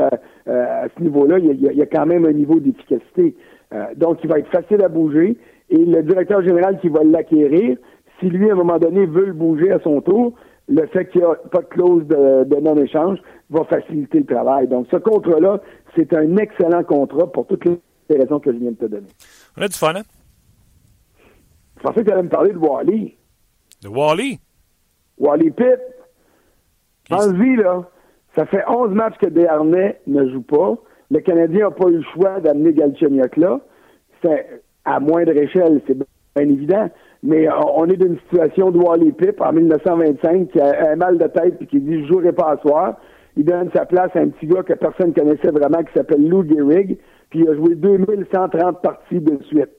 à 0.47 0.89
ce 0.95 1.03
niveau-là, 1.03 1.39
il 1.39 1.59
y, 1.59 1.83
a, 1.83 1.87
quand 1.87 2.05
même 2.05 2.27
un 2.27 2.33
niveau 2.33 2.61
d'efficacité. 2.61 3.35
donc, 3.97 4.19
il 4.23 4.29
va 4.29 4.39
être 4.39 4.51
facile 4.51 4.83
à 4.83 4.89
bouger. 4.89 5.39
Et 5.71 5.79
le 5.79 6.03
directeur 6.03 6.43
général 6.43 6.79
qui 6.81 6.91
va 6.91 7.03
l'acquérir, 7.05 7.79
si 8.21 8.27
lui, 8.27 8.51
à 8.51 8.53
un 8.53 8.57
moment 8.57 8.79
donné, 8.79 9.07
veut 9.07 9.27
le 9.27 9.33
bouger 9.33 9.73
à 9.73 9.79
son 9.81 10.03
tour, 10.03 10.35
le 10.69 10.87
fait 10.87 11.07
qu'il 11.07 11.23
n'y 11.23 11.27
a 11.27 11.35
pas 11.51 11.61
de 11.61 11.67
clause 11.67 12.07
de, 12.07 12.61
non-échange 12.61 13.19
va 13.51 13.65
faciliter 13.65 14.19
le 14.19 14.27
travail. 14.27 14.69
Donc, 14.69 14.87
ce 14.91 14.97
contrat-là, 14.97 15.61
c'est 15.99 16.15
un 16.15 16.37
excellent 16.37 16.85
contrat 16.85 17.27
pour 17.33 17.47
toutes 17.47 17.65
les 17.65 18.17
raisons 18.17 18.39
que 18.39 18.53
je 18.53 18.59
viens 18.59 18.71
de 18.71 18.77
te 18.77 18.85
donner. 18.85 19.09
On 19.57 19.63
a 19.63 19.69
du 19.69 19.77
fun, 19.77 19.95
hein? 19.97 20.03
Je 21.77 21.83
pensais 21.83 22.01
que 22.01 22.07
tu 22.07 22.13
allais 22.13 22.23
me 22.23 22.29
parler 22.29 22.53
de 22.53 22.59
Wally. 22.59 23.17
De 23.83 23.89
Wally? 23.89 24.39
Wally 25.19 25.51
Pitt. 25.51 25.81
Pense-y, 27.09 27.57
là. 27.57 27.89
Ça 28.37 28.47
fait 28.47 28.63
11 28.69 28.91
matchs 28.91 29.17
que 29.21 29.27
Desharnais 29.27 30.01
ne 30.07 30.29
joue 30.31 30.43
pas. 30.43 30.77
Le 31.11 31.21
Canadien 31.21 31.69
n'a 31.69 31.71
pas 31.71 31.89
eu 31.89 31.97
le 31.97 32.05
choix 32.15 32.41
d'amener 32.41 32.73
Galchenyuk 32.73 33.37
là. 33.37 33.61
C'est 34.23 34.63
à 34.85 35.01
moindre 35.01 35.37
échelle, 35.37 35.81
c'est 35.87 35.95
bien 35.95 36.07
évident. 36.49 36.91
Mais 37.23 37.49
on 37.51 37.87
est 37.87 37.97
dans 37.97 38.07
une 38.07 38.19
situation 38.21 38.71
de 38.71 38.79
Wally 38.79 39.13
Pip 39.13 39.41
en 39.41 39.53
1925 39.53 40.53
qui 40.53 40.61
a 40.61 40.93
un 40.93 40.97
mal 40.97 41.19
de 41.19 41.27
tête 41.27 41.57
et 41.61 41.67
qui 41.67 41.81
dit 41.81 42.03
je 42.03 42.09
jouerai 42.09 42.33
pas 42.33 42.53
à 42.53 42.59
soir. 42.59 42.97
Il 43.39 43.45
donne 43.45 43.71
sa 43.73 43.87
place 43.87 44.11
à 44.17 44.19
un 44.19 44.29
petit 44.29 44.49
gars 44.49 44.65
que 44.65 44.75
personne 44.75 45.15
connaissait 45.15 45.53
vraiment 45.53 45.85
qui 45.85 45.93
s'appelle 45.95 46.29
Lou 46.29 46.43
Gehrig, 46.43 46.99
puis 47.31 47.41
il 47.41 47.49
a 47.49 47.55
joué 47.55 47.77
2130 47.77 48.83
parties 48.83 49.21
de 49.21 49.39
suite. 49.45 49.71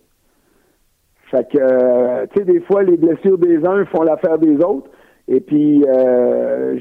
Fait 1.30 1.46
que, 1.52 1.58
euh, 1.60 2.26
tu 2.34 2.40
sais, 2.40 2.46
des 2.46 2.62
fois, 2.62 2.84
les 2.84 2.96
blessures 2.96 3.38
des 3.38 3.58
uns 3.66 3.86
font 3.88 4.04
l'affaire 4.04 4.40
des 4.40 4.56
autres. 4.64 4.90
Et 5.28 5.42
puis, 5.42 5.84
euh, 5.86 6.80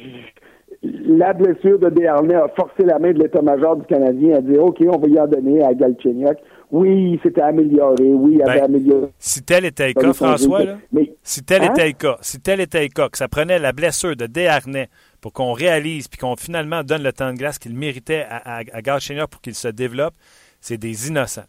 la 0.83 1.33
blessure 1.33 1.81
de 1.81 1.91
Desharnais 1.91 2.37
a 2.37 2.49
forcé 2.57 2.85
la 2.85 3.01
main 3.01 3.12
de 3.12 3.19
l'état-major 3.19 3.77
du 3.77 3.87
Canadien 3.87 4.37
à 4.37 4.41
dire 4.41 4.64
OK, 4.64 4.79
on 4.87 4.99
va 4.99 5.09
y 5.09 5.19
en 5.19 5.27
donner 5.27 5.62
à 5.64 5.75
Galchenyuk. 5.75 6.38
Oui, 6.71 7.14
il 7.14 7.21
s'était 7.23 7.43
amélioré. 7.43 8.05
Oui, 8.05 8.35
il 8.37 8.43
avait 8.43 8.61
ben, 8.61 8.67
amélioré. 8.67 9.09
Si 9.19 9.43
tel 9.43 9.64
était 9.64 9.88
le 9.88 9.95
cas, 9.95 10.12
François, 10.12 10.64
là, 10.64 10.77
si 11.23 11.43
tel 11.43 11.62
hein? 11.62 11.73
était 11.73 11.87
le 11.87 11.95
cas, 11.95 12.17
si 12.21 12.41
tel 12.41 12.61
était 12.61 12.83
le 12.83 12.88
cas, 12.88 13.09
que 13.09 13.19
ça 13.19 13.27
prenait 13.27 13.59
la 13.59 13.73
blessure 13.73 14.14
de 14.14 14.27
Desharnais 14.27 14.88
pour 15.20 15.33
qu'on 15.33 15.52
réalise 15.52 16.09
puis 16.09 16.18
qu'on 16.18 16.37
finalement 16.37 16.83
donne 16.83 17.02
le 17.02 17.12
temps 17.12 17.33
de 17.33 17.38
glace 17.38 17.59
qu'il 17.59 17.74
méritait 17.74 18.24
à, 18.28 18.59
à, 18.59 18.61
à 18.61 19.26
pour 19.26 19.40
qu'il 19.40 19.54
se 19.54 19.68
développe, 19.68 20.14
c'est 20.61 20.78
des 20.78 21.09
innocents. 21.09 21.46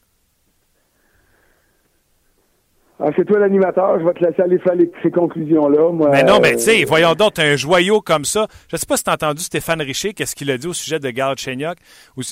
Ah, 3.01 3.11
c'est 3.15 3.23
toi 3.23 3.39
l'animateur, 3.39 3.97
je 3.97 4.05
vais 4.05 4.13
te 4.13 4.25
laisser 4.25 4.41
aller 4.41 4.59
faire 4.59 4.73
ces 5.01 5.09
conclusions-là. 5.09 5.89
mais 6.11 6.23
non, 6.23 6.39
mais 6.41 6.51
tu 6.53 6.63
sais, 6.63 6.83
voyons 6.83 7.13
donc, 7.13 7.39
un 7.39 7.55
joyau 7.55 8.01
comme 8.01 8.25
ça. 8.25 8.47
Je 8.67 8.75
ne 8.75 8.77
sais 8.77 8.85
pas 8.85 8.97
si 8.97 9.05
tu 9.05 9.09
as 9.09 9.13
entendu 9.13 9.41
Stéphane 9.41 9.81
Richer, 9.81 10.13
qu'est-ce 10.13 10.35
qu'il 10.35 10.51
a 10.51 10.57
dit 10.57 10.67
au 10.67 10.73
sujet 10.73 10.99
de 10.99 11.09
Garde 11.09 11.37
Chenyok. 11.37 11.77
Oui. 12.17 12.25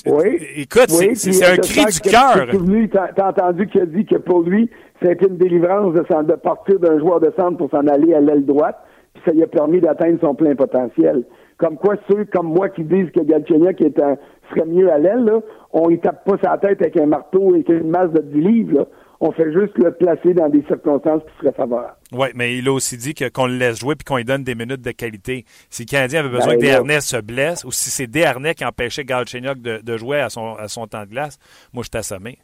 Écoute, 0.56 0.90
c'est 0.90 1.44
un 1.46 1.56
cri 1.56 1.86
du 1.86 2.00
cœur. 2.00 2.48
Tu 2.50 2.98
as 2.98 3.26
entendu 3.26 3.66
qu'il 3.68 3.80
a 3.80 3.86
dit 3.86 4.04
que 4.04 4.16
pour 4.16 4.42
lui, 4.42 4.68
c'était 5.00 5.24
une 5.24 5.38
délivrance 5.38 5.94
de, 5.94 6.00
de 6.00 6.36
partir 6.36 6.78
d'un 6.78 6.98
joueur 6.98 7.20
de 7.20 7.32
centre 7.38 7.56
pour 7.56 7.70
s'en 7.70 7.86
aller 7.86 8.12
à 8.12 8.20
l'aile 8.20 8.44
droite, 8.44 8.76
puis 9.18 9.30
ça 9.30 9.32
lui 9.32 9.42
a 9.42 9.46
permis 9.46 9.80
d'atteindre 9.80 10.18
son 10.20 10.34
plein 10.34 10.54
potentiel. 10.54 11.24
Comme 11.56 11.76
quoi, 11.76 11.96
ceux 12.10 12.24
comme 12.26 12.48
moi 12.48 12.68
qui 12.68 12.84
disent 12.84 13.10
que 13.10 13.22
Galchenyuk 13.22 13.80
est 13.80 14.00
un, 14.00 14.16
serait 14.50 14.66
mieux 14.66 14.90
à 14.90 14.98
l'aile, 14.98 15.30
on 15.72 15.90
ne 15.90 15.96
tape 15.96 16.24
pas 16.24 16.36
sa 16.42 16.56
tête 16.58 16.80
avec 16.80 16.98
un 17.00 17.06
marteau 17.06 17.54
et 17.54 17.64
une 17.68 17.90
masse 17.90 18.12
de 18.12 18.22
10 18.22 18.40
livres. 18.40 18.74
Là 18.78 18.86
on 19.20 19.32
fait 19.32 19.52
juste 19.52 19.76
le 19.78 19.92
placer 19.92 20.32
dans 20.34 20.48
des 20.48 20.62
circonstances 20.62 21.22
qui 21.22 21.38
seraient 21.40 21.54
favorables. 21.54 21.96
Oui, 22.12 22.28
mais 22.34 22.56
il 22.56 22.68
a 22.68 22.72
aussi 22.72 22.96
dit 22.96 23.14
qu'on 23.14 23.46
le 23.46 23.56
laisse 23.56 23.80
jouer 23.80 23.96
puis 23.96 24.04
qu'on 24.04 24.16
lui 24.16 24.24
donne 24.24 24.44
des 24.44 24.54
minutes 24.54 24.80
de 24.80 24.92
qualité. 24.92 25.44
Si 25.70 25.82
le 25.82 25.88
Canadien 25.88 26.20
avait 26.20 26.28
besoin 26.28 26.54
ben, 26.54 26.60
que 26.60 26.64
Desharnais 26.64 27.00
se 27.00 27.20
blesse 27.20 27.64
ou 27.64 27.72
si 27.72 27.90
c'est 27.90 28.06
Desharnais 28.06 28.54
qui 28.54 28.64
empêchait 28.64 29.04
Galchenyuk 29.04 29.60
de, 29.60 29.80
de 29.82 29.96
jouer 29.96 30.20
à 30.20 30.28
son, 30.28 30.54
à 30.54 30.68
son 30.68 30.86
temps 30.86 31.02
de 31.02 31.10
glace, 31.10 31.38
moi, 31.72 31.82
je 31.84 31.90
t'assommé. 31.90 32.38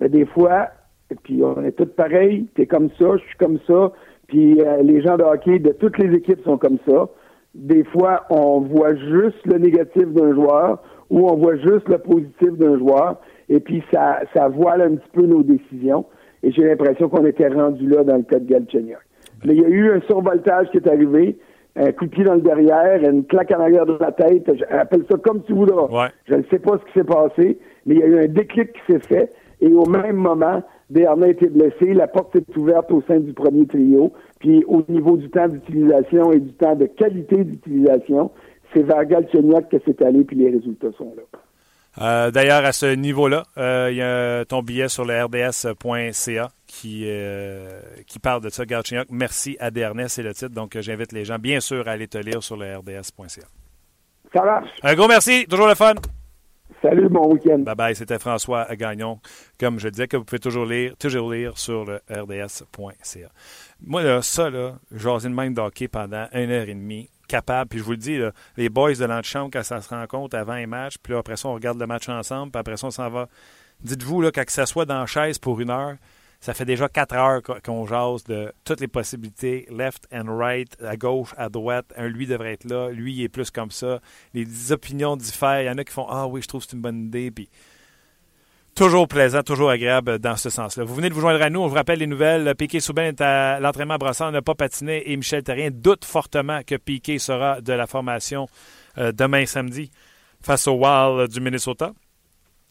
Mais 0.00 0.08
des 0.08 0.26
fois, 0.26 0.68
puis 1.22 1.42
on 1.44 1.62
est 1.62 1.72
tous 1.72 1.86
pareils, 1.86 2.48
t'es 2.56 2.66
comme 2.66 2.88
ça, 2.98 3.16
je 3.16 3.22
suis 3.28 3.38
comme 3.38 3.60
ça, 3.66 3.92
puis 4.32 4.58
euh, 4.62 4.82
les 4.82 5.02
gens 5.02 5.18
de 5.18 5.24
hockey 5.24 5.58
de 5.58 5.72
toutes 5.72 5.98
les 5.98 6.16
équipes 6.16 6.42
sont 6.42 6.56
comme 6.56 6.78
ça. 6.88 7.06
Des 7.54 7.84
fois, 7.84 8.24
on 8.30 8.60
voit 8.60 8.94
juste 8.94 9.44
le 9.44 9.58
négatif 9.58 10.06
d'un 10.06 10.32
joueur 10.32 10.82
ou 11.10 11.28
on 11.28 11.36
voit 11.36 11.56
juste 11.56 11.86
le 11.86 11.98
positif 11.98 12.52
d'un 12.52 12.78
joueur 12.78 13.20
et 13.50 13.60
puis 13.60 13.84
ça, 13.92 14.20
ça 14.34 14.48
voile 14.48 14.80
un 14.80 14.94
petit 14.94 15.10
peu 15.12 15.26
nos 15.26 15.42
décisions. 15.42 16.06
Et 16.42 16.50
j'ai 16.50 16.62
l'impression 16.62 17.10
qu'on 17.10 17.26
était 17.26 17.48
rendu 17.48 17.86
là 17.86 18.04
dans 18.04 18.16
le 18.16 18.22
cas 18.22 18.38
de 18.38 18.46
Galchenyuk. 18.46 19.00
Mais 19.44 19.54
il 19.54 19.60
y 19.60 19.64
a 19.66 19.68
eu 19.68 19.92
un 19.92 20.00
survoltage 20.08 20.70
qui 20.70 20.78
est 20.78 20.88
arrivé, 20.88 21.36
un 21.76 21.92
coup 21.92 22.06
de 22.06 22.10
pied 22.10 22.24
dans 22.24 22.36
le 22.36 22.40
derrière, 22.40 23.02
une 23.06 23.26
claque 23.26 23.52
en 23.54 23.60
arrière 23.60 23.84
de 23.84 23.98
la 24.00 24.12
tête. 24.12 24.50
Appelle 24.70 25.04
ça 25.10 25.18
comme 25.18 25.42
tu 25.42 25.52
voudras. 25.52 26.08
Je 26.24 26.36
ne 26.36 26.42
sais 26.50 26.58
pas 26.58 26.78
ce 26.78 26.90
qui 26.90 26.98
s'est 26.98 27.04
passé, 27.04 27.58
mais 27.84 27.96
il 27.96 28.00
y 28.00 28.02
a 28.02 28.06
eu 28.06 28.24
un 28.24 28.28
déclic 28.28 28.72
qui 28.72 28.92
s'est 28.92 29.06
fait. 29.06 29.30
Et 29.60 29.70
au 29.74 29.84
même 29.84 30.16
moment, 30.16 30.62
Bernard 30.92 31.24
a 31.24 31.30
été 31.30 31.48
blessé, 31.48 31.94
la 31.94 32.06
porte 32.06 32.36
est 32.36 32.56
ouverte 32.56 32.90
au 32.92 33.02
sein 33.08 33.18
du 33.18 33.32
premier 33.32 33.66
trio. 33.66 34.12
Puis 34.40 34.62
au 34.66 34.82
niveau 34.88 35.16
du 35.16 35.30
temps 35.30 35.48
d'utilisation 35.48 36.32
et 36.32 36.40
du 36.40 36.52
temps 36.52 36.76
de 36.76 36.86
qualité 36.86 37.44
d'utilisation, 37.44 38.30
c'est 38.72 38.82
vers 38.82 39.04
Galchenyuk 39.06 39.68
que 39.70 39.78
c'est 39.84 40.02
allé, 40.02 40.24
puis 40.24 40.36
les 40.36 40.50
résultats 40.50 40.92
sont 40.98 41.14
là. 41.16 41.22
Euh, 42.00 42.30
d'ailleurs, 42.30 42.64
à 42.64 42.72
ce 42.72 42.94
niveau-là, 42.94 43.44
euh, 43.58 43.88
il 43.90 43.96
y 43.96 44.02
a 44.02 44.44
ton 44.44 44.62
billet 44.62 44.88
sur 44.88 45.04
le 45.04 45.24
rds.ca 45.24 46.48
qui, 46.66 47.04
euh, 47.06 47.80
qui 48.06 48.18
parle 48.18 48.42
de 48.42 48.48
ça. 48.48 48.64
Garchignok, 48.64 49.08
merci 49.10 49.56
à 49.60 49.70
Dernest, 49.70 50.16
c'est 50.16 50.22
le 50.22 50.32
titre. 50.32 50.54
Donc, 50.54 50.78
j'invite 50.80 51.12
les 51.12 51.26
gens, 51.26 51.38
bien 51.38 51.60
sûr, 51.60 51.86
à 51.88 51.92
aller 51.92 52.08
te 52.08 52.16
lire 52.16 52.42
sur 52.42 52.56
le 52.56 52.76
rds.ca. 52.76 53.42
Ça 54.34 54.44
marche. 54.44 54.70
Un 54.82 54.94
gros 54.94 55.08
merci. 55.08 55.46
Toujours 55.46 55.68
le 55.68 55.74
fun. 55.74 55.92
Salut, 56.82 57.08
bon 57.08 57.32
week-end. 57.32 57.60
Bye 57.60 57.76
bye, 57.76 57.94
c'était 57.94 58.18
François 58.18 58.66
Gagnon. 58.74 59.20
Comme 59.60 59.78
je 59.78 59.88
disais, 59.88 60.08
que 60.08 60.16
vous 60.16 60.24
pouvez 60.24 60.40
toujours 60.40 60.66
lire, 60.66 60.96
toujours 60.96 61.32
lire 61.32 61.56
sur 61.56 61.84
le 61.84 62.00
rds.ca. 62.10 63.28
Moi, 63.86 64.02
là, 64.02 64.20
ça, 64.20 64.50
là, 64.50 64.74
j'ai 64.90 65.08
une 65.08 65.32
même 65.32 65.54
d'hockey 65.54 65.86
pendant 65.86 66.26
une 66.32 66.50
heure 66.50 66.68
et 66.68 66.74
demie 66.74 67.08
capable. 67.28 67.68
Puis 67.68 67.78
je 67.78 67.84
vous 67.84 67.92
le 67.92 67.98
dis, 67.98 68.18
les 68.56 68.68
boys 68.68 68.94
de 68.94 69.04
l'antichambre, 69.04 69.50
quand 69.52 69.62
ça 69.62 69.80
se 69.80 69.90
rencontre 69.90 70.36
avant 70.36 70.54
un 70.54 70.66
match, 70.66 70.96
puis 71.00 71.14
après 71.14 71.36
ça, 71.36 71.50
on 71.50 71.54
regarde 71.54 71.78
le 71.78 71.86
match 71.86 72.08
ensemble, 72.08 72.50
puis 72.50 72.58
après 72.58 72.76
ça, 72.76 72.88
on 72.88 72.90
s'en 72.90 73.08
va. 73.08 73.28
Dites-vous, 73.82 74.20
là, 74.20 74.32
quand 74.32 74.42
ça 74.48 74.66
soit 74.66 74.84
dans 74.84 74.98
la 74.98 75.06
chaise 75.06 75.38
pour 75.38 75.60
une 75.60 75.70
heure, 75.70 75.94
ça 76.42 76.54
fait 76.54 76.64
déjà 76.64 76.88
quatre 76.88 77.14
heures 77.14 77.40
qu'on 77.62 77.86
jase 77.86 78.24
de 78.24 78.52
toutes 78.64 78.80
les 78.80 78.88
possibilités, 78.88 79.64
left 79.70 80.08
and 80.12 80.24
right, 80.26 80.76
à 80.82 80.96
gauche, 80.96 81.32
à 81.38 81.48
droite. 81.48 81.86
Un, 81.96 82.08
lui 82.08 82.26
devrait 82.26 82.54
être 82.54 82.64
là, 82.64 82.90
lui, 82.90 83.14
il 83.14 83.22
est 83.22 83.28
plus 83.28 83.52
comme 83.52 83.70
ça. 83.70 84.00
Les 84.34 84.72
opinions 84.72 85.16
diffèrent. 85.16 85.62
Il 85.62 85.66
y 85.66 85.70
en 85.70 85.78
a 85.78 85.84
qui 85.84 85.92
font 85.92 86.06
Ah 86.10 86.26
oui, 86.26 86.42
je 86.42 86.48
trouve 86.48 86.64
que 86.64 86.70
c'est 86.70 86.76
une 86.76 86.82
bonne 86.82 87.04
idée. 87.04 87.30
Puis 87.30 87.48
Toujours 88.74 89.06
plaisant, 89.06 89.44
toujours 89.44 89.70
agréable 89.70 90.18
dans 90.18 90.34
ce 90.34 90.50
sens-là. 90.50 90.82
Vous 90.82 90.96
venez 90.96 91.10
de 91.10 91.14
vous 91.14 91.20
joindre 91.20 91.42
à 91.42 91.48
nous. 91.48 91.60
On 91.60 91.68
vous 91.68 91.74
rappelle 91.76 92.00
les 92.00 92.08
nouvelles. 92.08 92.54
Piquet 92.56 92.80
Souben 92.80 93.04
est 93.04 93.20
à 93.20 93.60
l'entraînement 93.60 93.94
à 93.94 93.98
Brossard, 93.98 94.32
n'a 94.32 94.42
pas 94.42 94.56
patiné 94.56 95.12
et 95.12 95.16
Michel 95.16 95.44
Terrien 95.44 95.70
doute 95.70 96.04
fortement 96.04 96.62
que 96.66 96.74
Piquet 96.74 97.18
sera 97.18 97.60
de 97.60 97.72
la 97.72 97.86
formation 97.86 98.48
euh, 98.98 99.12
demain 99.12 99.46
samedi 99.46 99.92
face 100.40 100.66
au 100.66 100.72
Wild 100.72 101.30
du 101.30 101.40
Minnesota. 101.40 101.92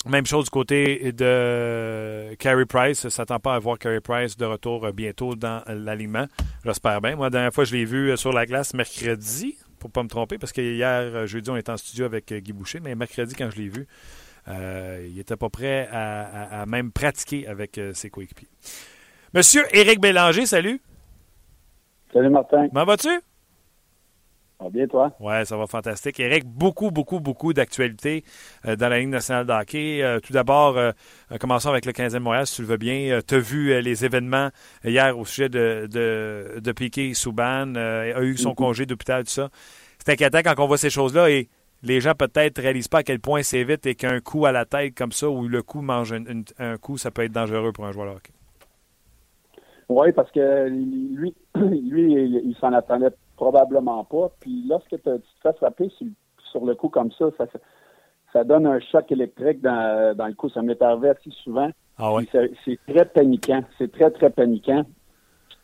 Même 0.07 0.25
chose 0.25 0.45
du 0.45 0.49
côté 0.49 1.11
de 1.11 2.33
Carey 2.39 2.65
Price. 2.65 3.05
ne 3.05 3.09
s'attend 3.09 3.39
pas 3.39 3.53
à 3.53 3.59
voir 3.59 3.77
Carey 3.77 4.01
Price 4.01 4.35
de 4.35 4.45
retour 4.45 4.91
bientôt 4.93 5.35
dans 5.35 5.61
l'alignement. 5.67 6.25
J'espère 6.65 7.01
bien. 7.01 7.15
Moi, 7.15 7.27
la 7.27 7.29
dernière 7.29 7.53
fois, 7.53 7.65
je 7.65 7.75
l'ai 7.75 7.85
vu 7.85 8.17
sur 8.17 8.33
la 8.33 8.47
glace 8.47 8.73
mercredi, 8.73 9.57
pour 9.77 9.89
ne 9.89 9.93
pas 9.93 10.03
me 10.03 10.09
tromper, 10.09 10.39
parce 10.39 10.53
que 10.53 10.61
hier, 10.61 11.27
jeudi, 11.27 11.51
on 11.51 11.55
était 11.55 11.71
en 11.71 11.77
studio 11.77 12.05
avec 12.05 12.33
Guy 12.33 12.51
Boucher, 12.51 12.79
mais 12.79 12.95
mercredi, 12.95 13.35
quand 13.35 13.51
je 13.51 13.61
l'ai 13.61 13.69
vu, 13.69 13.87
euh, 14.47 15.05
il 15.07 15.15
n'était 15.15 15.35
pas 15.35 15.49
prêt 15.49 15.87
à, 15.91 16.65
même 16.67 16.91
pratiquer 16.91 17.47
avec 17.47 17.77
euh, 17.77 17.93
ses 17.93 18.09
coéquipiers. 18.09 18.49
Monsieur 19.33 19.63
Éric 19.75 20.01
Bélanger, 20.01 20.45
salut. 20.45 20.81
Salut 22.11 22.29
Martin. 22.29 22.67
Comment 22.69 22.85
vas-tu? 22.85 23.21
Ça 24.61 24.65
va 24.65 24.69
bien, 24.69 24.85
toi? 24.85 25.11
Oui, 25.19 25.33
ça 25.43 25.57
va 25.57 25.65
fantastique. 25.65 26.19
Éric, 26.19 26.45
beaucoup, 26.45 26.91
beaucoup, 26.91 27.19
beaucoup 27.19 27.51
d'actualités 27.51 28.23
euh, 28.67 28.75
dans 28.75 28.89
la 28.89 28.99
Ligue 28.99 29.09
nationale 29.09 29.47
de 29.47 29.51
hockey. 29.51 30.19
tout 30.21 30.33
d'abord, 30.33 30.77
commençons 31.39 31.69
avec 31.69 31.85
le 31.87 31.93
15e 31.93 32.19
Montréal, 32.19 32.45
si 32.45 32.57
tu 32.57 32.61
le 32.61 32.67
veux 32.67 32.77
bien. 32.77 33.19
tu 33.27 33.35
as 33.35 33.39
vu 33.39 33.81
les 33.81 34.05
événements 34.05 34.49
hier 34.83 35.17
au 35.17 35.25
sujet 35.25 35.49
de, 35.49 35.87
de, 35.91 36.59
de 36.59 36.71
Piquet 36.73 37.15
Souban, 37.15 37.73
a 37.75 38.21
eu 38.21 38.37
son 38.37 38.51
mm-hmm. 38.51 38.55
congé 38.55 38.85
d'hôpital, 38.85 39.23
tout 39.23 39.31
ça. 39.31 39.49
C'est 39.97 40.11
inquiétant 40.11 40.41
quand 40.43 40.63
on 40.63 40.67
voit 40.67 40.77
ces 40.77 40.91
choses-là 40.91 41.29
et 41.31 41.49
les 41.83 41.99
gens 41.99 42.13
peut-être 42.13 42.57
ne 42.57 42.63
réalisent 42.63 42.87
pas 42.87 42.99
à 42.99 43.03
quel 43.03 43.19
point 43.19 43.41
c'est 43.43 43.63
vite 43.63 43.85
et 43.85 43.95
qu'un 43.95 44.19
coup 44.19 44.45
à 44.45 44.51
la 44.51 44.65
tête 44.65 44.95
comme 44.95 45.11
ça, 45.11 45.29
ou 45.29 45.47
le 45.47 45.63
coup 45.63 45.81
mange 45.81 46.13
un, 46.13 46.77
coup, 46.77 46.97
ça 46.97 47.11
peut 47.11 47.23
être 47.23 47.31
dangereux 47.31 47.71
pour 47.71 47.85
un 47.85 47.91
joueur 47.91 48.07
de 48.07 48.15
hockey. 48.17 48.33
Oui, 49.89 50.11
parce 50.13 50.31
que 50.31 50.69
lui, 50.69 51.33
lui 51.55 52.13
il, 52.13 52.55
s'en 52.59 52.71
attendait 52.73 53.09
probablement 53.41 54.03
pas. 54.03 54.29
Puis 54.39 54.63
lorsque 54.69 54.89
tu 54.89 54.99
te 54.99 55.19
fais 55.41 55.53
frapper 55.53 55.89
sur, 55.97 56.65
le 56.65 56.75
coup 56.75 56.89
comme 56.89 57.11
ça, 57.13 57.25
ça, 58.33 58.43
donne 58.43 58.67
un 58.67 58.79
choc 58.79 59.11
électrique 59.11 59.61
dans, 59.61 60.15
le 60.15 60.33
coup. 60.35 60.49
Ça 60.49 60.61
m'est 60.61 60.79
arrivé 60.81 61.09
assez 61.09 61.31
souvent. 61.43 61.69
Ah 61.97 62.13
c'est 62.31 62.79
très 62.87 63.05
paniquant. 63.05 63.63
C'est 63.79 63.91
très, 63.91 64.11
très 64.11 64.29
paniquant. 64.29 64.83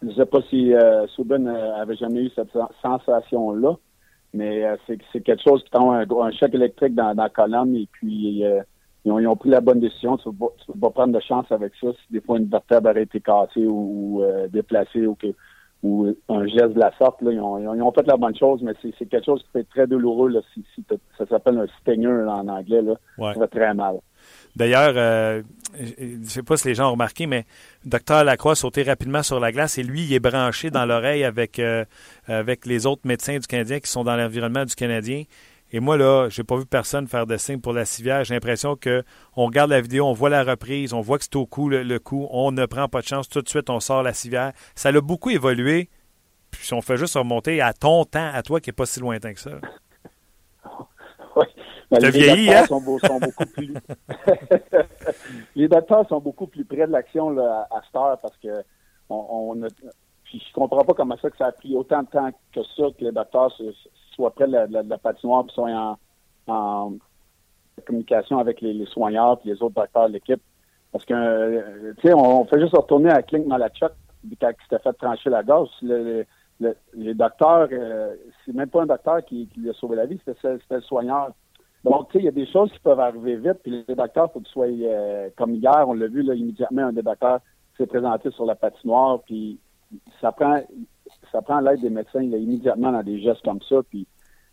Je 0.01 0.07
ne 0.07 0.13
sais 0.13 0.25
pas 0.25 0.41
si 0.49 0.73
euh, 0.73 1.05
euh, 1.05 1.75
avait 1.75 1.95
jamais 1.95 2.25
eu 2.25 2.31
cette 2.35 2.55
sensation-là, 2.81 3.75
mais 4.33 4.63
euh, 4.65 4.75
c'est 4.87 5.21
quelque 5.21 5.41
chose 5.41 5.63
qui 5.63 5.71
tombe 5.71 5.93
un, 5.93 6.31
choc 6.31 6.53
électrique 6.53 6.93
dans, 6.93 7.13
la 7.15 7.29
colonne 7.29 7.75
et 7.75 7.87
puis 7.91 8.45
euh, 8.45 8.61
ils, 9.05 9.11
ont, 9.11 9.35
pris 9.35 9.49
la 9.49 9.61
bonne 9.61 9.79
décision. 9.79 10.17
Tu 10.17 10.29
ne 10.29 10.33
vas, 10.33 10.49
pas 10.81 10.89
prendre 10.91 11.13
de 11.13 11.19
chance 11.19 11.51
avec 11.51 11.73
ça 11.81 11.87
si 11.93 12.13
des 12.13 12.21
fois 12.21 12.37
une 12.37 12.47
vertèbre 12.47 12.89
aurait 12.89 13.03
été 13.03 13.19
cassée 13.21 13.65
ou, 13.65 14.23
déplacée 14.51 15.07
ou, 15.07 15.15
que, 15.15 15.27
ou 15.83 16.07
un 16.29 16.47
geste 16.47 16.73
de 16.73 16.79
la 16.79 16.91
sorte. 16.97 17.21
Là, 17.21 17.31
ils, 17.31 17.39
ont, 17.39 17.91
fait 17.91 18.07
la 18.07 18.17
bonne 18.17 18.35
chose, 18.35 18.61
mais 18.63 18.73
c'est 18.81 19.05
quelque 19.05 19.25
chose 19.25 19.41
qui 19.43 19.47
peut 19.53 19.59
être 19.59 19.69
très 19.69 19.87
douloureux. 19.87 20.29
Là, 20.29 20.41
si, 20.53 20.63
ça 21.17 21.25
s'appelle 21.27 21.57
un 21.57 21.67
stinger 21.81 22.25
en 22.27 22.47
anglais. 22.47 22.81
Là, 22.81 22.95
Ça 23.17 23.33
fait 23.33 23.59
très 23.59 23.73
mal. 23.73 23.97
D'ailleurs, 24.55 24.93
euh, 24.95 25.43
je 25.79 26.17
ne 26.17 26.23
sais 26.23 26.41
pas 26.41 26.57
si 26.57 26.67
les 26.67 26.75
gens 26.75 26.89
ont 26.89 26.93
remarqué, 26.93 27.27
mais 27.27 27.45
Dr 27.85 28.23
Lacroix 28.23 28.55
sautait 28.55 28.83
rapidement 28.83 29.21
sur 29.21 29.39
la 29.39 29.51
glace 29.51 29.77
et 29.77 29.83
lui, 29.83 30.03
il 30.03 30.13
est 30.13 30.19
branché 30.19 30.71
dans 30.71 30.85
l'oreille 30.85 31.23
avec, 31.23 31.59
euh, 31.59 31.85
avec 32.27 32.65
les 32.65 32.85
autres 32.87 33.03
médecins 33.05 33.37
du 33.37 33.45
Canadien 33.45 33.79
qui 33.79 33.89
sont 33.89 34.03
dans 34.03 34.15
l'environnement 34.15 34.65
du 34.65 34.73
Canadien. 34.73 35.23
Et 35.71 35.79
moi, 35.81 35.97
là, 35.97 36.29
j'ai 36.29 36.43
pas 36.43 36.55
vu 36.55 36.65
personne 36.65 37.07
faire 37.07 37.27
de 37.27 37.35
signe 37.35 37.59
pour 37.59 37.73
la 37.73 37.83
civière. 37.83 38.23
J'ai 38.23 38.33
l'impression 38.33 38.75
que 38.75 39.03
on 39.35 39.45
regarde 39.45 39.69
la 39.69 39.81
vidéo, 39.81 40.05
on 40.05 40.13
voit 40.13 40.29
la 40.29 40.43
reprise, 40.43 40.93
on 40.93 41.01
voit 41.01 41.17
que 41.17 41.25
c'est 41.25 41.35
au 41.35 41.45
coup 41.45 41.67
le, 41.69 41.99
coup, 41.99 42.27
on 42.31 42.51
ne 42.51 42.65
prend 42.65 42.87
pas 42.87 43.01
de 43.01 43.07
chance, 43.07 43.27
tout 43.27 43.41
de 43.41 43.49
suite, 43.49 43.69
on 43.69 43.79
sort 43.79 44.01
la 44.01 44.13
civière. 44.13 44.53
Ça 44.75 44.89
a 44.89 45.01
beaucoup 45.01 45.29
évolué. 45.29 45.89
Puis 46.51 46.73
on 46.73 46.81
fait 46.81 46.95
juste 46.95 47.15
remonter 47.15 47.59
à 47.61 47.73
ton 47.73 48.05
temps, 48.05 48.31
à 48.33 48.41
toi 48.41 48.61
qui 48.61 48.69
n'est 48.69 48.73
pas 48.73 48.85
si 48.85 48.99
lointain 48.99 49.33
que 49.33 49.39
ça. 49.39 49.51
Oui. 51.35 51.45
Ben, 51.91 51.99
les 52.01 52.09
vieilli, 52.09 52.51
hein? 52.51 52.65
Sont, 52.65 52.81
beaucoup 52.81 53.45
plus... 53.53 53.75
les 55.55 55.67
docteurs 55.67 56.07
sont 56.07 56.19
beaucoup 56.19 56.47
plus 56.47 56.65
près 56.65 56.87
de 56.87 56.91
l'action 56.91 57.37
à, 57.37 57.67
à 57.69 57.81
cette 57.85 57.95
heure 57.95 58.17
parce 58.19 58.35
que 58.37 58.63
on, 59.07 59.55
on 59.59 59.63
a... 59.63 59.67
Puis 60.23 60.43
je 60.45 60.53
comprends 60.53 60.83
pas 60.83 60.95
comment 60.95 61.15
ça 61.21 61.29
que 61.29 61.37
ça 61.37 61.45
a 61.45 61.51
pris 61.51 61.75
autant 61.75 62.01
de 62.01 62.07
temps 62.07 62.31
que 62.51 62.61
ça 62.75 62.85
que 62.97 63.03
les 63.03 63.11
docteurs 63.11 63.53
soient 64.17 64.31
près 64.31 64.47
de 64.47 64.89
la, 64.89 64.97
patinoire 64.97 65.45
et 65.47 65.53
soient 65.53 65.97
en, 66.47 66.93
communication 67.85 68.39
avec 68.39 68.59
les, 68.61 68.85
soignants 68.87 69.39
et 69.45 69.49
les 69.49 69.61
autres 69.61 69.75
docteurs 69.75 70.07
de 70.07 70.13
l'équipe. 70.13 70.41
Parce 70.91 71.05
que, 71.05 71.13
euh, 71.13 71.93
tu 71.99 72.07
sais, 72.07 72.13
on, 72.13 72.43
fait 72.45 72.59
juste 72.59 72.75
retourner 72.75 73.11
à 73.11 73.21
Klink 73.21 73.45
Malachuk 73.45 73.91
quand 74.41 74.49
il 74.49 74.63
s'était 74.63 74.81
fait 74.81 74.93
trancher 74.93 75.29
la 75.29 75.43
gorge. 75.43 75.69
Le, 75.81 76.25
les 76.93 77.13
docteurs, 77.13 77.69
euh, 77.71 78.15
c'est 78.43 78.53
même 78.53 78.69
pas 78.69 78.81
un 78.81 78.87
docteur 78.87 79.23
qui, 79.25 79.47
lui 79.55 79.69
a 79.69 79.73
sauvé 79.73 79.95
la 79.95 80.07
vie, 80.07 80.19
c'était 80.25 80.57
le 80.71 80.81
soigneur. 80.81 81.31
Donc, 81.83 82.09
tu 82.09 82.13
sais, 82.13 82.19
il 82.19 82.25
y 82.25 82.29
a 82.29 82.31
des 82.31 82.47
choses 82.47 82.71
qui 82.71 82.79
peuvent 82.79 82.99
arriver 82.99 83.35
vite, 83.35 83.59
puis 83.61 83.85
les 83.87 83.95
docteurs, 83.95 84.29
il 84.29 84.33
faut 84.33 84.39
qu'ils 84.39 84.51
soient, 84.51 84.65
euh, 84.65 85.29
comme 85.37 85.53
hier, 85.53 85.85
on 85.87 85.93
l'a 85.93 86.07
vu, 86.07 86.23
là, 86.23 86.33
immédiatement, 86.33 86.87
un 86.87 86.93
des 86.93 87.03
docteurs 87.03 87.39
s'est 87.77 87.85
présenté 87.85 88.31
sur 88.31 88.45
la 88.45 88.55
patinoire, 88.55 89.21
puis 89.21 89.59
ça 90.19 90.31
prend 90.31 90.59
ça 91.31 91.41
prend 91.41 91.59
l'aide 91.59 91.81
des 91.81 91.89
médecins 91.89 92.21
immédiatement 92.21 92.91
dans 92.91 93.03
des 93.03 93.21
gestes 93.21 93.43
comme 93.43 93.61
ça, 93.67 93.77
puis 93.89 94.07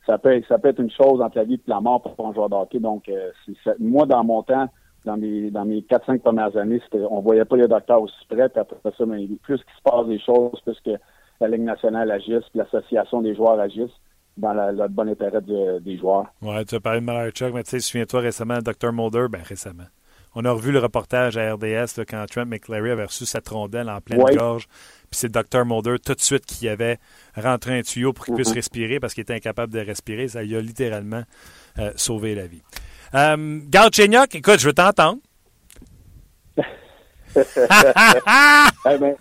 ça 0.06 0.18
peut, 0.18 0.32
être 0.32 0.80
une 0.80 0.90
chose 0.90 1.20
entre 1.20 1.38
la 1.38 1.44
vie 1.44 1.54
et 1.54 1.60
la 1.66 1.80
mort 1.80 2.02
pour 2.02 2.28
un 2.28 2.34
joueur 2.34 2.50
de 2.50 2.54
hockey. 2.54 2.78
Donc, 2.78 3.08
euh, 3.08 3.30
moi, 3.78 4.06
dans 4.06 4.22
mon 4.22 4.42
temps, 4.42 4.68
dans 5.04 5.16
mes 5.16 5.50
dans 5.50 5.64
mes 5.64 5.80
4-5 5.80 6.20
premières 6.20 6.56
années, 6.56 6.80
on 7.10 7.20
voyait 7.20 7.44
pas 7.44 7.56
les 7.56 7.68
docteurs 7.68 8.02
aussi 8.02 8.14
près, 8.28 8.48
puis 8.48 8.60
après 8.60 8.76
ça, 8.96 9.06
mais 9.06 9.26
plus 9.42 9.56
qu'il 9.56 9.74
se 9.76 9.82
passe 9.82 10.06
des 10.06 10.18
choses, 10.18 10.60
plus 10.64 10.78
que 10.80 10.98
la 11.40 11.48
Ligue 11.48 11.62
nationale 11.62 12.10
agisse, 12.10 12.44
puis 12.50 12.58
l'association 12.58 13.22
des 13.22 13.34
joueurs 13.34 13.58
agissent 13.60 13.98
dans 14.36 14.52
le 14.52 14.88
bon 14.88 15.08
intérêt 15.08 15.40
des 15.40 15.98
joueurs. 15.98 16.26
Oui, 16.42 16.64
tu 16.64 16.74
as 16.74 16.80
parlé 16.80 17.00
de 17.00 17.04
Malarchuk, 17.04 17.54
mais 17.54 17.62
tu 17.62 17.70
sais, 17.70 17.80
souviens-toi 17.80 18.20
récemment, 18.20 18.58
Dr. 18.58 18.92
Mulder, 18.92 19.26
ben 19.30 19.42
récemment. 19.42 19.84
On 20.34 20.44
a 20.44 20.50
revu 20.50 20.72
le 20.72 20.78
reportage 20.78 21.36
à 21.36 21.54
RDS 21.54 22.04
quand 22.08 22.24
Trent 22.26 22.46
McClary 22.46 22.90
avait 22.90 23.04
reçu 23.04 23.26
sa 23.26 23.40
trondelle 23.40 23.88
en 23.88 24.00
pleine 24.00 24.22
gorge. 24.36 24.66
Puis 25.10 25.20
c'est 25.20 25.30
Dr. 25.30 25.64
Mulder 25.64 25.96
tout 26.04 26.14
de 26.14 26.20
suite 26.20 26.44
qui 26.44 26.68
avait 26.68 26.98
rentré 27.36 27.78
un 27.78 27.82
tuyau 27.82 28.12
pour 28.12 28.24
qu'il 28.24 28.34
puisse 28.34 28.50
mm-hmm. 28.50 28.54
respirer 28.54 29.00
parce 29.00 29.14
qu'il 29.14 29.22
était 29.22 29.34
incapable 29.34 29.72
de 29.72 29.80
respirer. 29.80 30.28
Ça 30.28 30.42
lui 30.42 30.56
a 30.56 30.60
littéralement 30.60 31.22
euh, 31.78 31.92
sauvé 31.96 32.34
la 32.34 32.46
vie. 32.46 32.62
Euh, 33.14 33.60
Garde 33.68 33.94
écoute, 33.98 34.58
je 34.58 34.66
veux 34.66 34.74
t'entendre. 34.74 35.20
Eh 37.36 38.98
ben. 38.98 39.16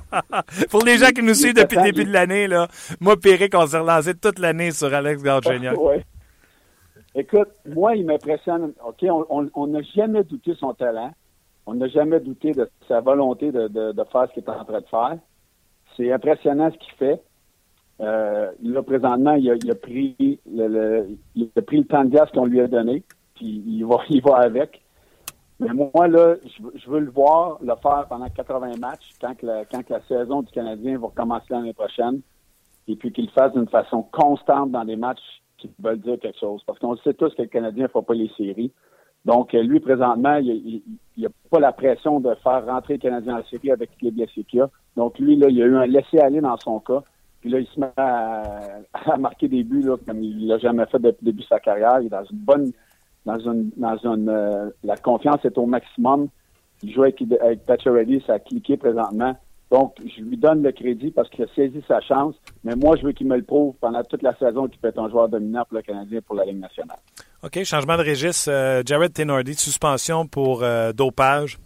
Pour 0.70 0.84
les 0.84 0.98
gens 0.98 1.10
qui 1.10 1.22
nous 1.22 1.34
suivent 1.34 1.54
depuis 1.54 1.76
le 1.76 1.82
début 1.92 2.04
de 2.04 2.12
l'année, 2.12 2.48
là, 2.48 2.68
moi, 3.00 3.16
Péric, 3.16 3.54
on 3.54 3.66
s'est 3.66 3.78
relancé 3.78 4.14
toute 4.14 4.38
l'année 4.38 4.70
sur 4.72 4.92
Alex 4.92 5.22
Galchenyuk. 5.22 5.78
Écoute, 7.14 7.48
moi, 7.66 7.94
il 7.96 8.06
m'impressionne. 8.06 8.72
OK, 8.86 9.04
on 9.08 9.66
n'a 9.66 9.82
jamais 9.82 10.24
douté 10.24 10.54
son 10.54 10.72
talent. 10.74 11.12
On 11.66 11.74
n'a 11.74 11.88
jamais 11.88 12.20
douté 12.20 12.52
de 12.52 12.68
sa 12.88 13.00
volonté 13.00 13.52
de, 13.52 14.04
faire 14.10 14.28
ce 14.28 14.34
qu'il 14.34 14.44
est 14.44 14.48
en 14.48 14.64
train 14.64 14.80
de 14.80 14.86
faire. 14.86 15.18
C'est 15.96 16.12
impressionnant 16.12 16.70
ce 16.72 16.78
qu'il 16.78 16.92
fait. 16.94 17.22
Euh, 18.00 18.50
là, 18.62 18.82
présentement, 18.82 19.34
il 19.34 19.50
a, 19.50 19.74
pris 19.74 20.40
le, 20.50 21.06
il 21.36 21.50
a 21.56 21.62
pris 21.62 21.78
le 21.78 21.84
temps 21.84 22.04
de 22.04 22.10
gaz 22.10 22.28
qu'on 22.32 22.46
lui 22.46 22.60
a 22.60 22.66
donné, 22.66 23.04
puis 23.34 23.62
il 23.64 23.84
va, 23.84 23.98
il 24.08 24.22
va 24.22 24.38
avec. 24.38 24.82
Mais 25.60 25.68
moi, 25.72 26.08
là, 26.08 26.34
je, 26.44 26.90
veux 26.90 26.98
le 26.98 27.10
voir 27.10 27.58
le 27.62 27.74
faire 27.80 28.06
pendant 28.08 28.28
80 28.28 28.78
matchs 28.80 29.12
quand, 29.20 29.40
la, 29.42 29.64
quand 29.64 29.88
la 29.88 30.00
saison 30.08 30.42
du 30.42 30.50
Canadien 30.50 30.98
va 30.98 31.06
recommencer 31.06 31.46
l'année 31.50 31.74
prochaine. 31.74 32.20
Et 32.88 32.96
puis 32.96 33.12
qu'il 33.12 33.26
le 33.26 33.30
fasse 33.30 33.52
d'une 33.52 33.68
façon 33.68 34.02
constante 34.02 34.72
dans 34.72 34.84
des 34.84 34.96
matchs 34.96 35.41
qui 35.68 35.82
veulent 35.82 36.00
dire 36.00 36.18
quelque 36.20 36.38
chose. 36.38 36.62
Parce 36.66 36.78
qu'on 36.78 36.96
sait 36.98 37.14
tous 37.14 37.34
que 37.34 37.42
le 37.42 37.48
Canadien 37.48 37.84
ne 37.84 37.88
fera 37.88 38.02
pas 38.02 38.14
les 38.14 38.30
séries. 38.36 38.72
Donc, 39.24 39.52
lui, 39.52 39.80
présentement, 39.80 40.36
il 40.36 40.82
n'a 41.16 41.28
pas 41.50 41.60
la 41.60 41.72
pression 41.72 42.20
de 42.20 42.34
faire 42.42 42.66
rentrer 42.66 42.94
le 42.94 42.98
Canadien 42.98 43.38
en 43.38 43.44
série 43.44 43.70
avec 43.70 43.90
les 44.00 44.10
blessés 44.10 44.44
qu'il 44.44 44.62
a. 44.62 44.70
Donc, 44.96 45.18
lui, 45.18 45.36
là, 45.36 45.48
il 45.48 45.62
a 45.62 45.66
eu 45.66 45.76
un 45.76 45.86
laisser-aller 45.86 46.40
dans 46.40 46.56
son 46.56 46.80
cas. 46.80 47.02
Puis 47.40 47.50
là, 47.50 47.60
il 47.60 47.66
se 47.66 47.78
met 47.78 47.90
à, 47.96 49.16
marquer 49.18 49.48
des 49.48 49.62
buts 49.62 49.84
comme 50.06 50.22
il 50.22 50.48
l'a 50.48 50.58
jamais 50.58 50.86
fait 50.86 50.98
depuis 50.98 51.24
le 51.24 51.32
début 51.32 51.42
de 51.42 51.48
sa 51.48 51.60
carrière. 51.60 51.98
Il 52.00 52.06
est 52.06 52.10
dans 52.10 52.24
une 52.24 52.38
bonne 52.38 52.72
dans 53.24 53.38
une, 53.38 53.70
dans 53.76 53.96
une, 53.98 54.28
euh, 54.28 54.70
la 54.82 54.96
confiance 54.96 55.44
est 55.44 55.56
au 55.56 55.66
maximum. 55.66 56.28
Il 56.82 56.92
joue 56.92 57.02
avec, 57.02 57.22
avec 57.40 57.82
Reddy, 57.84 58.22
ça 58.26 58.34
a 58.34 58.38
cliqué 58.38 58.76
présentement. 58.76 59.36
Donc, 59.72 59.94
je 60.04 60.22
lui 60.22 60.36
donne 60.36 60.62
le 60.62 60.70
crédit 60.70 61.10
parce 61.10 61.28
qu'il 61.30 61.44
a 61.44 61.48
saisi 61.54 61.82
sa 61.88 62.00
chance, 62.00 62.34
mais 62.62 62.76
moi, 62.76 62.94
je 62.96 63.06
veux 63.06 63.12
qu'il 63.12 63.26
me 63.26 63.36
le 63.36 63.42
prouve 63.42 63.74
pendant 63.80 64.02
toute 64.04 64.22
la 64.22 64.36
saison 64.36 64.68
qu'il 64.68 64.78
peut 64.78 64.88
être 64.88 65.00
un 65.00 65.08
joueur 65.08 65.28
dominant 65.28 65.64
pour 65.64 65.78
le 65.78 65.82
Canadien 65.82 66.20
pour 66.20 66.36
la 66.36 66.44
Ligue 66.44 66.60
nationale. 66.60 66.98
OK, 67.42 67.64
changement 67.64 67.96
de 67.96 68.02
registre. 68.02 68.50
Euh, 68.50 68.82
Jared 68.86 69.12
Tenordi, 69.12 69.54
suspension 69.54 70.26
pour 70.26 70.62
euh, 70.62 70.92
dopage. 70.92 71.58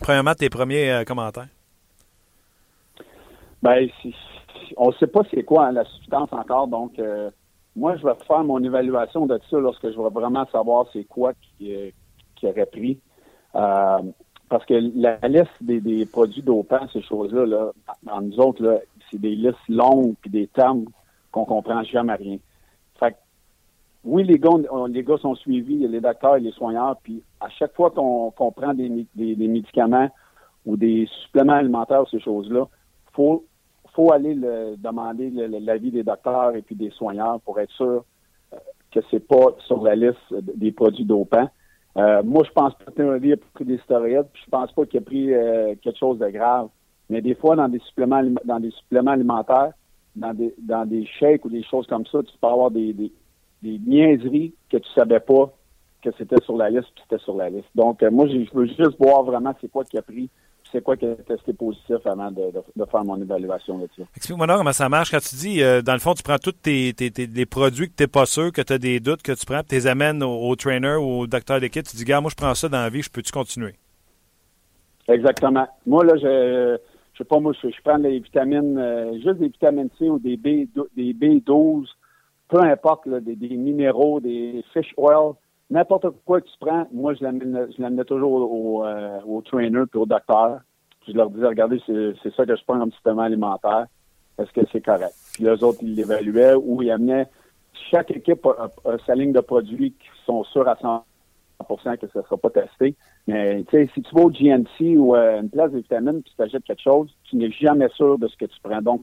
Premièrement, 0.00 0.34
tes 0.34 0.48
premiers 0.48 1.04
commentaires? 1.06 1.48
Ben, 3.62 3.88
on 4.76 4.88
ne 4.88 4.94
sait 4.94 5.06
pas 5.06 5.20
c'est 5.30 5.44
quoi 5.44 5.66
hein, 5.66 5.72
la 5.72 5.84
substance 5.84 6.32
encore, 6.32 6.66
donc 6.66 6.98
moi, 7.76 7.96
je 7.96 8.06
vais 8.06 8.14
faire 8.26 8.44
mon 8.44 8.62
évaluation 8.62 9.26
de 9.26 9.38
ça 9.50 9.58
lorsque 9.58 9.90
je 9.90 10.00
vais 10.00 10.10
vraiment 10.10 10.46
savoir 10.52 10.86
c'est 10.92 11.04
quoi 11.04 11.32
qui, 11.34 11.74
euh, 11.74 11.90
qui 12.36 12.46
aurait 12.46 12.66
pris. 12.66 13.00
Euh, 13.56 13.98
parce 14.48 14.64
que 14.66 14.74
la 14.94 15.16
liste 15.28 15.50
des, 15.60 16.06
produits 16.06 16.42
dopants, 16.42 16.86
ces 16.92 17.02
choses-là, 17.02 17.46
là, 17.46 17.72
en 18.10 18.22
nous 18.22 18.38
autres, 18.38 18.82
c'est 19.10 19.20
des 19.20 19.34
listes 19.34 19.56
longues 19.68 20.14
et 20.26 20.28
des 20.28 20.46
termes 20.48 20.84
qu'on 21.32 21.44
comprend 21.44 21.82
jamais 21.82 22.14
rien. 22.14 22.38
Fait 22.98 23.16
oui, 24.04 24.24
les 24.24 24.38
gars, 24.38 24.50
les 24.88 25.02
gars 25.02 25.16
sont 25.16 25.34
suivis, 25.34 25.88
les 25.88 26.00
docteurs 26.00 26.36
et 26.36 26.40
les 26.40 26.52
soigneurs, 26.52 26.96
puis 27.02 27.22
à 27.40 27.48
chaque 27.48 27.74
fois 27.74 27.90
qu'on 27.90 28.52
prend 28.52 28.74
des, 28.74 29.06
médicaments 29.16 30.08
ou 30.66 30.76
des 30.76 31.08
suppléments 31.22 31.54
alimentaires, 31.54 32.04
ces 32.10 32.20
choses-là, 32.20 32.66
faut 33.12 33.44
faut 33.94 34.12
aller 34.12 34.34
le, 34.34 34.74
demander 34.76 35.30
l'avis 35.30 35.92
des 35.92 36.02
docteurs 36.02 36.56
et 36.56 36.62
puis 36.62 36.74
des 36.74 36.90
soigneurs 36.90 37.40
pour 37.42 37.60
être 37.60 37.70
sûr 37.70 38.04
euh, 38.52 38.56
que 38.90 38.98
c'est 39.08 39.24
pas 39.24 39.54
sur 39.66 39.84
la 39.84 39.94
liste 39.94 40.18
des 40.32 40.72
produits 40.72 41.04
dopants. 41.04 41.48
Euh, 41.96 42.22
moi, 42.24 42.42
je 42.44 42.50
pense 42.50 42.74
pas 42.74 42.90
que 42.90 43.32
a 43.32 43.36
pris 43.54 43.64
des 43.64 43.78
stéroïdes, 43.78 44.26
puis 44.32 44.42
je 44.44 44.50
pense 44.50 44.72
pas 44.72 44.84
qu'il 44.86 44.98
a 44.98 45.02
pris 45.02 45.32
euh, 45.32 45.74
quelque 45.80 45.98
chose 45.98 46.18
de 46.18 46.28
grave. 46.28 46.68
Mais 47.08 47.20
des 47.20 47.34
fois, 47.34 47.54
dans 47.54 47.68
des 47.68 47.78
suppléments 47.80 48.22
dans 48.44 48.60
des 48.60 48.70
suppléments 48.70 49.12
alimentaires, 49.12 49.72
dans 50.16 50.34
des 50.34 50.54
dans 50.58 50.86
des 50.86 51.06
shakes 51.06 51.44
ou 51.44 51.50
des 51.50 51.62
choses 51.62 51.86
comme 51.86 52.06
ça, 52.06 52.22
tu 52.22 52.36
peux 52.40 52.48
avoir 52.48 52.70
des, 52.70 52.92
des, 52.92 53.12
des 53.62 54.52
que 54.70 54.78
tu 54.78 54.88
savais 54.94 55.20
pas 55.20 55.52
que 56.02 56.10
c'était 56.18 56.42
sur 56.44 56.56
la 56.56 56.70
liste, 56.70 56.88
puis 56.94 57.04
c'était 57.08 57.22
sur 57.22 57.36
la 57.36 57.48
liste. 57.48 57.68
Donc, 57.74 58.02
moi, 58.02 58.26
je 58.26 58.44
veux 58.52 58.66
juste 58.66 58.96
voir 58.98 59.22
vraiment 59.22 59.54
c'est 59.60 59.70
quoi 59.70 59.84
qu'il 59.84 59.98
a 59.98 60.02
pris, 60.02 60.28
c'est 60.74 60.82
quoi 60.82 60.96
qui 60.96 61.04
est 61.06 61.14
testé 61.24 61.52
positif 61.52 62.04
avant 62.04 62.32
de, 62.32 62.50
faire 62.90 63.04
mon 63.04 63.20
évaluation 63.20 63.78
là-dessus. 63.78 64.02
Explique-moi 64.16 64.46
comment 64.46 64.72
ça 64.72 64.88
marche? 64.88 65.12
Quand 65.12 65.22
tu 65.22 65.36
dis, 65.36 65.62
euh, 65.62 65.82
dans 65.82 65.92
le 65.92 66.00
fond, 66.00 66.14
tu 66.14 66.24
prends 66.24 66.38
tous 66.38 66.52
tes, 66.52 66.92
les 66.98 67.46
produits 67.46 67.88
que 67.88 67.94
tu 67.96 68.02
n'es 68.02 68.08
pas 68.08 68.26
sûr, 68.26 68.50
que 68.50 68.60
tu 68.60 68.72
as 68.72 68.78
des 68.78 68.98
doutes, 68.98 69.22
que 69.22 69.32
tu 69.32 69.46
prends, 69.46 69.62
tu 69.62 69.76
les 69.76 69.86
amènes 69.86 70.22
au, 70.24 70.54
trainer 70.56 70.96
ou 70.96 71.20
au 71.20 71.26
docteur 71.28 71.60
d'équipe, 71.60 71.86
tu 71.86 71.96
dis, 71.96 72.04
gars, 72.04 72.20
moi, 72.20 72.30
je 72.30 72.36
prends 72.36 72.54
ça 72.54 72.68
dans 72.68 72.78
la 72.78 72.90
vie, 72.90 73.02
je 73.02 73.10
peux-tu 73.10 73.30
continuer? 73.30 73.74
Exactement. 75.06 75.68
Moi, 75.86 76.04
là, 76.04 76.16
je, 76.16 76.76
je 77.12 77.18
sais 77.18 77.24
pas, 77.24 77.38
moi, 77.38 77.52
je, 77.62 77.68
prends 77.84 77.98
des 77.98 78.18
vitamines, 78.18 78.76
euh, 78.76 79.12
juste 79.14 79.38
des 79.38 79.48
vitamines 79.48 79.90
C 79.98 80.10
ou 80.10 80.18
des 80.18 80.36
B, 80.36 80.66
des 80.96 81.14
B12, 81.14 81.86
peu 82.48 82.60
importe, 82.60 83.08
des, 83.08 83.56
minéraux, 83.56 84.18
des 84.18 84.64
fish 84.72 84.92
oil, 84.96 85.34
n'importe 85.70 86.06
quoi 86.24 86.40
que 86.40 86.46
tu 86.46 86.58
prends, 86.60 86.86
moi, 86.92 87.14
je 87.14 87.24
l'amène 87.24 88.04
toujours 88.04 88.32
au, 88.32 88.84
euh, 88.84 89.20
au, 89.26 89.42
trainer 89.42 89.82
puis 89.90 90.00
au 90.00 90.06
docteur. 90.06 90.60
je 91.06 91.12
leur 91.12 91.30
disais, 91.30 91.46
regardez, 91.46 91.80
c'est 91.86 92.34
ça 92.34 92.46
que 92.46 92.56
je 92.56 92.64
prends 92.64 92.78
comme 92.78 92.92
supplément 92.92 93.22
alimentaire. 93.22 93.86
Est-ce 94.38 94.52
que 94.52 94.66
c'est 94.72 94.80
correct? 94.80 95.14
Puis 95.34 95.44
les 95.44 95.62
autres, 95.62 95.78
ils 95.82 95.94
l'évaluaient 95.94 96.54
ou 96.54 96.82
ils 96.82 96.90
amenaient. 96.90 97.26
Chaque 97.90 98.10
équipe 98.10 98.46
a, 98.46 98.70
sa 99.06 99.14
ligne 99.14 99.32
de 99.32 99.40
produits 99.40 99.92
qui 99.92 100.08
sont 100.26 100.44
sûrs 100.44 100.68
à 100.68 100.74
100% 100.74 101.98
que 101.98 102.08
ça 102.08 102.18
ne 102.18 102.24
sera 102.24 102.36
pas 102.36 102.50
testé. 102.50 102.94
Mais 103.26 103.64
si 103.70 104.02
tu 104.02 104.14
vas 104.14 104.22
au 104.22 104.30
GNC 104.30 104.96
ou 104.96 105.14
euh, 105.14 105.40
une 105.40 105.50
place 105.50 105.70
de 105.72 105.78
vitamines 105.78 106.22
puis 106.22 106.32
tu 106.36 106.42
achètes 106.42 106.64
quelque 106.64 106.82
chose, 106.82 107.14
tu 107.24 107.36
n'es 107.36 107.50
jamais 107.50 107.88
sûr 107.90 108.18
de 108.18 108.26
ce 108.28 108.36
que 108.36 108.46
tu 108.46 108.56
prends. 108.62 108.82
Donc, 108.82 109.02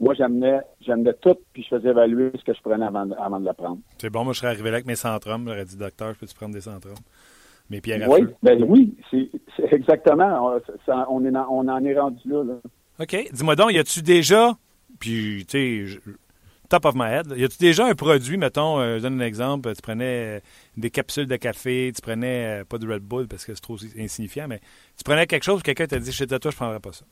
moi, 0.00 0.14
j'amenais, 0.14 0.60
j'amenais 0.80 1.14
tout, 1.14 1.36
puis 1.52 1.64
je 1.64 1.76
faisais 1.76 1.88
évaluer 1.88 2.30
ce 2.38 2.44
que 2.44 2.54
je 2.54 2.60
prenais 2.62 2.86
avant, 2.86 3.10
avant 3.12 3.40
de 3.40 3.46
le 3.46 3.52
prendre. 3.52 3.78
C'est 3.98 4.10
bon, 4.10 4.24
moi, 4.24 4.32
je 4.32 4.38
serais 4.38 4.48
arrivé 4.48 4.70
là 4.70 4.76
avec 4.76 4.86
mes 4.86 4.96
centrums. 4.96 5.44
J'aurais 5.46 5.64
dit, 5.64 5.76
docteur, 5.76 6.14
je 6.14 6.20
peux-tu 6.20 6.34
prendre 6.34 6.54
des 6.54 6.60
centrums? 6.60 6.94
Mes 7.70 7.80
pierres 7.80 8.08
à 8.08 8.08
oui, 8.08 8.26
Ben 8.42 8.64
oui, 8.66 8.96
c'est, 9.10 9.28
exactement. 9.72 10.58
On, 11.08 11.24
est 11.24 11.36
on 11.50 11.68
en 11.68 11.84
est 11.84 11.98
rendu 11.98 12.28
là. 12.28 12.42
OK. 13.00 13.28
Dis-moi 13.32 13.56
donc, 13.56 13.72
y 13.72 13.78
a-tu 13.78 14.02
déjà, 14.02 14.56
puis, 14.98 15.44
tu 15.46 15.86
sais, 15.86 16.00
top 16.68 16.84
of 16.84 16.94
my 16.94 17.10
head, 17.10 17.34
y 17.36 17.44
a-tu 17.44 17.58
déjà 17.58 17.86
un 17.86 17.94
produit, 17.94 18.36
mettons, 18.36 18.78
euh, 18.78 18.98
je 18.98 19.02
donne 19.02 19.20
un 19.20 19.24
exemple, 19.24 19.74
tu 19.74 19.82
prenais 19.82 20.38
euh, 20.38 20.40
des 20.76 20.90
capsules 20.90 21.26
de 21.26 21.36
café, 21.36 21.92
tu 21.94 22.00
prenais, 22.00 22.60
euh, 22.60 22.64
pas 22.64 22.78
de 22.78 22.90
Red 22.90 23.02
Bull 23.02 23.26
parce 23.26 23.44
que 23.44 23.54
c'est 23.54 23.60
trop 23.60 23.76
insignifiant, 23.98 24.46
mais 24.48 24.60
tu 24.96 25.04
prenais 25.04 25.26
quelque 25.26 25.44
chose, 25.44 25.62
quelqu'un 25.62 25.86
t'a 25.86 25.98
dit, 25.98 26.12
chez 26.12 26.26
toi, 26.26 26.38
je 26.42 26.56
prendrais 26.56 26.80
pas 26.80 26.92
ça. 26.92 27.04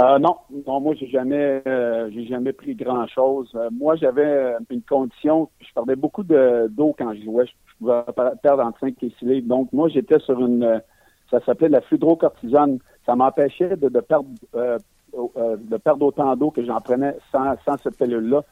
Euh, 0.00 0.18
non, 0.18 0.38
non, 0.66 0.80
moi 0.80 0.94
j'ai 0.96 1.06
jamais, 1.06 1.62
euh, 1.68 2.10
j'ai 2.12 2.26
jamais 2.26 2.52
pris 2.52 2.74
grand 2.74 3.06
chose. 3.06 3.48
Euh, 3.54 3.68
moi 3.70 3.94
j'avais 3.94 4.54
une 4.68 4.82
condition, 4.82 5.48
je 5.60 5.72
perdais 5.72 5.94
beaucoup 5.94 6.24
d'eau 6.24 6.94
quand 6.98 7.14
je 7.14 7.22
jouais. 7.22 7.46
Je, 7.46 7.52
pouvais 7.78 8.02
perdre 8.42 8.64
entre 8.64 8.80
5 8.80 9.00
et 9.02 9.12
6 9.18 9.24
livres. 9.24 9.46
Donc 9.46 9.72
moi 9.72 9.88
j'étais 9.88 10.18
sur 10.18 10.40
une, 10.40 10.82
ça 11.30 11.40
s'appelait 11.44 11.68
la 11.68 11.80
fludrocortisone. 11.80 12.80
Ça 13.06 13.14
m'empêchait 13.14 13.76
de, 13.76 13.88
de, 13.88 14.00
perdre, 14.00 14.28
de 14.52 15.76
perdre 15.76 16.06
autant 16.06 16.34
d'eau 16.34 16.50
que 16.50 16.64
j'en 16.64 16.80
prenais 16.80 17.16
sans, 17.30 17.54
sans 17.64 17.76
cette 17.76 17.96
pilule-là. 17.96 18.42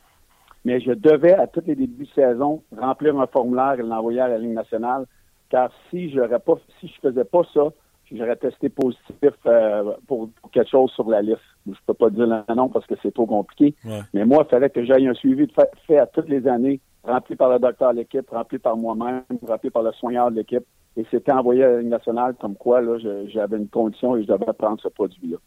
Mais 0.64 0.80
je 0.80 0.92
devais 0.92 1.32
à 1.32 1.48
tous 1.48 1.62
les 1.66 1.74
débuts 1.74 2.04
de 2.04 2.10
saison 2.10 2.62
remplir 2.76 3.18
un 3.18 3.26
formulaire 3.26 3.80
et 3.80 3.82
l'envoyer 3.82 4.20
à 4.20 4.28
la 4.28 4.38
Ligue 4.38 4.52
nationale. 4.52 5.06
Car 5.48 5.70
si 5.90 6.10
j'aurais 6.10 6.38
pas, 6.38 6.54
si 6.78 6.86
je 6.86 7.00
faisais 7.00 7.24
pas 7.24 7.42
ça, 7.52 7.72
j'aurais 8.16 8.36
testé 8.36 8.68
positif 8.68 9.32
euh, 9.46 9.92
pour, 10.06 10.30
quelque 10.52 10.70
chose 10.70 10.90
sur 10.92 11.08
la 11.08 11.22
liste. 11.22 11.40
Je 11.66 11.72
peux 11.86 11.94
pas 11.94 12.10
dire 12.10 12.26
le 12.26 12.54
nom 12.54 12.68
parce 12.68 12.86
que 12.86 12.94
c'est 13.02 13.12
trop 13.12 13.26
compliqué. 13.26 13.74
Mais 14.12 14.24
moi, 14.24 14.44
il 14.46 14.50
fallait 14.50 14.70
que 14.70 14.84
j'aille 14.84 15.06
un 15.06 15.14
suivi 15.14 15.46
de 15.46 15.52
fait, 15.86 15.98
à 15.98 16.06
toutes 16.06 16.28
les 16.28 16.46
années, 16.46 16.80
rempli 17.04 17.36
par 17.36 17.50
le 17.50 17.58
docteur 17.58 17.92
de 17.92 17.98
l'équipe, 17.98 18.28
rempli 18.30 18.58
par 18.58 18.76
moi-même, 18.76 19.22
rempli 19.46 19.70
par 19.70 19.82
le 19.82 19.92
soigneur 19.92 20.30
de 20.30 20.36
l'équipe. 20.36 20.64
Et 20.96 21.06
c'était 21.10 21.32
envoyé 21.32 21.64
à 21.64 21.70
la 21.70 21.78
Ligue 21.78 21.88
nationale 21.88 22.34
comme 22.40 22.54
quoi 22.54 22.82
là, 22.82 22.98
j'avais 23.28 23.56
une 23.56 23.68
condition 23.68 24.16
et 24.16 24.22
je 24.22 24.28
devais 24.28 24.52
prendre 24.52 24.80
ce 24.80 24.88
produit-là. 24.88 25.38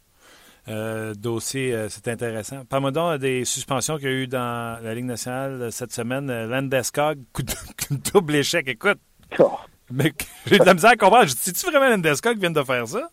Euh, 0.68 1.14
dossier, 1.14 1.72
euh, 1.72 1.86
c'est 1.88 2.08
intéressant. 2.08 2.64
Parle-moi 2.64 2.90
donc 2.90 3.20
des 3.20 3.44
suspensions 3.44 3.98
qu'il 3.98 4.08
y 4.08 4.12
a 4.12 4.14
eu 4.14 4.26
dans 4.26 4.82
la 4.82 4.94
Ligue 4.94 5.04
nationale 5.04 5.70
cette 5.70 5.92
semaine. 5.92 6.26
Landeskog, 6.26 7.18
double 8.12 8.34
échec. 8.34 8.66
Écoute, 8.66 8.98
oh. 9.38 9.52
Mais 9.90 10.12
j'ai 10.46 10.58
de 10.58 10.64
la 10.64 10.74
misère 10.74 10.90
à 10.90 10.96
comprendre. 10.96 11.28
C'est-tu 11.28 11.66
vraiment 11.70 11.88
Landesca 11.88 12.32
qui 12.34 12.40
vient 12.40 12.50
de 12.50 12.62
faire 12.62 12.86
ça? 12.86 13.08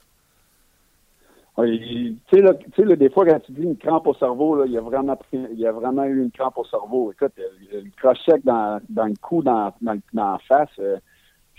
tu 1.56 2.18
sais, 2.34 2.42
là, 2.42 2.54
là, 2.78 2.96
des 2.96 3.10
fois, 3.12 3.26
quand 3.26 3.40
tu 3.42 3.52
dis 3.52 3.62
une 3.62 3.78
crampe 3.78 4.08
au 4.08 4.16
cerveau, 4.16 4.56
là, 4.56 4.66
il, 4.66 4.72
y 4.72 4.78
a 4.78 4.82
vraiment, 4.82 5.18
il 5.32 5.60
y 5.60 5.68
a 5.68 5.72
vraiment 5.72 6.04
eu 6.06 6.24
une 6.24 6.32
crampe 6.32 6.58
au 6.58 6.66
cerveau. 6.66 7.12
Écoute, 7.12 7.34
le 7.72 7.84
crochet 7.96 8.42
dans, 8.44 8.82
dans 8.90 9.06
le 9.06 9.14
cou, 9.22 9.44
dans, 9.44 9.72
dans, 9.82 10.00
dans 10.14 10.32
la 10.32 10.40
face, 10.48 10.70
euh, 10.80 10.98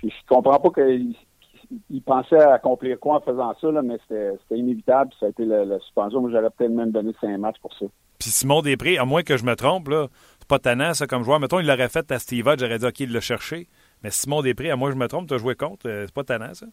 je, 0.03 0.09
comprends 0.29 0.59
pas 0.59 0.71
qu'il 0.71 1.15
il 1.91 2.03
pensait 2.03 2.41
accomplir 2.41 2.99
quoi 2.99 3.17
en 3.17 3.21
faisant 3.21 3.55
ça, 3.61 3.71
là, 3.71 3.83
mais 3.83 3.97
c'était 4.09 4.59
inévitable. 4.59 5.12
Ça 5.19 5.27
a 5.27 5.29
été 5.29 5.45
la, 5.45 5.79
suspension. 5.81 6.21
Moi, 6.21 6.31
j'aurais 6.33 6.51
peut-être 6.51 6.73
même 6.73 6.91
donné 6.91 7.12
cinq 7.21 7.39
matchs 7.39 7.61
pour 7.61 7.73
ça. 7.75 7.87
Puis 8.19 8.31
Simon 8.31 8.62
Després, 8.62 8.99
à 8.99 9.05
moins 9.05 9.23
que 9.23 9.37
je 9.37 9.45
me 9.45 9.55
trompe, 9.55 9.89
c'est 9.91 10.49
pas 10.49 10.59
tannant, 10.59 10.95
ça, 10.95 11.07
comme 11.07 11.23
joueur. 11.23 11.41
Mettons, 11.41 11.61
il 11.61 11.67
l'aurait 11.67 11.89
fait 11.89 12.11
à 12.11 12.19
Steve 12.19 12.45
j'aurais 12.59 12.79
dit, 12.79 12.87
OK, 12.87 13.01
il 13.01 13.12
l'a 13.12 13.21
cherché. 13.21 13.69
Mais 14.05 14.11
Simon 14.11 14.43
Després, 14.43 14.71
à 14.71 14.77
moi 14.77 14.91
je 14.91 14.97
me 14.97 15.09
trompe, 15.09 15.29
tu 15.29 15.35
as 15.35 15.39
joué 15.39 15.55
contre, 15.55 15.89
euh, 15.89 16.05
c'est 16.07 16.15
pas 16.15 16.25
tannant, 16.25 16.53
ça? 16.53 16.67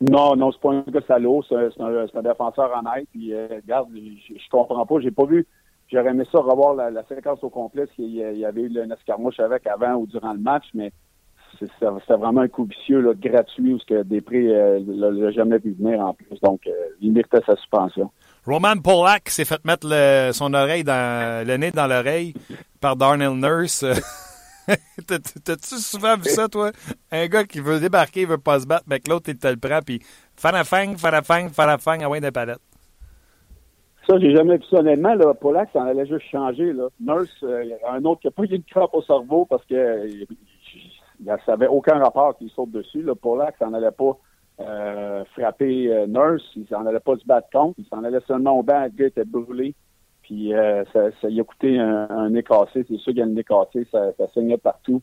Non, 0.00 0.34
non, 0.34 0.50
c'est 0.50 0.60
pas 0.60 0.72
un 0.72 0.84
gars 0.90 1.00
salaud, 1.06 1.42
c'est 1.46 1.54
un, 1.56 2.22
défenseur 2.22 2.70
honnête. 2.76 3.06
Puis, 3.12 3.32
euh, 3.32 3.48
regarde, 3.50 3.88
je, 3.94 4.48
comprends 4.50 4.84
pas, 4.84 5.00
j'ai 5.00 5.10
pas 5.10 5.26
vu. 5.26 5.46
J'aurais 5.90 6.10
aimé 6.10 6.24
ça 6.32 6.38
revoir 6.38 6.74
la, 6.74 7.02
séquence 7.06 7.38
au 7.42 7.50
complet, 7.50 7.86
s'il 7.94 8.10
y 8.10 8.44
avait 8.44 8.62
eu 8.62 8.68
le 8.68 8.90
escarmouche 8.92 9.40
avec 9.40 9.66
avant 9.66 9.94
ou 9.94 10.06
durant 10.06 10.32
le 10.32 10.40
match, 10.40 10.64
mais 10.74 10.90
c'est 11.58 12.16
vraiment 12.16 12.42
un 12.42 12.48
coup 12.48 12.64
vicieux, 12.64 13.00
là, 13.00 13.12
gratuit, 13.14 13.74
où 13.74 13.78
ce 13.78 13.86
que 13.86 14.02
Després 14.02 14.54
euh, 14.54 14.80
l'a 14.86 15.30
jamais 15.30 15.58
vu 15.58 15.74
venir 15.78 16.00
en 16.00 16.12
plus. 16.12 16.38
Donc, 16.42 16.66
euh, 16.66 16.72
il 17.00 17.12
méritait 17.12 17.40
sa 17.46 17.56
suspension. 17.56 18.10
Roman 18.46 18.76
Polak 18.76 19.28
s'est 19.28 19.44
fait 19.44 19.64
mettre 19.64 19.86
son 20.32 20.52
oreille 20.54 20.84
dans 20.84 21.46
le 21.46 21.56
nez 21.56 21.70
dans 21.70 21.86
l'oreille 21.86 22.34
par 22.80 22.96
Darnell 22.96 23.34
Nurse. 23.34 23.84
T'as-tu 25.06 25.76
souvent 25.76 26.16
vu 26.16 26.24
ça, 26.24 26.48
toi? 26.48 26.72
Un 27.12 27.26
gars 27.26 27.44
qui 27.44 27.60
veut 27.60 27.78
débarquer, 27.78 28.22
il 28.22 28.26
veut 28.26 28.38
pas 28.38 28.60
se 28.60 28.66
battre, 28.66 28.84
mais 28.88 29.00
que 29.00 29.10
l'autre, 29.10 29.28
il 29.28 29.38
te 29.38 29.46
le 29.46 29.56
prend, 29.56 29.80
puis 29.80 30.00
farafang, 30.36 30.96
farafang, 30.96 31.48
farafang, 31.50 32.02
à 32.02 32.20
des 32.20 32.30
palettes. 32.32 32.60
Ça, 34.08 34.18
j'ai 34.18 34.34
jamais 34.34 34.56
vu 34.56 34.64
ça. 34.70 34.78
Honnêtement, 34.78 35.14
là, 35.14 35.34
Polak, 35.34 35.68
ça 35.72 35.80
en 35.80 35.86
allait 35.86 36.06
juste 36.06 36.26
changer. 36.30 36.72
Nurse, 37.00 37.28
euh, 37.42 37.64
un 37.88 38.04
autre 38.04 38.20
qui 38.20 38.28
n'a 38.28 38.30
pas 38.30 38.44
eu 38.44 38.54
une 38.54 38.62
crampe 38.62 38.94
au 38.94 39.02
cerveau 39.02 39.46
parce 39.46 39.64
que 39.64 40.08
ça 41.24 41.36
n'avait 41.48 41.66
aucun 41.66 41.98
rapport 41.98 42.36
qu'il 42.36 42.48
saute 42.50 42.70
dessus. 42.70 43.02
Là. 43.02 43.14
Polak, 43.16 43.56
ça 43.58 43.66
n'en 43.66 43.74
allait 43.74 43.90
pas 43.90 44.16
euh, 44.60 45.24
frapper 45.36 45.92
euh, 45.92 46.06
Nurse, 46.06 46.44
il 46.54 46.66
s'en 46.68 46.86
allait 46.86 47.00
pas 47.00 47.16
se 47.16 47.26
battre 47.26 47.48
contre, 47.52 47.78
il 47.78 47.86
s'en 47.86 48.04
allait 48.04 48.20
seulement 48.26 48.58
au 48.58 48.62
banc, 48.62 48.84
le 48.84 48.90
gars 48.90 49.06
était 49.06 49.24
brûlé. 49.24 49.74
Puis 50.26 50.52
euh, 50.52 50.82
ça, 50.92 51.28
y 51.28 51.40
a 51.40 51.44
coûté 51.44 51.78
un, 51.78 52.08
un 52.10 52.30
nez 52.30 52.42
cassé. 52.42 52.84
C'est 52.88 52.96
sûr 52.96 53.12
qu'il 53.12 53.18
y 53.18 53.22
a 53.22 53.26
un 53.26 53.28
nez 53.28 53.44
cassé, 53.44 53.86
ça, 53.92 54.10
saignait 54.34 54.58
partout. 54.58 55.00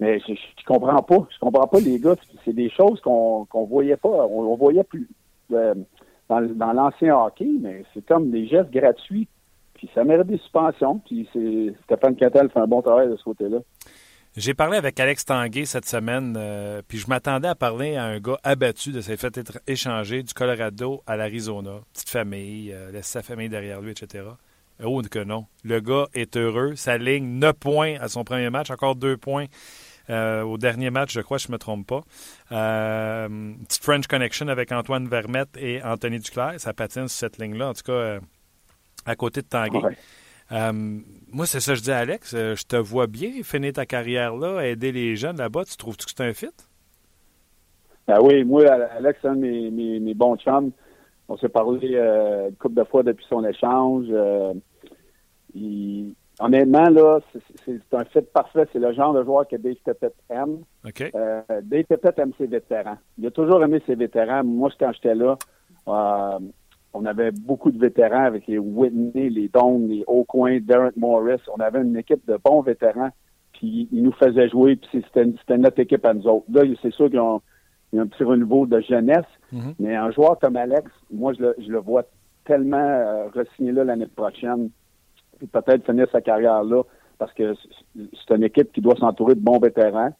Mais 0.00 0.18
je, 0.18 0.34
je, 0.34 0.64
comprends 0.66 1.00
pas. 1.00 1.28
Je 1.30 1.38
comprends 1.38 1.68
pas 1.68 1.78
les 1.78 2.00
gars. 2.00 2.16
C'est 2.44 2.52
des 2.52 2.68
choses 2.70 3.00
qu'on 3.00 3.44
qu'on 3.44 3.64
voyait 3.64 3.96
pas. 3.96 4.08
On, 4.08 4.56
voyait 4.56 4.82
plus 4.82 5.08
euh, 5.52 5.74
dans, 6.28 6.40
dans 6.40 6.72
l'ancien 6.72 7.16
hockey, 7.16 7.48
mais 7.60 7.84
c'est 7.94 8.04
comme 8.04 8.30
des 8.30 8.48
gestes 8.48 8.70
gratuits. 8.70 9.28
Puis 9.74 9.88
ça 9.94 10.02
mérite 10.02 10.26
des 10.26 10.38
suspensions. 10.38 10.98
Puis 11.06 11.28
c'est 11.32 11.74
Stéphane 11.84 12.16
Cattel 12.16 12.50
fait 12.50 12.58
un 12.58 12.66
bon 12.66 12.82
travail 12.82 13.08
de 13.08 13.16
ce 13.16 13.22
côté-là. 13.22 13.58
J'ai 14.36 14.54
parlé 14.54 14.76
avec 14.76 14.98
Alex 14.98 15.24
Tanguay 15.24 15.66
cette 15.66 15.86
semaine, 15.86 16.36
euh, 16.36 16.82
puis 16.86 16.98
je 16.98 17.08
m'attendais 17.08 17.48
à 17.48 17.54
parler 17.54 17.96
à 17.96 18.04
un 18.04 18.18
gars 18.20 18.38
abattu 18.44 18.90
de 18.90 19.00
s'être 19.00 19.20
fait 19.20 19.60
échanger 19.66 20.22
du 20.22 20.34
Colorado 20.34 21.02
à 21.06 21.16
l'Arizona. 21.16 21.80
Petite 21.92 22.10
famille, 22.10 22.74
laisse 22.92 23.06
sa 23.06 23.22
famille 23.22 23.48
derrière 23.48 23.80
lui, 23.80 23.92
etc. 23.92 24.24
Oh 24.82 25.02
que 25.02 25.24
non. 25.24 25.46
Le 25.64 25.80
gars 25.80 26.06
est 26.14 26.36
heureux. 26.36 26.76
Sa 26.76 26.98
ligne 26.98 27.38
9 27.38 27.52
points 27.54 27.96
à 28.00 28.08
son 28.08 28.24
premier 28.24 28.50
match, 28.50 28.70
encore 28.70 28.94
2 28.94 29.16
points 29.16 29.46
euh, 30.10 30.42
au 30.42 30.56
dernier 30.56 30.90
match, 30.90 31.12
je 31.12 31.20
crois, 31.20 31.38
je 31.38 31.48
ne 31.48 31.52
me 31.52 31.58
trompe 31.58 31.86
pas. 31.86 32.00
Euh, 32.52 33.28
petite 33.66 33.82
French 33.82 34.06
Connection 34.06 34.48
avec 34.48 34.72
Antoine 34.72 35.06
Vermette 35.06 35.56
et 35.58 35.82
Anthony 35.82 36.18
Duclair. 36.18 36.54
Ça 36.58 36.72
patine 36.72 37.08
sur 37.08 37.18
cette 37.18 37.38
ligne-là, 37.38 37.68
en 37.68 37.74
tout 37.74 37.82
cas, 37.84 37.92
euh, 37.92 38.20
à 39.04 39.16
côté 39.16 39.42
de 39.42 39.46
Tanguay. 39.46 39.96
moi, 40.50 41.46
c'est 41.46 41.60
ça 41.60 41.72
que 41.72 41.78
je 41.78 41.82
dis 41.82 41.92
à 41.92 41.98
Alex. 41.98 42.34
je 42.34 42.64
te 42.64 42.76
vois 42.76 43.06
bien 43.06 43.42
finir 43.42 43.74
ta 43.74 43.84
carrière 43.84 44.34
là, 44.34 44.62
aider 44.62 44.92
les 44.92 45.16
jeunes 45.16 45.36
là-bas. 45.36 45.64
Tu 45.64 45.76
trouves-tu 45.76 46.06
que 46.06 46.12
c'est 46.16 46.24
un 46.24 46.32
fit? 46.32 46.46
Ben 48.06 48.18
oui, 48.22 48.42
moi, 48.44 48.66
Alex, 48.66 49.20
de 49.22 49.30
mes, 49.30 50.00
mes, 50.00 50.14
bons 50.14 50.36
chums. 50.38 50.70
On 51.28 51.36
s'est 51.36 51.50
parlé 51.50 51.94
une 51.94 52.56
couple 52.56 52.76
de 52.76 52.84
fois 52.84 53.02
depuis 53.02 53.26
son 53.28 53.44
échange 53.44 54.06
honnêtement, 56.40 56.88
là, 56.90 57.20
c'est 57.64 57.94
un 57.94 58.04
fait 58.04 58.32
parfait. 58.32 58.66
C'est 58.72 58.78
le 58.78 58.92
genre 58.92 59.12
de 59.12 59.24
joueur 59.24 59.46
que 59.46 59.56
Dave 59.56 59.76
Tepet 59.84 60.12
aime. 60.30 60.58
Euh, 60.86 61.42
Dave 61.62 61.84
Tepet 61.84 62.14
aime 62.18 62.32
ses 62.38 62.46
vétérans. 62.46 62.98
Il 63.18 63.26
a 63.26 63.30
toujours 63.30 63.62
aimé 63.62 63.82
ses 63.86 63.94
vétérans. 63.94 64.44
Moi, 64.44 64.70
quand 64.78 64.92
j'étais 64.92 65.14
là, 65.14 65.36
euh, 65.88 66.38
on 66.94 67.04
avait 67.04 67.30
beaucoup 67.30 67.70
de 67.70 67.78
vétérans 67.78 68.24
avec 68.24 68.46
les 68.46 68.58
Whitney, 68.58 69.28
les 69.30 69.48
Dons, 69.48 69.86
les 69.88 70.04
Aucoin, 70.06 70.58
Derek 70.60 70.96
Morris. 70.96 71.40
On 71.54 71.60
avait 71.60 71.80
une 71.80 71.96
équipe 71.96 72.26
de 72.26 72.38
bons 72.42 72.62
vétérans. 72.62 73.10
Puis 73.52 73.88
ils 73.92 74.02
nous 74.02 74.12
faisaient 74.12 74.48
jouer. 74.48 74.76
Puis 74.76 75.04
c'était 75.14 75.58
notre 75.58 75.80
équipe 75.80 76.04
à 76.04 76.14
nous 76.14 76.26
autres. 76.26 76.46
Là, 76.52 76.62
c'est 76.82 76.92
sûr 76.92 77.10
qu'ils 77.10 77.20
ont 77.20 77.42
il 77.92 77.96
y 77.96 77.98
a 77.98 78.02
un 78.02 78.06
petit 78.06 78.24
renouveau 78.24 78.66
de 78.66 78.80
jeunesse. 78.80 79.26
Mm-hmm. 79.52 79.74
Mais 79.78 79.96
un 79.96 80.10
joueur 80.10 80.38
comme 80.38 80.56
Alex, 80.56 80.90
moi, 81.10 81.32
je 81.32 81.42
le, 81.42 81.56
je 81.58 81.70
le 81.70 81.78
vois 81.78 82.04
tellement 82.44 82.76
euh, 82.76 83.28
re-signer 83.28 83.72
là 83.72 83.84
l'année 83.84 84.06
prochaine, 84.06 84.70
peut-être 85.46 85.84
finir 85.84 86.06
sa 86.10 86.20
carrière 86.20 86.64
là, 86.64 86.82
parce 87.18 87.32
que 87.32 87.54
c'est 87.94 88.34
une 88.34 88.44
équipe 88.44 88.72
qui 88.72 88.80
doit 88.80 88.96
s'entourer 88.96 89.34
de 89.34 89.40
bons 89.40 89.58
vétérans. 89.58 90.12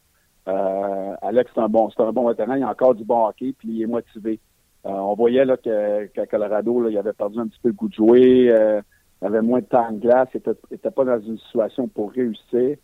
Euh, 0.49 1.15
Alex, 1.23 1.51
c'est 1.55 1.61
un 1.61 1.69
bon, 1.69 1.91
c'est 1.91 2.03
un 2.03 2.13
bon 2.13 2.29
vétéran, 2.29 2.55
il 2.55 2.63
a 2.63 2.71
encore 2.71 2.95
du 2.95 3.05
bon 3.05 3.27
hockey, 3.27 3.55
puis 3.59 3.69
il 3.69 3.83
est 3.83 3.87
motivé. 3.87 4.41
Euh, 4.87 4.91
on 4.91 5.15
voyait 5.15 5.45
là 5.45 5.57
qu'à 5.57 6.27
Colorado, 6.27 6.81
là, 6.81 6.91
il 6.91 6.97
avait 6.99 7.13
perdu 7.13 7.39
un 7.39 7.49
petit 7.49 7.59
peu 7.63 7.69
le 7.69 7.75
goût 7.75 7.89
de 7.89 7.95
jouer, 7.95 8.51
euh, 8.51 8.81
il 9.21 9.27
avait 9.27 9.43
moins 9.43 9.61
de 9.61 9.67
temps 9.67 9.91
de 9.93 9.99
glace, 9.99 10.29
il 10.35 10.39
était, 10.39 10.91
pas 10.91 11.05
dans 11.05 11.21
une 11.21 11.39
situation 11.39 11.89
pour 11.89 12.13
réussir. 12.13 12.77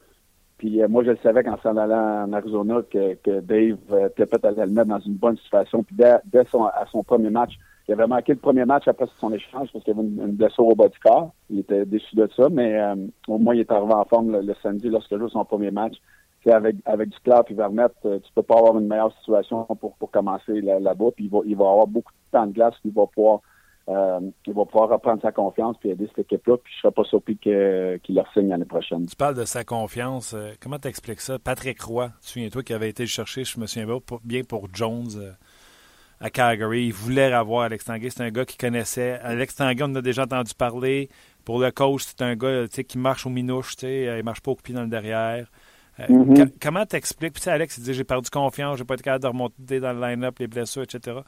Puis 0.59 0.81
moi, 0.89 1.05
je 1.05 1.11
le 1.11 1.19
savais 1.23 1.43
qu'en 1.43 1.59
s'en 1.59 1.77
allant 1.77 2.25
en 2.25 2.33
Arizona 2.33 2.81
que, 2.91 3.15
que 3.15 3.41
Dave 3.41 3.79
euh, 3.91 4.09
peut-être 4.09 4.45
allait 4.45 4.67
le 4.67 4.73
mettre 4.73 4.89
dans 4.89 5.01
une 5.01 5.15
bonne 5.15 5.37
situation. 5.39 5.83
Puis 5.83 5.97
dès, 5.97 6.45
son, 6.51 6.65
à 6.65 6.85
son 6.91 7.03
premier 7.03 7.31
match, 7.31 7.55
il 7.87 7.93
avait 7.93 8.07
manqué 8.07 8.33
le 8.33 8.39
premier 8.39 8.65
match 8.65 8.89
après 8.89 9.07
son 9.21 9.33
échange 9.33 9.69
parce 9.73 9.85
qu'il 9.85 9.93
avait 9.93 10.03
une, 10.03 10.33
blessure 10.33 10.67
au 10.67 10.75
bas 10.75 10.89
du 10.89 10.99
corps. 10.99 11.33
Il 11.51 11.59
était 11.61 11.85
déçu 11.85 12.17
de 12.17 12.29
ça, 12.37 12.49
mais 12.51 12.81
au 13.29 13.39
moins 13.39 13.55
il 13.55 13.61
est 13.61 13.71
arrivé 13.71 13.93
en 13.93 14.05
forme 14.05 14.41
le, 14.41 14.55
samedi 14.63 14.89
lorsqu'il 14.89 15.17
a 15.17 15.21
joué 15.21 15.29
son 15.31 15.45
premier 15.45 15.71
match 15.71 15.97
avec, 16.53 16.77
avec 16.85 17.09
du 17.11 17.19
clair 17.21 17.45
puis 17.45 17.55
Vermette, 17.55 17.95
euh, 18.05 18.19
tu 18.19 18.31
peux 18.35 18.43
pas 18.43 18.59
avoir 18.59 18.79
une 18.79 18.87
meilleure 18.87 19.15
situation 19.19 19.65
pour, 19.81 19.95
pour 19.95 20.11
commencer 20.11 20.61
là-bas. 20.61 21.11
puis 21.17 21.25
il 21.25 21.31
va, 21.31 21.39
il 21.45 21.57
va 21.57 21.71
avoir 21.71 21.87
beaucoup 21.87 22.13
de 22.13 22.39
temps 22.39 22.47
de 22.47 22.53
glace, 22.53 22.75
il 22.85 22.93
va 22.93 23.07
pouvoir 23.07 23.41
euh, 23.87 24.21
il 24.47 24.55
va 24.55 24.65
pouvoir 24.65 24.89
reprendre 24.89 25.21
sa 25.21 25.31
confiance 25.31 25.77
puis 25.79 25.91
aider 25.91 26.07
cette 26.09 26.25
équipe-là. 26.25 26.57
Puis 26.57 26.73
je 26.75 26.81
serais 26.81 26.93
pas 26.93 27.05
surpris 27.05 27.37
qu'il 27.37 28.15
leur 28.15 28.33
signe 28.33 28.49
l'année 28.49 28.65
prochaine. 28.65 29.05
Tu 29.05 29.15
parles 29.15 29.35
de 29.35 29.45
sa 29.45 29.63
confiance. 29.63 30.33
Euh, 30.33 30.53
comment 30.59 30.79
tu 30.79 30.89
expliques 30.89 31.21
ça? 31.21 31.39
Patrick 31.39 31.83
Roy, 31.83 32.11
souviens-toi 32.23 32.63
qui 32.63 32.73
avait 32.73 32.89
été 32.89 33.03
le 33.03 33.09
chercher, 33.09 33.45
je 33.45 33.61
me 33.61 33.67
souviens 33.67 33.99
bien, 34.25 34.43
pour 34.43 34.69
Jones 34.73 35.37
à 36.25 36.31
Calgary. 36.31 36.87
Il 36.87 36.93
voulait 36.95 37.31
avoir 37.33 37.65
Alex 37.65 37.85
Tanguay. 37.85 38.09
C'est 38.09 38.23
un 38.23 38.31
gars 38.31 38.47
qui 38.47 38.57
connaissait. 38.57 39.21
Alex 39.23 39.57
Tanguay, 39.57 39.83
on 39.83 39.93
en 39.93 39.97
a 39.97 40.03
déjà 40.03 40.23
entendu 40.23 40.55
parler. 40.55 41.11
Pour 41.45 41.61
le 41.61 41.71
coach, 41.71 42.05
c'est 42.07 42.23
un 42.23 42.35
gars 42.35 42.67
qui 42.67 42.97
marche 42.97 43.27
au 43.27 43.31
minouche. 43.31 43.75
Il 43.83 44.23
marche 44.25 44.41
pas 44.41 44.53
au 44.53 44.57
pied 44.57 44.75
dans 44.75 44.83
le 44.83 44.89
derrière. 44.89 45.47
Euh, 46.01 46.07
mm-hmm. 46.07 46.53
Comment 46.61 46.87
t'expliques, 46.87 47.35
puis 47.35 47.51
Alex, 47.51 47.77
il 47.77 47.85
dit 47.85 47.95
j'ai 47.95 48.05
perdu 48.05 48.31
confiance, 48.31 48.79
j'ai 48.79 48.85
pas 48.85 48.95
été 48.95 49.05
capable 49.05 49.23
de 49.23 49.29
remonter 49.29 49.79
dans 49.79 49.93
le 49.93 50.01
line-up, 50.01 50.37
les 50.41 50.49
blessures, 50.49 50.83
etc. 50.83 51.19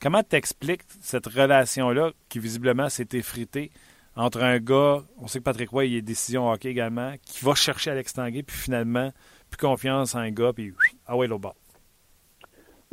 Comment 0.00 0.22
t'expliques 0.22 0.82
cette 1.02 1.26
relation-là 1.26 2.12
qui 2.30 2.38
visiblement 2.38 2.88
s'est 2.88 3.08
effritée 3.12 3.70
entre 4.16 4.42
un 4.42 4.60
gars, 4.60 5.02
on 5.18 5.26
sait 5.26 5.40
que 5.40 5.44
Patrick 5.44 5.70
Roy, 5.70 5.86
il 5.86 5.96
est 5.96 6.02
décision 6.02 6.48
hockey 6.48 6.70
également, 6.70 7.12
qui 7.26 7.44
va 7.44 7.54
chercher 7.54 7.90
Alex 7.90 8.14
Tanguay, 8.14 8.44
puis 8.44 8.56
finalement, 8.56 9.12
plus 9.50 9.58
confiance 9.58 10.14
en 10.14 10.20
un 10.20 10.30
gars, 10.30 10.52
puis 10.54 10.72
ah 11.06 11.16
ouais, 11.16 11.26
l'autre 11.26 11.42
bord. 11.42 11.56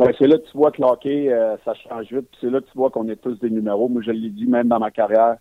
Ben, 0.02 0.12
c'est 0.18 0.26
là 0.26 0.40
que 0.40 0.50
tu 0.50 0.58
vois 0.58 0.72
que 0.72 0.82
l'hockey, 0.82 1.32
euh, 1.32 1.58
ça 1.64 1.76
change 1.76 2.12
vite, 2.12 2.28
c'est 2.40 2.50
là 2.50 2.60
que 2.60 2.66
tu 2.66 2.76
vois 2.76 2.90
qu'on 2.90 3.08
est 3.08 3.18
tous 3.18 3.40
des 3.40 3.52
numéros. 3.52 3.88
Moi, 3.88 4.02
je 4.02 4.10
l'ai 4.10 4.30
dit 4.30 4.48
même 4.48 4.68
dans 4.68 4.80
ma 4.80 4.90
carrière, 4.90 5.36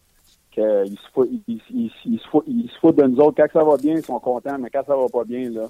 qu'il 0.50 0.98
se 0.98 1.10
fout, 1.14 1.30
il, 1.48 1.60
il, 1.70 1.90
il, 2.04 2.18
se 2.18 2.28
fout, 2.28 2.44
il 2.46 2.66
de 2.66 3.06
nous 3.06 3.20
autres. 3.20 3.36
Quand 3.38 3.58
ça 3.58 3.64
va 3.64 3.78
bien, 3.78 3.94
ils 3.94 4.04
sont 4.04 4.20
contents, 4.20 4.58
mais 4.58 4.68
quand 4.68 4.84
ça 4.86 4.94
va 4.94 5.06
pas 5.10 5.24
bien, 5.24 5.48
là, 5.48 5.66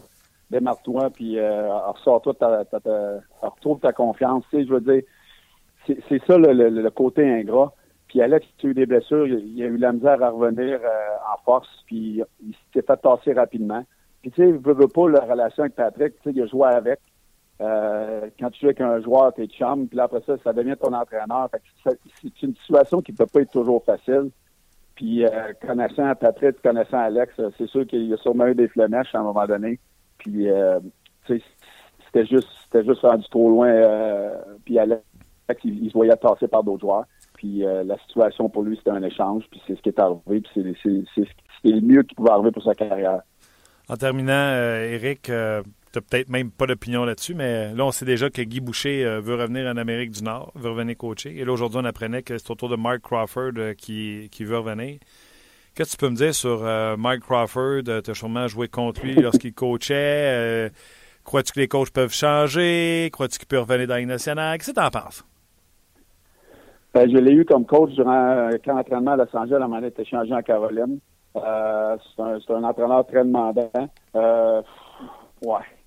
démarre-toi, 0.50 1.10
puis 1.10 1.38
euh, 1.38 1.72
ressors-toi, 1.90 2.34
ta, 2.34 2.64
ta, 2.64 2.80
ta, 2.80 3.20
retrouve 3.42 3.78
ta 3.78 3.92
confiance. 3.92 4.42
Tu 4.50 4.56
sais, 4.56 4.64
je 4.66 4.72
veux 4.72 4.80
dire, 4.80 5.02
c'est 5.86 6.24
ça 6.26 6.36
le, 6.36 6.88
côté 6.90 7.24
ingrat. 7.24 7.72
Puis 8.08 8.20
Alex, 8.20 8.44
tu 8.58 8.66
as 8.66 8.70
eu 8.70 8.74
des 8.74 8.86
blessures, 8.86 9.28
il, 9.28 9.62
a 9.62 9.66
eu 9.66 9.76
la 9.76 9.92
misère 9.92 10.20
à 10.20 10.30
revenir 10.30 10.80
euh, 10.82 11.32
en 11.32 11.40
force, 11.44 11.68
puis 11.86 12.22
il 12.42 12.54
s'est 12.74 12.82
fait 12.82 12.96
tasser 12.96 13.34
rapidement. 13.34 13.84
Puis 14.20 14.32
tu 14.32 14.42
sais, 14.42 14.50
veux, 14.50 14.74
veux 14.74 14.88
pas 14.88 15.08
la 15.08 15.20
relation 15.20 15.62
avec 15.62 15.76
Patrick, 15.76 16.14
tu 16.16 16.22
sais, 16.24 16.30
il 16.34 16.42
a 16.42 16.46
joué 16.46 16.66
avec. 16.66 16.98
Euh, 17.60 18.28
quand 18.38 18.50
tu 18.50 18.60
joues 18.60 18.66
avec 18.66 18.80
un 18.80 19.00
joueur, 19.00 19.32
t'es 19.34 19.46
chum, 19.46 19.86
puis 19.86 20.00
après 20.00 20.22
ça, 20.26 20.36
ça 20.42 20.52
devient 20.52 20.76
ton 20.80 20.92
entraîneur. 20.92 21.48
c'est 21.84 22.42
une 22.42 22.54
situation 22.56 23.02
qui 23.02 23.12
peut 23.12 23.26
pas 23.26 23.40
être 23.40 23.52
toujours 23.52 23.84
facile. 23.84 24.30
Puis 24.94 25.24
euh, 25.24 25.52
connaissant 25.66 26.14
Patrick, 26.14 26.60
connaissant 26.62 26.98
Alex, 26.98 27.34
c'est 27.58 27.68
sûr 27.68 27.86
qu'il 27.86 28.04
y 28.04 28.14
a 28.14 28.16
sûrement 28.18 28.46
eu 28.46 28.54
des 28.54 28.68
flemèches 28.68 29.14
à 29.14 29.20
un 29.20 29.24
moment 29.24 29.46
donné. 29.46 29.78
Puis, 30.20 30.48
euh, 30.48 30.78
c'était 31.26 32.26
juste, 32.26 32.48
c'était 32.64 32.84
juste 32.84 33.00
rendu 33.00 33.26
trop 33.30 33.48
loin. 33.48 33.68
Euh, 33.68 34.36
puis, 34.64 34.78
Alex, 34.78 35.02
il, 35.64 35.88
se 35.88 35.94
voyait 35.94 36.16
passer 36.16 36.46
par 36.46 36.62
d'autres 36.62 36.80
joueurs. 36.80 37.04
Puis, 37.34 37.64
euh, 37.64 37.82
la 37.84 37.98
situation 37.98 38.48
pour 38.48 38.62
lui, 38.62 38.76
c'était 38.76 38.90
un 38.90 39.02
échange. 39.02 39.44
Puis, 39.50 39.60
c'est 39.66 39.76
ce 39.76 39.82
qui 39.82 39.88
est 39.88 39.98
arrivé. 39.98 40.42
Puis, 40.42 40.76
c'est 40.84 41.68
le 41.68 41.80
mieux 41.80 42.02
qui 42.02 42.14
pouvait 42.14 42.30
arriver 42.30 42.52
pour 42.52 42.62
sa 42.62 42.74
carrière. 42.74 43.22
En 43.88 43.96
terminant, 43.96 44.54
Eric, 44.54 45.30
n'as 45.96 46.00
peut-être 46.02 46.28
même 46.28 46.50
pas 46.50 46.66
d'opinion 46.66 47.04
là-dessus, 47.04 47.34
mais 47.34 47.74
là, 47.74 47.84
on 47.84 47.90
sait 47.90 48.04
déjà 48.04 48.30
que 48.30 48.42
Guy 48.42 48.60
Boucher 48.60 49.04
veut 49.20 49.34
revenir 49.34 49.66
en 49.66 49.76
Amérique 49.76 50.10
du 50.10 50.22
Nord, 50.22 50.52
veut 50.54 50.70
revenir 50.70 50.96
coacher. 50.96 51.36
Et 51.36 51.44
là, 51.44 51.52
aujourd'hui, 51.52 51.80
on 51.82 51.84
apprenait 51.84 52.22
que 52.22 52.38
c'est 52.38 52.50
au 52.50 52.54
tour 52.54 52.68
de 52.68 52.76
Mark 52.76 53.00
Crawford 53.00 53.74
qui, 53.76 54.28
qui 54.30 54.44
veut 54.44 54.58
revenir. 54.58 54.98
Qu'est-ce 55.74 55.96
que 55.96 56.00
tu 56.00 56.06
peux 56.06 56.10
me 56.10 56.16
dire 56.16 56.34
sur 56.34 56.64
euh, 56.64 56.96
Mike 56.96 57.22
Crawford? 57.22 57.88
Euh, 57.88 58.00
tu 58.02 58.10
as 58.10 58.14
sûrement 58.14 58.48
joué 58.48 58.68
contre 58.68 59.04
lui 59.04 59.14
lorsqu'il 59.14 59.54
coachait. 59.54 59.94
Euh, 59.96 60.68
crois-tu 61.24 61.52
que 61.52 61.60
les 61.60 61.68
coachs 61.68 61.90
peuvent 61.90 62.12
changer? 62.12 63.08
Crois-tu 63.12 63.38
qu'il 63.38 63.46
peut 63.46 63.58
revenir 63.58 63.86
dans 63.86 63.94
la 63.94 64.04
nationale? 64.04 64.58
Qu'est-ce 64.58 64.72
que 64.72 64.80
tu 64.80 64.84
en 64.84 64.90
penses? 64.90 65.24
Ben, 66.92 67.08
je 67.08 67.16
l'ai 67.16 67.32
eu 67.32 67.44
comme 67.44 67.64
coach 67.64 67.92
durant 67.92 68.48
un 68.48 68.58
camp 68.58 69.06
à 69.06 69.16
Los 69.16 69.36
Angeles. 69.36 69.58
Moment 69.60 69.82
été 69.82 70.04
changé 70.04 70.34
en 70.34 70.42
Caroline. 70.42 70.98
c'est 71.34 72.20
un, 72.52 72.64
entraîneur 72.64 73.06
très 73.06 73.24
demandant. 73.24 73.70
ouais. 75.42 75.79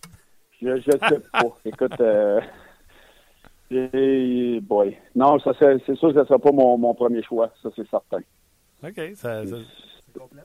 Je 0.64 0.70
ne 0.70 0.82
sais 0.82 0.98
pas. 0.98 1.58
Écoute, 1.66 2.02
boy. 4.62 4.98
Non, 5.16 5.40
ça 5.40 5.52
c'est 5.60 5.96
sûr 5.96 6.10
que 6.10 6.14
ce 6.14 6.20
ne 6.20 6.26
sera 6.26 6.40
pas 6.40 6.52
mon, 6.52 6.78
mon 6.78 6.94
premier 6.94 7.24
choix. 7.24 7.52
Ça, 7.62 7.70
c'est 7.76 7.88
certain. 7.90 8.20
OK. 8.84 9.02
Ça, 9.16 9.46
ça, 9.46 9.56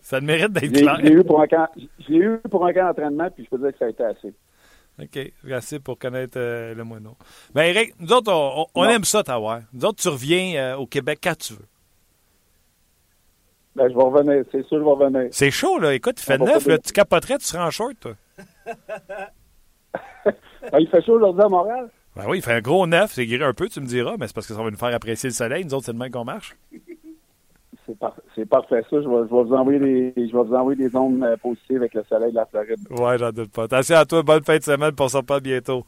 ça 0.00 0.20
mérite 0.20 0.52
d'être 0.52 0.72
clair. 0.72 0.96
Je 1.00 1.06
l'ai 1.06 1.12
eu 1.12 1.24
pour 1.24 1.40
un 1.40 1.46
camp, 1.46 1.68
eu 2.08 2.38
pour 2.50 2.64
un 2.66 2.72
camp 2.72 2.86
d'entraînement, 2.86 3.30
puis 3.30 3.44
je 3.44 3.50
peux 3.50 3.58
dire 3.58 3.72
que 3.72 3.78
ça 3.78 3.86
a 3.86 3.88
été 3.88 4.04
assez. 4.04 4.34
OK. 5.00 5.32
Assez 5.52 5.78
pour 5.78 5.98
connaître 5.98 6.38
euh, 6.38 6.74
le 6.74 6.84
moineau. 6.84 7.16
Ben, 7.54 7.64
Eric, 7.64 7.94
nous 8.00 8.12
autres, 8.12 8.32
on, 8.74 8.84
aime 8.84 9.04
ça, 9.04 9.22
t'avoir. 9.22 9.60
Nous 9.72 9.84
autres, 9.84 10.02
tu 10.02 10.08
reviens 10.08 10.54
euh, 10.56 10.76
au 10.76 10.86
Québec 10.86 11.20
quand 11.22 11.36
tu 11.36 11.52
veux. 11.52 11.66
Ben, 13.76 13.88
je 13.88 13.94
vais 13.94 14.02
revenir. 14.02 14.44
C'est 14.50 14.64
sûr, 14.66 14.78
je 14.78 14.84
vais 14.84 14.90
revenir. 14.90 15.28
C'est 15.30 15.52
chaud, 15.52 15.78
là. 15.78 15.94
Écoute, 15.94 16.20
il 16.20 16.24
fait 16.24 16.38
neuf. 16.38 16.66
Là, 16.66 16.78
tu 16.78 16.92
capoterais, 16.92 17.38
tu 17.38 17.44
seras 17.44 17.66
en 17.66 17.70
short, 17.70 17.94
toi. 18.00 18.14
ben, 20.72 20.78
il 20.80 20.88
fait 20.88 21.02
chaud 21.02 21.14
aujourd'hui 21.14 21.42
à 21.42 21.48
Montréal? 21.48 21.90
Ben 22.16 22.24
oui, 22.28 22.38
il 22.38 22.42
fait 22.42 22.52
un 22.52 22.60
gros 22.60 22.86
neuf. 22.86 23.12
C'est 23.12 23.26
guéri 23.26 23.44
un 23.44 23.52
peu, 23.52 23.68
tu 23.68 23.80
me 23.80 23.86
diras, 23.86 24.16
mais 24.18 24.26
c'est 24.26 24.34
parce 24.34 24.46
que 24.46 24.54
ça 24.54 24.62
va 24.62 24.70
nous 24.70 24.76
faire 24.76 24.94
apprécier 24.94 25.28
le 25.28 25.34
soleil. 25.34 25.64
Nous 25.64 25.74
autres, 25.74 25.86
c'est 25.86 25.92
même 25.92 26.10
qu'on 26.10 26.24
marche. 26.24 26.56
C'est 28.34 28.46
parfait 28.46 28.82
ça. 28.82 29.00
Je 29.00 29.08
vais, 29.08 29.26
vous 29.26 29.54
envoyer 29.54 29.78
des, 29.78 30.12
je 30.16 30.36
vais 30.36 30.42
vous 30.42 30.54
envoyer 30.54 30.76
des 30.76 30.94
ondes 30.94 31.22
euh, 31.22 31.36
positives 31.38 31.78
avec 31.78 31.94
le 31.94 32.04
soleil 32.04 32.30
de 32.30 32.36
la 32.36 32.44
Floride. 32.46 32.78
Ouais, 32.90 33.16
j'en 33.16 33.30
doute 33.30 33.50
pas. 33.50 33.62
Attention 33.64 33.96
à 33.96 34.04
toi. 34.04 34.22
Bonne 34.22 34.44
fin 34.44 34.58
de 34.58 34.62
semaine. 34.62 34.92
Pour 34.92 35.08
ça 35.08 35.22
pas 35.22 35.40
bientôt. 35.40 35.86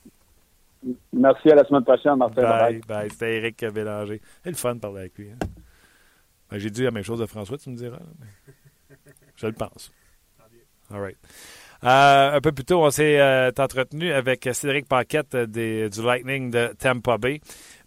Merci. 1.12 1.50
À 1.50 1.56
la 1.56 1.64
semaine 1.64 1.84
prochaine, 1.84 2.16
Martin. 2.16 2.42
Bye. 2.42 2.80
Bye. 2.88 3.10
C'était 3.10 3.36
Eric 3.36 3.64
Bélanger. 3.66 4.20
C'est 4.42 4.50
le 4.50 4.56
fun 4.56 4.76
de 4.76 4.80
parler 4.80 5.00
avec 5.00 5.18
lui. 5.18 5.30
Hein. 5.30 5.46
Ben, 6.50 6.58
j'ai 6.58 6.70
dit 6.70 6.82
la 6.82 6.90
même 6.90 7.04
chose 7.04 7.20
de 7.20 7.26
François, 7.26 7.58
tu 7.58 7.70
me 7.70 7.76
diras. 7.76 8.00
Je 9.36 9.46
le 9.46 9.52
pense. 9.52 9.92
All 10.90 11.00
right. 11.00 11.18
Euh, 11.82 12.36
un 12.36 12.40
peu 12.40 12.52
plus 12.52 12.64
tôt, 12.64 12.84
on 12.84 12.90
s'est 12.90 13.18
euh, 13.20 13.50
entretenu 13.58 14.12
avec 14.12 14.48
Cédric 14.52 14.86
Paquette 14.86 15.34
du 15.34 16.02
Lightning 16.02 16.50
de 16.50 16.74
Tampa 16.78 17.16
Bay 17.16 17.40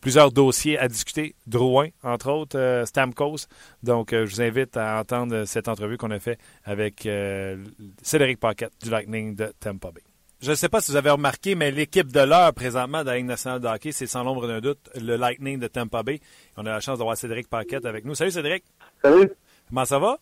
plusieurs 0.03 0.31
dossiers 0.31 0.77
à 0.77 0.87
discuter. 0.87 1.33
Drouin, 1.47 1.87
entre 2.03 2.29
autres, 2.29 2.59
euh, 2.59 2.85
Stamkos. 2.85 3.47
Donc, 3.81 4.11
euh, 4.11 4.25
je 4.25 4.35
vous 4.35 4.41
invite 4.41 4.75
à 4.75 4.99
entendre 4.99 5.45
cette 5.45 5.69
entrevue 5.69 5.97
qu'on 5.97 6.11
a 6.11 6.19
faite 6.19 6.39
avec 6.65 7.05
euh, 7.05 7.63
Cédric 8.01 8.39
Paquette 8.39 8.73
du 8.83 8.89
Lightning 8.89 9.33
de 9.33 9.53
Tampa 9.59 9.91
Bay. 9.91 10.01
Je 10.41 10.51
ne 10.51 10.55
sais 10.55 10.67
pas 10.67 10.81
si 10.81 10.91
vous 10.91 10.97
avez 10.97 11.09
remarqué, 11.09 11.55
mais 11.55 11.71
l'équipe 11.71 12.11
de 12.11 12.19
l'heure 12.19 12.53
présentement 12.53 13.01
de 13.01 13.07
la 13.07 13.15
Ligue 13.15 13.27
nationale 13.27 13.61
de 13.61 13.67
hockey, 13.67 13.93
c'est 13.93 14.07
sans 14.07 14.25
l'ombre 14.25 14.45
d'un 14.45 14.59
doute 14.59 14.89
le 14.99 15.15
Lightning 15.15 15.57
de 15.57 15.67
Tampa 15.67 16.03
Bay. 16.03 16.19
On 16.57 16.65
a 16.65 16.71
la 16.71 16.79
chance 16.81 16.97
d'avoir 16.97 17.15
Cédric 17.15 17.47
Paquette 17.47 17.85
avec 17.85 18.03
nous. 18.03 18.13
Salut 18.13 18.31
Cédric. 18.31 18.65
Salut. 19.01 19.31
Comment 19.69 19.85
ça 19.85 19.99
va? 19.99 20.17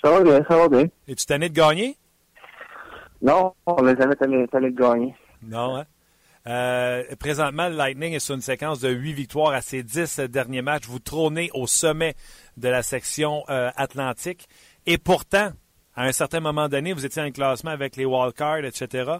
Ça 0.00 0.10
va 0.12 0.20
bien, 0.22 0.44
ça 0.48 0.56
va 0.56 0.68
bien. 0.68 0.86
Es-tu 1.08 1.26
tanné 1.26 1.48
de 1.48 1.54
gagner? 1.54 1.96
Non, 3.22 3.54
on 3.66 3.82
n'a 3.82 3.96
jamais 3.96 4.14
tanné 4.16 4.46
de 4.46 4.68
gagner. 4.76 5.14
Non, 5.42 5.76
hein? 5.76 5.84
Euh, 6.46 7.02
présentement, 7.20 7.68
le 7.68 7.76
Lightning 7.76 8.14
est 8.14 8.20
sur 8.20 8.34
une 8.34 8.40
séquence 8.40 8.80
de 8.80 8.88
huit 8.88 9.12
victoires 9.12 9.52
à 9.52 9.60
ses 9.60 9.82
dix 9.82 10.18
derniers 10.20 10.62
matchs. 10.62 10.86
Vous 10.86 10.98
trônez 10.98 11.50
au 11.52 11.66
sommet 11.66 12.14
de 12.56 12.68
la 12.68 12.82
section 12.82 13.44
euh, 13.50 13.70
atlantique. 13.76 14.48
Et 14.86 14.96
pourtant, 14.96 15.50
à 15.94 16.04
un 16.04 16.12
certain 16.12 16.40
moment 16.40 16.68
donné, 16.68 16.94
vous 16.94 17.04
étiez 17.04 17.22
en 17.22 17.30
classement 17.30 17.70
avec 17.70 17.96
les 17.96 18.06
wildcards, 18.06 18.64
etc. 18.64 19.12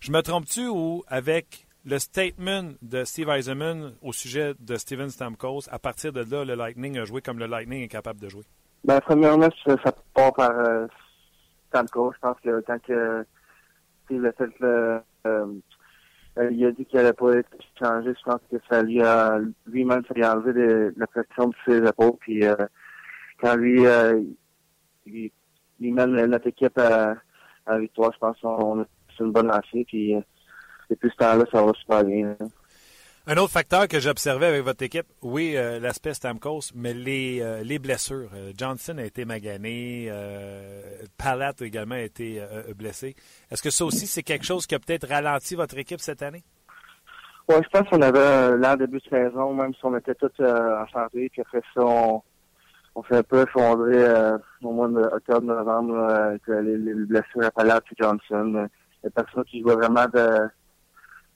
Je 0.00 0.10
me 0.10 0.22
trompe-tu 0.22 0.66
ou 0.66 1.04
avec 1.06 1.66
le 1.84 1.98
statement 1.98 2.72
de 2.80 3.04
Steve 3.04 3.28
Eisenman 3.28 3.94
au 4.02 4.12
sujet 4.12 4.54
de 4.58 4.76
Steven 4.76 5.10
Stamkos, 5.10 5.68
à 5.70 5.78
partir 5.78 6.12
de 6.12 6.20
là, 6.28 6.44
le 6.44 6.54
Lightning 6.54 6.98
a 6.98 7.04
joué 7.04 7.20
comme 7.22 7.38
le 7.38 7.46
Lightning 7.46 7.82
est 7.82 7.88
capable 7.88 8.20
de 8.20 8.28
jouer? 8.28 8.44
Ben, 8.84 9.00
premièrement, 9.00 9.48
ça 9.66 9.92
part 10.14 10.32
par 10.32 10.50
euh, 10.50 10.86
Stamkos. 11.68 12.12
Je 12.14 12.18
pense 12.18 12.36
que 12.40 12.60
tant 12.62 12.78
que 12.80 13.24
Steve 14.04 14.26
a 14.26 14.32
fait 14.32 14.50
le 14.60 15.00
il 16.50 16.64
a 16.64 16.72
dit 16.72 16.86
qu'il 16.86 16.98
n'allait 16.98 17.12
pas 17.12 17.34
être 17.34 17.50
changé. 17.78 18.14
Je 18.18 18.24
pense 18.24 18.40
que 18.50 18.56
ça 18.70 18.82
lui 18.82 19.02
a 19.02 19.38
lui-même 19.66 20.02
ça 20.08 20.14
lui 20.14 20.24
a 20.24 20.34
la 20.96 21.06
pression 21.06 21.48
de 21.48 21.54
ses 21.66 21.86
épaules. 21.86 22.16
Puis 22.20 22.42
quand 23.40 23.56
lui 23.56 23.82
il, 25.06 25.30
il, 25.80 25.94
mène 25.94 26.24
notre 26.26 26.46
équipe 26.46 26.78
à, 26.78 27.16
la 27.66 27.78
victoire, 27.78 28.12
je 28.12 28.18
pense 28.18 28.40
qu'on 28.40 28.86
c'est 29.16 29.24
une 29.24 29.32
bonne 29.32 29.48
lancée. 29.48 29.84
Puis 29.86 30.14
depuis 30.88 31.10
ce 31.10 31.16
temps-là, 31.16 31.44
ça 31.52 31.62
va 31.62 31.72
super 31.74 32.04
bien. 32.04 32.34
Un 33.24 33.36
autre 33.36 33.52
facteur 33.52 33.86
que 33.86 34.00
j'ai 34.00 34.10
observé 34.10 34.46
avec 34.46 34.64
votre 34.64 34.82
équipe, 34.82 35.06
oui, 35.22 35.56
euh, 35.56 35.78
l'aspect 35.78 36.12
Stamkos, 36.12 36.72
mais 36.74 36.92
les, 36.92 37.40
euh, 37.40 37.62
les 37.62 37.78
blessures. 37.78 38.28
Euh, 38.34 38.50
Johnson 38.58 38.98
a 38.98 39.04
été 39.04 39.24
magané, 39.24 40.10
Palat 41.16 41.52
a 41.60 41.64
également 41.64 41.94
été 41.94 42.44
blessé. 42.76 43.14
Est-ce 43.48 43.62
que 43.62 43.70
ça 43.70 43.84
aussi, 43.84 44.08
c'est 44.08 44.24
quelque 44.24 44.44
chose 44.44 44.66
qui 44.66 44.74
a 44.74 44.80
peut-être 44.80 45.08
ralenti 45.08 45.54
votre 45.54 45.78
équipe 45.78 46.00
cette 46.00 46.20
année? 46.20 46.42
Oui, 47.48 47.56
je 47.62 47.68
pense 47.68 47.88
qu'on 47.88 48.02
avait 48.02 48.56
l'an 48.56 48.74
début 48.74 48.98
de 48.98 49.08
saison, 49.08 49.54
même 49.54 49.72
si 49.74 49.84
on 49.84 49.96
était 49.96 50.16
tous 50.16 50.32
en 50.40 50.86
santé, 50.92 51.28
puis 51.30 51.42
après 51.42 51.62
ça, 51.74 51.80
on, 51.84 52.22
on 52.96 53.04
s'est 53.04 53.18
un 53.18 53.22
peu 53.22 53.42
effondré 53.42 54.04
au 54.62 54.72
mois 54.72 54.88
d'octobre-novembre 54.88 55.96
avec 55.96 56.42
les, 56.48 56.76
les, 56.76 56.94
blessures 56.94 57.44
à 57.44 57.52
Palat 57.52 57.80
et 57.88 58.02
Johnson. 58.02 58.68
Il 59.02 59.04
y 59.04 59.06
a 59.06 59.10
personne 59.10 59.44
qui 59.44 59.60
jouait 59.60 59.76
vraiment 59.76 60.06
de, 60.12 60.48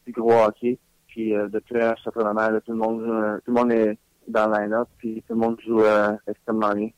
du 0.04 0.12
gros 0.12 0.42
hockey. 0.42 0.80
Puis 1.16 1.34
euh, 1.34 1.48
depuis 1.48 1.80
un 1.80 1.94
certain 2.04 2.24
moment, 2.24 2.46
tout, 2.60 2.72
le 2.72 2.76
monde, 2.76 3.00
euh, 3.00 3.38
tout 3.38 3.50
le 3.50 3.52
monde 3.54 3.72
est 3.72 3.98
dans 4.28 4.48
le 4.50 4.58
line-up, 4.58 4.86
puis 4.98 5.24
tout 5.26 5.32
le 5.32 5.40
monde 5.40 5.58
joue 5.66 5.80
euh, 5.80 6.12
extrêmement 6.28 6.74
bien. 6.74 6.90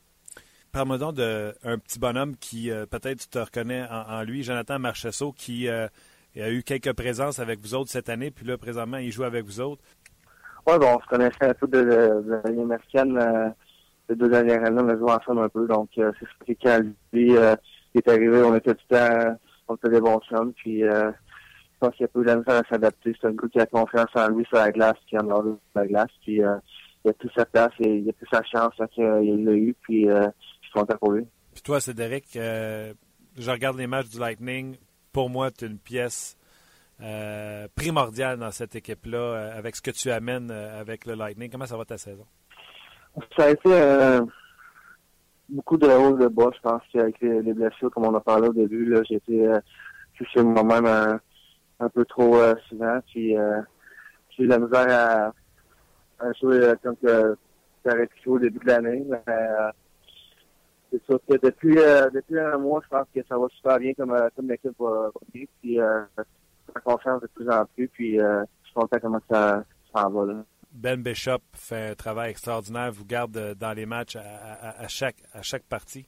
Parle-moi 0.73 0.97
donc 0.97 1.15
d'un 1.15 1.77
petit 1.77 1.99
bonhomme 1.99 2.35
qui, 2.35 2.69
peut-être 2.91 3.19
tu 3.19 3.27
te 3.29 3.39
reconnais 3.39 3.85
en, 3.89 4.21
lui, 4.23 4.43
Jonathan 4.43 4.77
Marchesso, 4.77 5.31
qui 5.31 5.67
a 5.67 5.89
eu 6.35 6.61
quelques 6.61 6.93
présences 6.93 7.39
avec 7.39 7.59
vous 7.59 7.73
autres 7.73 7.89
cette 7.89 8.07
année, 8.09 8.29
puis 8.29 8.45
là, 8.45 8.55
présentement, 8.55 8.97
il 8.97 9.11
joue 9.11 9.23
avec 9.23 9.45
vous 9.45 9.61
autres. 9.61 9.81
Oui, 10.67 10.77
bon, 10.77 10.97
on 10.97 11.01
se 11.01 11.07
connaissait 11.07 11.45
un 11.45 11.53
peu 11.55 11.65
de, 11.65 11.81
de, 11.81 12.41
l'année 12.43 12.61
américaine. 12.61 13.55
les 14.09 14.15
deux 14.15 14.29
dernières 14.29 14.63
années, 14.63 14.81
on 14.83 14.89
a 14.89 14.97
joué 14.97 15.11
ensemble 15.11 15.41
un 15.41 15.49
peu. 15.49 15.65
Donc, 15.65 15.89
c'est 15.95 16.03
ce 16.03 16.45
qui, 16.45 16.55
quand 16.55 16.81
lui 17.13 17.33
est 17.33 18.07
arrivé, 18.07 18.43
on 18.43 18.55
était 18.55 18.75
tout 18.75 18.85
le 18.91 18.95
temps, 18.95 19.37
on 19.69 19.75
était 19.75 19.89
des 19.89 20.01
bons 20.01 20.19
chums. 20.29 20.53
Puis, 20.53 20.83
pense 21.79 21.95
qu'il 21.95 22.05
a 22.05 22.09
peu 22.09 22.23
de 22.23 22.29
à 22.29 22.63
s'adapter. 22.69 23.15
C'est 23.19 23.27
un 23.27 23.31
gars 23.31 23.47
qui 23.51 23.59
a 23.59 23.65
confiance 23.65 24.09
en 24.15 24.29
lui 24.29 24.45
sur 24.45 24.57
la 24.57 24.71
glace, 24.71 24.97
qui 25.07 25.17
en 25.17 25.29
a 25.29 25.43
la 25.75 25.87
glace. 25.87 26.11
Puis 26.23 26.43
euh, 26.43 26.55
il 27.03 27.11
a 27.11 27.13
plus 27.13 27.29
sa 27.35 27.45
place 27.45 27.71
et 27.79 27.97
il 27.97 28.09
a 28.09 28.13
plus 28.13 28.27
sa 28.31 28.43
chance 28.43 28.73
qu'il 28.93 29.03
l'a 29.45 29.53
eu. 29.53 29.75
Puis 29.81 30.09
euh, 30.09 30.27
je 30.61 30.67
suis 30.67 30.73
content 30.73 30.97
pour 30.97 31.11
lui. 31.11 31.25
Puis 31.53 31.61
toi, 31.61 31.79
Cédric, 31.79 32.35
euh, 32.35 32.93
je 33.37 33.51
regarde 33.51 33.77
les 33.77 33.87
matchs 33.87 34.09
du 34.09 34.19
Lightning. 34.19 34.75
Pour 35.11 35.29
moi, 35.29 35.51
tu 35.51 35.65
es 35.65 35.67
une 35.67 35.79
pièce 35.79 36.37
euh, 37.01 37.67
primordiale 37.75 38.37
dans 38.37 38.51
cette 38.51 38.75
équipe-là, 38.75 39.53
avec 39.55 39.75
ce 39.75 39.81
que 39.81 39.91
tu 39.91 40.11
amènes 40.11 40.51
avec 40.51 41.05
le 41.05 41.15
Lightning. 41.15 41.49
Comment 41.49 41.65
ça 41.65 41.77
va 41.77 41.85
ta 41.85 41.97
saison? 41.97 42.25
Ça 43.35 43.45
a 43.45 43.49
été 43.49 44.25
beaucoup 45.49 45.77
de 45.77 45.87
haut 45.87 46.15
de 46.15 46.27
bas, 46.27 46.51
je 46.55 46.61
pense, 46.61 46.81
avec 46.93 47.19
les, 47.21 47.41
les, 47.41 47.53
blessures, 47.53 47.89
comme 47.89 48.05
on 48.05 48.13
a 48.13 48.19
parlé 48.19 48.49
au 48.49 48.53
début. 48.53 48.95
J'ai 49.09 49.15
été 49.15 49.49
touché 50.15 50.43
moi-même 50.43 51.19
un 51.79 51.89
peu 51.89 52.05
trop 52.05 52.37
euh, 52.37 52.55
souvent. 52.67 52.99
Puis 53.07 53.37
euh, 53.37 53.61
j'ai 54.29 54.43
eu 54.43 54.47
la 54.47 54.59
misère 54.59 54.87
à, 56.19 56.25
à 56.25 56.33
jouer 56.33 56.57
euh, 56.57 56.75
comme 56.83 56.97
que 56.97 57.35
pu 57.83 58.29
au 58.29 58.39
début 58.39 58.59
de 58.59 58.67
l'année. 58.67 59.05
Mais 59.07 59.21
c'est 60.91 61.03
sûr 61.05 61.19
que 61.27 61.35
depuis 61.37 61.75
depuis 61.75 62.39
un 62.39 62.57
mois, 62.57 62.81
je 62.83 62.89
pense 62.89 63.07
que 63.13 63.21
ça 63.27 63.37
va 63.37 63.47
super 63.55 63.79
bien 63.79 63.93
comme, 63.93 64.15
comme 64.35 64.49
l'équipe 64.49 64.77
va, 64.79 65.09
bien. 65.33 65.45
Puis 65.61 65.75
j'ai 65.75 66.81
confiance 66.83 67.21
de 67.21 67.27
plus 67.27 67.49
en 67.49 67.65
plus. 67.65 67.87
Puis 67.87 68.17
je 68.17 68.45
suis 68.63 68.73
content 68.73 68.97
comment 69.01 69.21
ça 69.29 69.63
s'en 69.95 70.09
va 70.09 70.33
là. 70.33 70.43
Ben 70.71 71.01
Bishop 71.01 71.39
fait 71.53 71.89
un 71.89 71.95
travail 71.95 72.29
extraordinaire, 72.29 72.91
vous 72.91 73.05
garde 73.05 73.55
dans 73.55 73.73
les 73.73 73.87
matchs 73.87 74.17
à, 74.17 74.83
à, 74.83 74.87
chaque, 74.87 75.15
à 75.33 75.41
chaque 75.41 75.63
partie. 75.63 76.05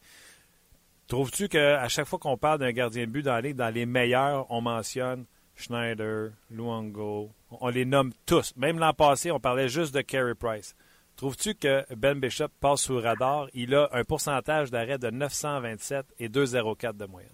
Trouves-tu 1.07 1.47
qu'à 1.47 1.87
chaque 1.87 2.05
fois 2.05 2.19
qu'on 2.19 2.37
parle 2.37 2.59
d'un 2.59 2.71
gardien 2.71 3.07
de 3.07 3.11
but 3.11 3.23
dans 3.23 3.73
les 3.73 3.85
meilleurs, 3.87 4.45
on 4.51 4.61
mentionne 4.61 5.25
Schneider, 5.61 6.31
Luango, 6.49 7.29
on 7.49 7.69
les 7.69 7.85
nomme 7.85 8.11
tous. 8.25 8.53
Même 8.57 8.79
l'an 8.79 8.93
passé, 8.93 9.31
on 9.31 9.39
parlait 9.39 9.69
juste 9.69 9.93
de 9.93 10.01
Carey 10.01 10.35
Price. 10.35 10.75
Trouves-tu 11.15 11.53
que 11.55 11.83
Ben 11.95 12.19
Bishop 12.19 12.49
passe 12.59 12.81
sous 12.81 12.93
le 12.93 12.99
radar? 12.99 13.47
Il 13.53 13.75
a 13.75 13.89
un 13.93 14.03
pourcentage 14.03 14.71
d'arrêt 14.71 14.97
de 14.97 15.09
927 15.09 16.05
et 16.19 16.29
2,04 16.29 16.97
de 16.97 17.05
moyenne. 17.05 17.29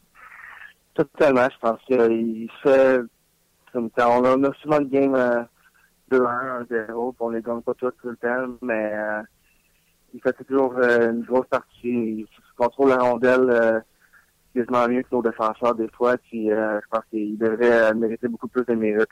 Totalement, 0.94 1.48
je 1.50 1.58
pense 1.60 1.80
qu'il 1.88 2.50
fait 2.62 3.00
On 3.74 4.44
a 4.44 4.54
souvent 4.62 4.80
le 4.80 4.86
game 4.86 5.48
2-1, 6.12 6.68
1-0, 6.70 7.16
on 7.20 7.30
les 7.30 7.42
gagne 7.42 7.62
pas 7.62 7.74
tous 7.74 7.92
tout 8.02 8.10
le 8.10 8.18
temps, 8.18 8.58
mais 8.62 8.92
euh, 8.94 9.22
il 10.14 10.22
fait 10.22 10.34
toujours 10.46 10.74
euh, 10.78 11.12
une 11.12 11.24
grosse 11.24 11.48
partie. 11.48 11.68
Il 11.84 12.28
contrôle 12.56 12.90
la 12.90 12.98
rondelle 12.98 13.50
euh, 13.50 13.80
quasiment 14.58 14.88
mieux 14.88 15.04
que 15.04 15.08
nos 15.12 15.22
défenseurs 15.22 15.76
des 15.76 15.88
fois. 15.90 16.18
Puis 16.18 16.52
euh, 16.52 16.80
je 16.82 16.88
pense 16.90 17.06
qu'il 17.10 17.38
devrait 17.38 17.94
mériter 17.94 18.28
beaucoup 18.28 18.48
plus 18.48 18.66
de 18.66 18.74
mérite. 18.74 19.10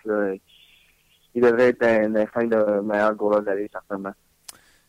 Il 1.33 1.41
devrait 1.41 1.69
être 1.69 1.83
un, 1.83 2.15
un 2.15 2.25
fin 2.27 2.45
de 2.45 2.81
meilleur 2.81 3.13
goaler 3.15 3.45
d'aller, 3.45 3.69
certainement. 3.71 4.13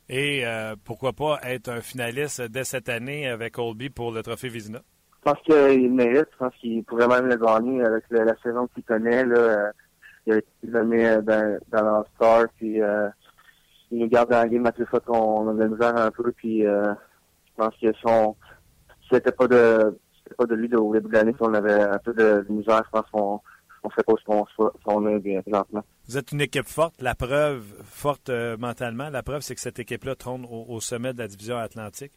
Et 0.08 0.46
euh, 0.46 0.76
pourquoi 0.84 1.12
pas 1.12 1.40
être 1.42 1.68
un 1.68 1.80
finaliste 1.80 2.42
dès 2.42 2.64
cette 2.64 2.88
année 2.88 3.28
avec 3.28 3.54
Colby 3.54 3.90
pour 3.90 4.12
le 4.12 4.22
trophée 4.22 4.48
Vizina? 4.48 4.80
Je 5.18 5.32
pense 5.32 5.42
qu'il 5.42 5.92
mérite. 5.92 6.28
Je 6.32 6.36
pense 6.38 6.54
qu'il 6.60 6.84
pourrait 6.84 7.08
même 7.08 7.26
le 7.26 7.36
gagner 7.36 7.82
avec 7.82 8.04
la, 8.10 8.36
saison 8.42 8.68
qu'il 8.68 8.84
connaît. 8.84 9.24
Là, 9.24 9.36
euh, 9.36 9.72
il 10.26 10.32
a 10.34 10.36
été 10.38 10.48
donné 10.62 11.16
dans, 11.22 11.58
dans 11.70 11.82
l'All-Star. 11.82 12.46
Puis 12.56 12.80
il 13.90 13.98
nous 13.98 14.08
garde 14.08 14.30
dans 14.30 14.38
la 14.38 14.48
game 14.48 14.66
à 14.66 14.72
chaque 14.76 14.88
fois 14.88 15.00
qu'on 15.00 15.48
a 15.48 15.54
de 15.54 15.58
la 15.58 15.68
misère 15.68 15.96
un 15.96 16.10
peu. 16.10 16.30
Puis 16.32 16.62
je 16.62 16.94
pense 17.56 17.74
que 17.80 17.92
son 18.00 18.36
si 19.08 19.14
c'était 19.14 19.32
pas 19.32 19.46
de 19.46 19.98
pas 20.34 20.46
de 20.46 20.54
lui 20.54 20.74
au 20.74 20.92
début 20.92 21.08
de 21.08 21.12
l'année 21.12 21.32
si 21.32 21.42
on 21.42 21.54
avait 21.54 21.82
un 21.82 21.98
peu 21.98 22.12
de, 22.12 22.44
misère. 22.48 22.82
Je 22.86 22.90
pense 22.90 23.10
qu'on 23.12 23.40
on 23.86 23.88
pas 23.88 24.44
ce 24.56 24.84
qu'on 24.84 25.06
est 25.08 25.18
bien 25.18 25.42
présentement. 25.42 25.84
Vous 26.08 26.18
êtes 26.18 26.32
une 26.32 26.40
équipe 26.40 26.66
forte. 26.66 27.00
La 27.00 27.14
preuve, 27.14 27.64
forte 27.84 28.28
euh, 28.28 28.56
mentalement, 28.56 29.10
la 29.10 29.22
preuve, 29.22 29.42
c'est 29.42 29.54
que 29.54 29.60
cette 29.60 29.78
équipe-là 29.78 30.14
trône 30.14 30.46
au, 30.48 30.80
sommet 30.80 31.12
de 31.12 31.18
la 31.18 31.28
division 31.28 31.56
atlantique. 31.56 32.12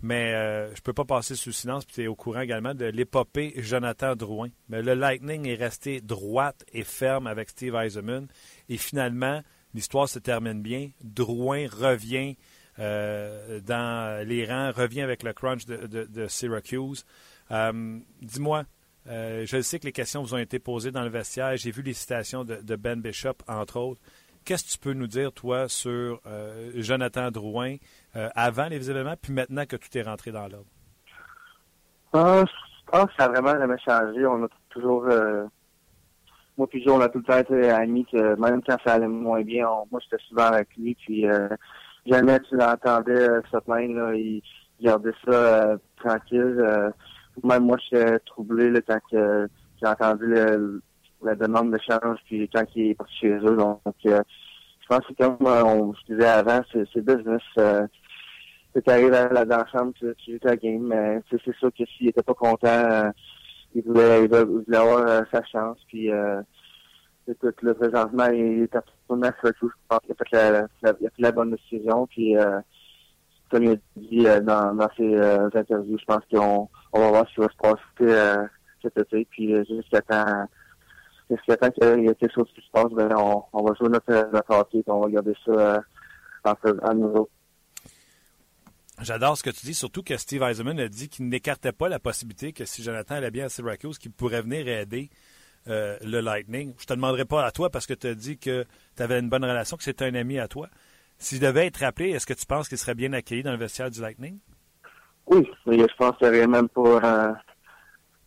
Mais 0.00 0.34
euh, 0.34 0.74
je 0.74 0.82
peux 0.82 0.92
pas 0.92 1.04
passer 1.04 1.36
sous 1.36 1.52
silence, 1.52 1.84
puis 1.84 1.94
tu 1.94 2.02
es 2.02 2.06
au 2.08 2.16
courant 2.16 2.40
également 2.40 2.74
de 2.74 2.86
l'épopée 2.86 3.54
Jonathan 3.56 4.16
Drouin. 4.16 4.48
Mais 4.68 4.82
le 4.82 4.94
Lightning 4.94 5.46
est 5.46 5.54
resté 5.54 6.00
droite 6.00 6.64
et 6.72 6.82
ferme 6.82 7.28
avec 7.28 7.50
Steve 7.50 7.76
Eisenman. 7.76 8.26
Et 8.68 8.78
finalement, 8.78 9.42
l'histoire 9.74 10.08
se 10.08 10.18
termine 10.18 10.60
bien. 10.60 10.90
Drouin 11.04 11.68
revient 11.68 12.36
euh, 12.80 13.60
dans 13.60 14.26
les 14.26 14.44
rangs, 14.44 14.72
revient 14.72 15.02
avec 15.02 15.22
le 15.22 15.32
crunch 15.32 15.66
de, 15.66 15.86
de 15.86 16.26
Syracuse. 16.26 17.04
Euh, 17.52 17.98
dis-moi, 18.20 18.64
euh, 19.08 19.44
je 19.46 19.60
sais 19.60 19.78
que 19.78 19.84
les 19.84 19.92
questions 19.92 20.22
vous 20.22 20.34
ont 20.34 20.38
été 20.38 20.58
posées 20.58 20.90
dans 20.90 21.02
le 21.02 21.10
vestiaire. 21.10 21.56
J'ai 21.56 21.70
vu 21.70 21.82
les 21.82 21.92
citations 21.92 22.44
de, 22.44 22.76
Ben 22.76 23.00
Bishop, 23.00 23.34
entre 23.48 23.78
autres. 23.78 24.00
Qu'est-ce 24.44 24.64
que 24.64 24.70
tu 24.70 24.78
peux 24.78 24.92
nous 24.92 25.06
dire, 25.06 25.32
toi, 25.32 25.68
sur 25.68 26.20
euh, 26.26 26.72
Jonathan 26.74 27.30
Drouin 27.30 27.76
avant 28.14 28.66
les 28.66 28.90
événements, 28.90 29.14
puis 29.20 29.32
maintenant 29.32 29.64
que 29.66 29.76
tout 29.76 29.96
est 29.96 30.02
rentré 30.02 30.32
dans 30.32 30.48
l'ordre? 30.48 30.66
Ah, 32.12 32.44
je 32.44 32.90
pense 32.90 33.06
que 33.06 33.12
ça 33.18 33.24
a 33.24 33.28
vraiment 33.28 33.58
jamais 33.58 33.78
changé. 33.78 34.26
On 34.26 34.44
a 34.44 34.48
toujours, 34.68 35.06
moi 36.58 36.66
puis 36.66 36.84
on 36.88 37.00
a 37.00 37.08
tout 37.08 37.18
le 37.18 37.24
temps 37.24 37.38
été 37.38 37.70
amis, 37.70 38.04
que 38.04 38.38
même 38.38 38.60
quand 38.62 38.76
ça 38.84 38.94
allait 38.94 39.08
moins 39.08 39.42
bien, 39.42 39.66
moi 39.90 40.00
j'étais 40.02 40.22
souvent 40.28 40.46
avec 40.46 40.68
lui, 40.76 40.94
puis 40.94 41.24
jamais 42.04 42.40
tu 42.40 42.56
l'entendais 42.56 43.28
se 43.50 43.58
plaindre, 43.58 44.12
il, 44.12 44.42
gardait 44.80 45.14
ça 45.24 45.76
tranquille 45.96 46.92
même 47.44 47.64
moi, 47.64 47.76
je 47.78 47.96
suis 47.96 48.20
troublé 48.26 48.70
là, 48.70 48.80
quand 48.86 49.00
j'ai 49.10 49.86
entendu 49.86 50.26
le, 50.26 50.82
la 51.24 51.34
demande 51.34 51.72
d'échange, 51.72 52.18
puis 52.26 52.48
quand 52.52 52.64
il 52.74 52.90
est 52.90 52.94
parti 52.94 53.14
chez 53.20 53.32
eux. 53.32 53.56
Donc, 53.56 53.80
euh, 54.06 54.22
je 54.80 54.86
pense 54.88 55.06
que 55.06 55.12
comme 55.14 55.46
euh, 55.46 55.64
on, 55.64 55.92
je 55.94 56.14
disais 56.14 56.26
avant, 56.26 56.60
c'est 56.72 57.04
business. 57.04 57.42
Euh, 57.58 57.86
tu 58.74 58.90
arrives 58.90 59.12
à 59.12 59.28
la, 59.28 59.66
chambre, 59.66 59.92
tu, 59.98 60.32
joues 60.32 60.38
ta 60.38 60.56
game, 60.56 60.82
mais 60.82 61.20
c'est 61.30 61.54
sûr 61.56 61.70
que 61.78 61.84
s'il 61.84 62.08
était 62.08 62.22
pas 62.22 62.34
content, 62.34 62.68
euh, 62.68 63.10
il, 63.74 63.82
voulait, 63.82 64.24
il, 64.24 64.30
voulait, 64.30 64.76
avoir 64.76 65.24
sa 65.30 65.44
chance. 65.44 65.78
Puis, 65.88 66.08
écoute, 67.28 67.56
le 67.62 67.74
présentement, 67.74 68.26
il 68.28 68.62
est 68.62 68.74
absolument 68.74 69.30
tout. 69.60 69.68
Je 69.68 69.88
pense 69.88 70.00
qu'il 70.00 70.12
a 70.12 70.14
fait 70.14 70.32
la, 70.32 70.50
la, 70.82 70.94
il 71.00 71.06
a 71.06 71.10
fait 71.10 71.22
la 71.22 71.32
bonne 71.32 71.50
décision. 71.50 72.06
Puis, 72.06 72.34
comme 73.50 73.64
il 73.64 73.72
a 73.72 73.76
dit 73.96 74.42
dans, 74.42 74.74
dans 74.74 74.88
ses 74.96 75.20
interviews, 75.54 75.98
je 75.98 76.04
pense 76.06 76.24
qu'on 76.32 76.70
on 76.92 77.00
va 77.00 77.08
voir 77.08 77.28
ce 77.28 77.34
qui 77.34 77.40
va 77.40 77.48
se 77.48 77.56
passer 77.56 78.12
euh, 78.12 78.46
cet 78.82 78.96
été. 78.98 79.26
Puis 79.30 79.54
euh, 79.54 79.64
jusqu'à 79.68 80.00
temps 80.02 80.46
jusqu'à 81.30 81.56
temps 81.56 81.70
qu'il 81.70 82.04
y 82.04 82.08
ait 82.08 82.14
quelque 82.14 82.34
chose 82.34 82.50
qui 82.54 82.60
se 82.60 82.70
passe, 82.70 82.92
ben, 82.92 83.10
on, 83.16 83.42
on 83.52 83.62
va 83.64 83.74
jouer 83.74 83.88
notre, 83.88 84.30
notre 84.32 84.54
hockey 84.54 84.78
et 84.78 84.84
on 84.88 85.00
va 85.00 85.10
garder 85.10 85.34
ça 85.44 85.52
euh, 85.52 85.80
à 86.82 86.94
nouveau. 86.94 87.30
J'adore 89.00 89.38
ce 89.38 89.42
que 89.42 89.50
tu 89.50 89.64
dis, 89.66 89.74
surtout 89.74 90.02
que 90.02 90.16
Steve 90.16 90.42
Eisenman 90.42 90.78
a 90.78 90.88
dit 90.88 91.08
qu'il 91.08 91.28
n'écartait 91.28 91.72
pas 91.72 91.88
la 91.88 91.98
possibilité 91.98 92.52
que 92.52 92.64
si 92.64 92.82
Jonathan 92.82 93.16
allait 93.16 93.30
bien 93.30 93.46
à 93.46 93.48
Syracuse, 93.48 93.98
qu'il 93.98 94.12
pourrait 94.12 94.42
venir 94.42 94.68
aider 94.68 95.10
le 95.66 96.20
Lightning. 96.20 96.74
Je 96.78 96.84
te 96.84 96.92
demanderai 96.92 97.24
pas 97.24 97.44
à 97.44 97.52
toi 97.52 97.70
parce 97.70 97.86
que 97.86 97.94
tu 97.94 98.08
as 98.08 98.14
dit 98.14 98.36
que 98.36 98.66
tu 98.96 99.02
avais 99.02 99.18
une 99.18 99.28
bonne 99.28 99.44
relation, 99.44 99.76
que 99.76 99.84
c'était 99.84 100.04
un 100.04 100.14
ami 100.14 100.38
à 100.38 100.46
toi. 100.46 100.68
S'il 101.18 101.40
devait 101.40 101.66
être 101.66 101.78
rappelé, 101.78 102.10
est-ce 102.10 102.26
que 102.26 102.34
tu 102.34 102.46
penses 102.46 102.68
qu'il 102.68 102.78
serait 102.78 102.96
bien 102.96 103.12
accueilli 103.12 103.44
dans 103.44 103.52
le 103.52 103.56
vestiaire 103.56 103.90
du 103.90 104.00
Lightning? 104.00 104.38
Oui, 105.26 105.48
je 105.66 105.96
pense 105.96 106.16
qu'il 106.18 106.30
n'y 106.30 106.38
aurait 106.38 106.46
même 106.46 106.68
pas 106.68 107.34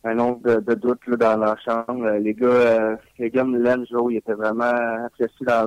un 0.04 0.14
nombre 0.14 0.60
de, 0.62 0.74
doutes 0.76 1.10
dans 1.10 1.38
la 1.38 1.56
chambre. 1.58 2.10
Les 2.20 2.34
gars, 2.34 2.98
les 3.20 3.30
gars 3.30 3.44
me 3.44 3.60
l'aiment, 3.60 3.86
Joe, 3.90 4.14
il 4.14 4.18
était 4.18 4.34
vraiment 4.34 4.74
apprécié 5.06 5.46
dans, 5.46 5.66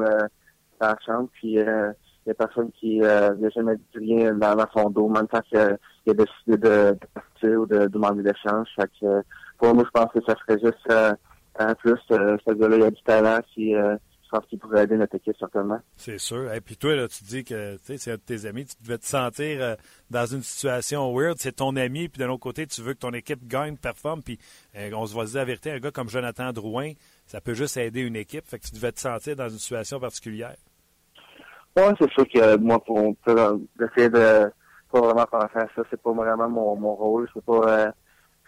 la 0.80 0.96
chambre. 1.04 1.28
Puis 1.34 1.54
il 1.54 1.94
n'y 2.26 2.32
a 2.32 2.34
personne 2.34 2.70
qui 2.72 3.02
euh, 3.02 3.34
n'a 3.36 3.48
jamais 3.50 3.76
dit 3.76 3.98
rien 3.98 4.34
dans, 4.34 4.66
son 4.74 4.90
dos, 4.90 5.08
même 5.08 5.26
quand 5.28 5.40
il, 5.52 5.58
a 5.58 5.78
décidé 6.06 6.56
de, 6.56 6.96
partir 7.14 7.60
ou 7.60 7.66
de, 7.66 7.86
demander 7.86 8.22
l'échange. 8.22 8.68
Fait 8.76 8.90
que, 9.00 9.22
pour 9.58 9.74
moi, 9.74 9.84
je 9.86 9.90
pense 9.90 10.12
que 10.12 10.20
ça 10.26 10.34
serait 10.36 10.60
juste 10.62 10.90
euh, 10.90 11.14
un 11.58 11.74
plus. 11.74 11.98
Euh, 12.10 12.36
ce 12.46 12.52
gars-là, 12.52 12.76
il 12.76 12.82
a 12.82 12.90
du 12.90 13.02
talent. 13.02 13.40
Euh, 13.58 13.96
je 14.30 14.36
pense 14.36 14.46
qu'il 14.46 14.58
pourrait 14.58 14.84
aider 14.84 14.96
notre 14.96 15.14
équipe, 15.14 15.36
certainement. 15.38 15.80
C'est 15.96 16.18
sûr. 16.18 16.52
Et 16.52 16.60
puis 16.60 16.76
toi, 16.76 16.94
là, 16.94 17.08
tu 17.08 17.24
dis 17.24 17.44
que 17.44 17.78
c'est 17.82 18.10
un 18.10 18.16
de 18.16 18.20
tes 18.20 18.44
amis. 18.44 18.66
Tu 18.66 18.74
devais 18.82 18.98
te 18.98 19.06
sentir 19.06 19.62
euh, 19.62 19.74
dans 20.10 20.26
une 20.26 20.42
situation 20.42 21.14
weird. 21.16 21.36
C'est 21.38 21.56
ton 21.56 21.74
ami, 21.76 22.08
puis 22.08 22.20
de 22.20 22.26
l'autre 22.26 22.42
côté, 22.42 22.66
tu 22.66 22.82
veux 22.82 22.92
que 22.92 22.98
ton 22.98 23.12
équipe 23.12 23.46
gagne, 23.46 23.76
performe. 23.76 24.22
Puis 24.22 24.38
on 24.92 25.06
se 25.06 25.14
voit 25.14 25.24
dire 25.24 25.36
la 25.36 25.44
vérité, 25.46 25.70
un 25.70 25.78
gars 25.78 25.90
comme 25.90 26.10
Jonathan 26.10 26.52
Drouin, 26.52 26.92
ça 27.26 27.40
peut 27.40 27.54
juste 27.54 27.78
aider 27.78 28.02
une 28.02 28.16
équipe. 28.16 28.46
Fait 28.46 28.58
que 28.58 28.66
tu 28.66 28.74
devais 28.74 28.92
te 28.92 29.00
sentir 29.00 29.34
dans 29.34 29.48
une 29.48 29.58
situation 29.58 29.98
particulière. 29.98 30.56
Ouais, 31.76 31.94
c'est 31.98 32.10
sûr 32.10 32.28
que 32.28 32.56
moi, 32.56 32.84
pour 32.84 33.14
essayer 33.80 34.10
de 34.10 34.50
pas 34.90 35.00
vraiment 35.00 35.26
penser 35.26 35.56
à 35.56 35.68
ça, 35.74 35.82
c'est 35.90 36.02
pas 36.02 36.12
vraiment 36.12 36.48
mon, 36.48 36.76
mon 36.76 36.94
rôle. 36.94 37.28
C'est 37.32 37.44
pas, 37.44 37.60
euh, 37.66 37.90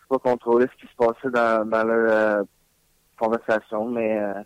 pas 0.09 0.19
contrôler 0.19 0.67
ce 0.73 0.81
qui 0.85 0.93
se 0.93 0.97
passait 0.97 1.31
dans, 1.31 1.69
dans 1.69 1.85
leur 1.85 2.11
euh, 2.11 2.43
conversation, 3.19 3.87
mais 3.87 4.19
euh, 4.19 4.43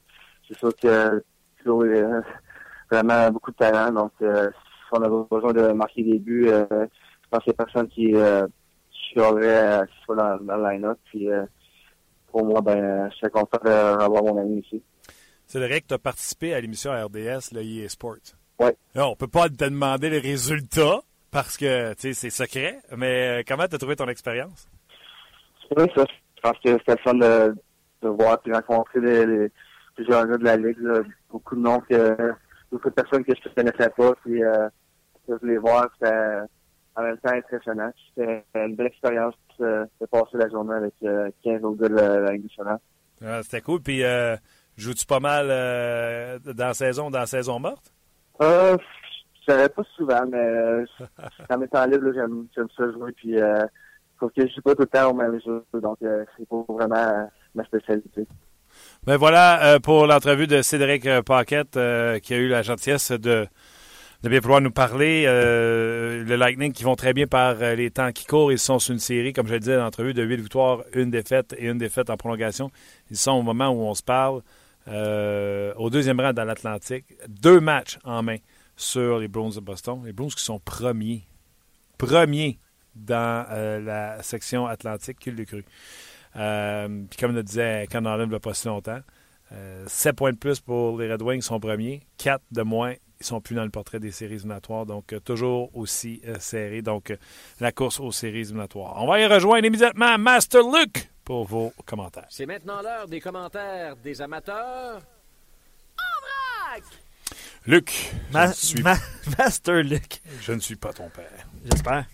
c'est 0.48 0.58
sûr 0.58 0.74
que 0.76 1.22
Claude 1.62 1.88
a 1.88 2.20
vraiment 2.90 3.30
beaucoup 3.30 3.50
de 3.50 3.56
talent. 3.56 3.92
Donc, 3.92 4.12
si 4.20 4.26
on 4.92 5.02
avait 5.02 5.26
besoin 5.30 5.52
de 5.52 5.72
marquer 5.72 6.02
des 6.02 6.18
buts, 6.18 6.48
je 6.48 6.86
pense 7.30 7.42
qu'il 7.42 7.52
n'y 7.52 7.56
a 7.58 7.64
personne 7.64 7.88
qui 7.88 8.14
euh, 8.14 8.46
chialerait 8.90 9.86
qu'il 9.86 10.04
soit 10.04 10.16
dans, 10.16 10.36
dans 10.44 10.56
le 10.56 10.70
line-up. 10.70 10.98
Puis, 11.06 11.28
pour 12.30 12.44
moi, 12.44 12.60
ben, 12.60 13.08
je 13.10 13.16
suis 13.16 13.30
content 13.30 13.58
d'avoir 13.64 14.22
mon 14.22 14.40
ami 14.40 14.60
ici. 14.60 14.82
C'est 15.46 15.58
vrai 15.58 15.80
que 15.80 15.86
tu 15.88 15.94
as 15.94 15.98
participé 15.98 16.54
à 16.54 16.60
l'émission 16.60 16.90
RDS, 16.92 17.52
le 17.52 17.62
EA 17.62 17.88
Sports. 17.88 18.34
Oui. 18.60 18.70
On 18.94 19.10
ne 19.10 19.14
peut 19.14 19.28
pas 19.28 19.48
te 19.48 19.64
demander 19.64 20.10
les 20.10 20.18
résultats 20.18 21.00
parce 21.30 21.56
que 21.56 21.92
c'est 21.98 22.14
secret, 22.30 22.78
mais 22.96 23.40
euh, 23.40 23.42
comment 23.46 23.66
tu 23.66 23.74
as 23.74 23.78
trouvé 23.78 23.96
ton 23.96 24.08
expérience? 24.08 24.68
Oui, 25.76 25.84
ça. 25.94 26.04
Je 26.36 26.40
pense 26.50 26.58
que 26.64 26.72
c'était 26.78 26.92
le 26.92 26.98
fun 26.98 27.14
de, 27.14 27.54
de 28.02 28.08
voir 28.08 28.38
et 28.46 28.52
rencontrer 28.52 29.00
les, 29.00 29.50
plusieurs 29.94 30.26
gars 30.26 30.38
de 30.38 30.44
la 30.44 30.56
Ligue. 30.56 30.78
Beaucoup 31.30 31.56
de 31.56 31.60
noms 31.60 31.80
que 31.80 32.34
beaucoup 32.70 32.88
de 32.88 32.94
personnes 32.94 33.24
que 33.24 33.32
je 33.34 33.48
ne 33.48 33.54
connaissais 33.54 33.90
pas. 33.90 34.14
Puis 34.24 34.42
euh, 34.42 34.68
je 35.28 35.46
les 35.46 35.58
voir, 35.58 35.88
c'était 35.94 36.14
en 36.96 37.02
même 37.02 37.18
temps 37.18 37.32
impressionnant. 37.32 37.90
C'était 38.08 38.44
une 38.54 38.76
belle 38.76 38.88
expérience 38.88 39.34
de, 39.58 39.86
passer 40.10 40.36
la 40.36 40.48
journée 40.48 40.74
avec 40.74 40.94
15 41.00 41.06
euh, 41.06 41.60
autres 41.62 41.82
gars 41.82 41.88
de 41.88 41.94
la, 41.94 42.32
Ligue 42.32 42.44
nationale. 42.44 42.78
Ah, 43.24 43.42
c'était 43.42 43.60
cool. 43.60 43.80
Puis 43.80 44.02
euh, 44.02 44.36
joues-tu 44.76 45.06
pas 45.06 45.20
mal 45.20 45.46
dans 45.46 46.66
la 46.66 46.74
saison, 46.74 47.10
dans 47.10 47.20
la 47.20 47.26
saison 47.26 47.58
morte? 47.58 47.92
Euh, 48.42 48.76
je 49.46 49.52
savais 49.52 49.68
pas 49.68 49.82
souvent, 49.96 50.26
mais 50.26 50.38
euh, 50.38 50.84
dans 51.50 51.58
mes 51.58 51.68
temps 51.68 51.86
libres, 51.86 52.12
j'aime, 52.14 52.46
ça 52.76 52.92
jouer. 52.92 53.12
Puis, 53.12 53.40
euh, 53.40 53.64
sauf 54.18 54.32
que 54.32 54.46
je 54.46 54.54
joue 54.54 54.62
pas 54.62 54.74
tout 54.74 54.82
le 54.82 54.86
temps 54.86 55.10
au 55.10 55.14
même 55.14 55.40
jeu, 55.40 55.64
donc 55.74 55.98
euh, 56.02 56.24
c'est 56.36 56.48
pas 56.48 56.64
vraiment 56.68 56.96
euh, 56.96 57.24
ma 57.54 57.64
spécialité. 57.64 58.26
Ben 59.06 59.16
voilà 59.16 59.78
pour 59.80 60.06
l'entrevue 60.06 60.46
de 60.46 60.62
Cédric 60.62 61.06
Paquette 61.26 61.78
qui 62.22 62.34
a 62.34 62.36
eu 62.36 62.48
la 62.48 62.62
gentillesse 62.62 63.10
de, 63.10 63.46
de 64.22 64.28
bien 64.28 64.40
pouvoir 64.40 64.62
nous 64.62 64.70
parler. 64.70 65.24
le 65.24 66.36
Lightning 66.36 66.72
qui 66.72 66.84
vont 66.84 66.96
très 66.96 67.12
bien 67.12 67.26
par 67.26 67.56
les 67.56 67.90
temps 67.90 68.12
qui 68.12 68.24
courent. 68.24 68.50
Ils 68.50 68.58
sont 68.58 68.78
sur 68.78 68.92
une 68.92 68.98
série, 68.98 69.34
comme 69.34 69.46
je 69.46 69.52
le 69.52 69.60
disais 69.60 69.76
l'entrevue, 69.76 70.14
de 70.14 70.22
8 70.22 70.36
victoires, 70.36 70.84
une 70.94 71.10
défaite 71.10 71.54
et 71.58 71.66
une 71.66 71.76
défaite 71.76 72.08
en 72.08 72.16
prolongation. 72.16 72.70
Ils 73.10 73.18
sont 73.18 73.32
au 73.32 73.42
moment 73.42 73.68
où 73.68 73.82
on 73.82 73.94
se 73.94 74.02
parle. 74.02 74.40
Euh, 74.88 75.72
au 75.76 75.88
deuxième 75.88 76.20
rang 76.20 76.32
dans 76.32 76.44
l'Atlantique. 76.44 77.06
Deux 77.28 77.60
matchs 77.60 77.98
en 78.04 78.22
main 78.22 78.36
sur 78.76 79.18
les 79.18 79.28
Bruins 79.28 79.50
de 79.54 79.60
Boston. 79.60 80.02
Les 80.04 80.12
Bruins 80.12 80.28
qui 80.28 80.42
sont 80.42 80.60
premiers. 80.60 81.26
Premiers 81.96 82.58
dans 82.94 83.46
euh, 83.50 83.80
la 83.80 84.22
section 84.22 84.66
Atlantique, 84.66 85.18
qu'il 85.18 85.34
le 85.34 85.44
cru. 85.44 85.64
Euh, 86.36 87.04
puis 87.08 87.18
comme 87.18 87.34
le 87.34 87.42
disait 87.42 87.86
Ken 87.90 88.04
il 88.04 88.28
n'y 88.28 88.34
a 88.34 88.40
pas 88.40 88.54
si 88.54 88.66
longtemps, 88.66 89.00
7 89.86 90.16
points 90.16 90.32
de 90.32 90.36
plus 90.36 90.60
pour 90.60 90.98
les 90.98 91.12
Red 91.12 91.22
Wings 91.22 91.42
sont 91.42 91.60
premiers, 91.60 92.02
4 92.18 92.42
de 92.50 92.62
moins, 92.62 92.94
ils 93.20 93.26
sont 93.26 93.40
plus 93.40 93.54
dans 93.54 93.62
le 93.62 93.70
portrait 93.70 94.00
des 94.00 94.10
séries 94.10 94.34
éliminatoires, 94.34 94.84
donc 94.84 95.14
toujours 95.24 95.70
aussi 95.76 96.22
serré. 96.40 96.82
Donc 96.82 97.16
la 97.60 97.70
course 97.70 98.00
aux 98.00 98.10
séries 98.10 98.40
éliminatoires. 98.40 98.94
On 98.96 99.06
va 99.06 99.20
y 99.20 99.26
rejoindre 99.26 99.64
immédiatement 99.64 100.18
Master 100.18 100.62
Luke 100.62 101.08
pour 101.24 101.44
vos 101.44 101.72
commentaires. 101.86 102.26
C'est 102.28 102.46
maintenant 102.46 102.82
l'heure 102.82 103.08
des 103.08 103.20
commentaires 103.20 103.96
des 103.96 104.20
amateurs. 104.20 105.00
En 105.96 106.70
vrac! 106.70 106.82
Luc, 107.66 108.12
Master 109.38 109.82
Luc. 109.82 110.20
Je 110.42 110.52
ne 110.52 110.60
suis 110.60 110.76
pas 110.76 110.92
ton 110.92 111.08
père. 111.08 111.46
J'espère. 111.64 112.04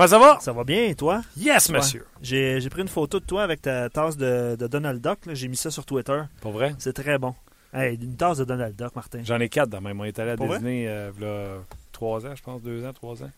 Ben, 0.00 0.06
ça 0.06 0.18
va? 0.18 0.38
Ça 0.40 0.54
va 0.54 0.64
bien, 0.64 0.94
toi? 0.94 1.20
Yes, 1.36 1.68
monsieur. 1.68 2.06
J'ai 2.22 2.70
pris 2.70 2.80
une 2.80 2.88
photo 2.88 3.20
de 3.20 3.24
toi 3.26 3.42
avec 3.42 3.60
ta 3.60 3.90
tasse 3.90 4.16
de, 4.16 4.56
Donald 4.56 4.98
Duck. 4.98 5.18
J'ai 5.34 5.46
mis 5.46 5.58
ça 5.58 5.70
sur 5.70 5.84
Twitter. 5.84 6.22
Pour 6.40 6.52
vrai? 6.52 6.74
C'est 6.78 6.94
très 6.94 7.18
bon. 7.18 7.34
Hey, 7.74 7.96
une 8.02 8.16
tasse 8.16 8.38
de 8.38 8.44
Donald 8.44 8.74
Duck, 8.74 8.96
Martin. 8.96 9.20
J'en 9.24 9.38
ai 9.40 9.50
quatre 9.50 9.68
dans 9.68 9.82
même. 9.82 10.00
On 10.00 10.04
est 10.04 10.18
allé 10.18 10.30
à 10.30 10.36
Disney 10.36 10.86
euh, 10.88 11.12
il 11.18 11.22
y 11.22 11.26
a 11.26 11.58
trois 11.92 12.24
ans, 12.24 12.34
je 12.34 12.42
pense, 12.42 12.62
deux 12.62 12.82
ans, 12.86 12.94
trois 12.94 13.22
ans. 13.22 13.30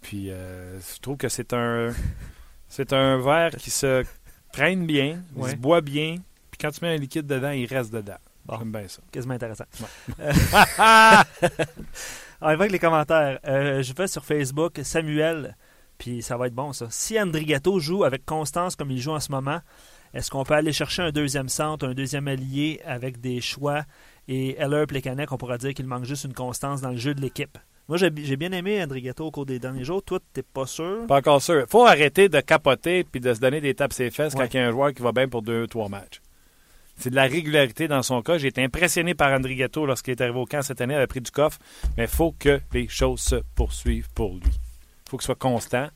Puis 0.00 0.30
euh, 0.30 0.78
je 0.78 1.00
trouve 1.00 1.16
que 1.16 1.28
c'est 1.28 1.52
un 1.52 1.92
c'est 2.68 2.92
un 2.92 3.18
verre 3.18 3.56
qui 3.56 3.70
se 3.70 4.04
traîne 4.52 4.86
bien, 4.86 5.20
il 5.36 5.48
se 5.48 5.56
boit 5.56 5.80
bien, 5.80 6.14
puis 6.52 6.58
quand 6.60 6.70
tu 6.70 6.78
mets 6.84 6.94
un 6.94 6.96
liquide 6.96 7.26
dedans, 7.26 7.50
il 7.50 7.66
reste 7.66 7.92
dedans. 7.92 8.18
J'aime 8.56 8.70
bien 8.70 8.86
ça. 8.86 9.02
Quasiment 9.10 9.34
intéressant. 9.34 9.64
Euh, 10.20 10.32
avec 12.40 12.70
les 12.70 12.78
commentaires, 12.78 13.40
euh, 13.48 13.82
je 13.82 13.92
vais 13.92 14.06
sur 14.06 14.24
Facebook, 14.24 14.78
Samuel, 14.84 15.56
puis 15.98 16.22
ça 16.22 16.36
va 16.36 16.46
être 16.46 16.54
bon 16.54 16.72
ça. 16.72 16.86
Si 16.90 17.20
Andrigato 17.20 17.78
joue 17.80 18.04
avec 18.04 18.24
constance 18.24 18.76
comme 18.76 18.90
il 18.90 19.00
joue 19.00 19.10
en 19.10 19.20
ce 19.20 19.30
moment, 19.30 19.60
est-ce 20.14 20.30
qu'on 20.30 20.44
peut 20.44 20.54
aller 20.54 20.72
chercher 20.72 21.02
un 21.02 21.10
deuxième 21.10 21.48
centre, 21.48 21.86
un 21.86 21.94
deuxième 21.94 22.28
allié 22.28 22.80
avec 22.84 23.20
des 23.20 23.40
choix? 23.40 23.84
Et 24.26 24.56
Heller 24.58 24.86
Plekanec, 24.86 25.30
on 25.32 25.36
pourra 25.36 25.58
dire 25.58 25.74
qu'il 25.74 25.86
manque 25.86 26.04
juste 26.04 26.24
une 26.24 26.34
constance 26.34 26.80
dans 26.80 26.90
le 26.90 26.96
jeu 26.96 27.14
de 27.14 27.20
l'équipe. 27.20 27.58
Moi, 27.88 27.96
j'ai 27.96 28.36
bien 28.36 28.52
aimé 28.52 28.82
Andrigato 28.82 29.24
au 29.24 29.30
cours 29.30 29.46
des 29.46 29.58
derniers 29.58 29.84
jours. 29.84 30.02
Toi, 30.02 30.18
t'es 30.34 30.42
pas 30.42 30.66
sûr? 30.66 31.06
Pas 31.06 31.18
encore 31.18 31.40
sûr. 31.40 31.64
faut 31.70 31.86
arrêter 31.86 32.28
de 32.28 32.40
capoter 32.40 33.02
puis 33.04 33.20
de 33.20 33.32
se 33.32 33.40
donner 33.40 33.62
des 33.62 33.74
tapes 33.74 33.94
ses 33.94 34.10
fesses 34.10 34.34
quand 34.34 34.44
il 34.52 34.56
y 34.58 34.60
a 34.60 34.68
un 34.68 34.72
joueur 34.72 34.92
qui 34.92 35.00
va 35.00 35.12
bien 35.12 35.26
pour 35.26 35.40
deux, 35.40 35.66
trois 35.66 35.88
matchs. 35.88 36.20
C'est 36.96 37.10
de 37.10 37.14
la 37.14 37.22
régularité 37.22 37.88
dans 37.88 38.02
son 38.02 38.20
cas. 38.20 38.36
J'ai 38.36 38.48
été 38.48 38.62
impressionné 38.62 39.14
par 39.14 39.32
Andrigato 39.32 39.86
lorsqu'il 39.86 40.12
est 40.12 40.20
arrivé 40.20 40.38
au 40.38 40.44
camp 40.44 40.60
cette 40.60 40.82
année. 40.82 40.94
Il 40.94 41.00
a 41.00 41.06
pris 41.06 41.22
du 41.22 41.30
coffre. 41.30 41.58
Mais 41.96 42.04
il 42.04 42.10
faut 42.10 42.34
que 42.38 42.60
les 42.74 42.88
choses 42.88 43.20
se 43.20 43.36
poursuivent 43.54 44.08
pour 44.14 44.34
lui. 44.34 44.67
Il 45.08 45.10
faut 45.10 45.16
qu'il 45.16 45.24
soit 45.24 45.34
constant. 45.34 45.88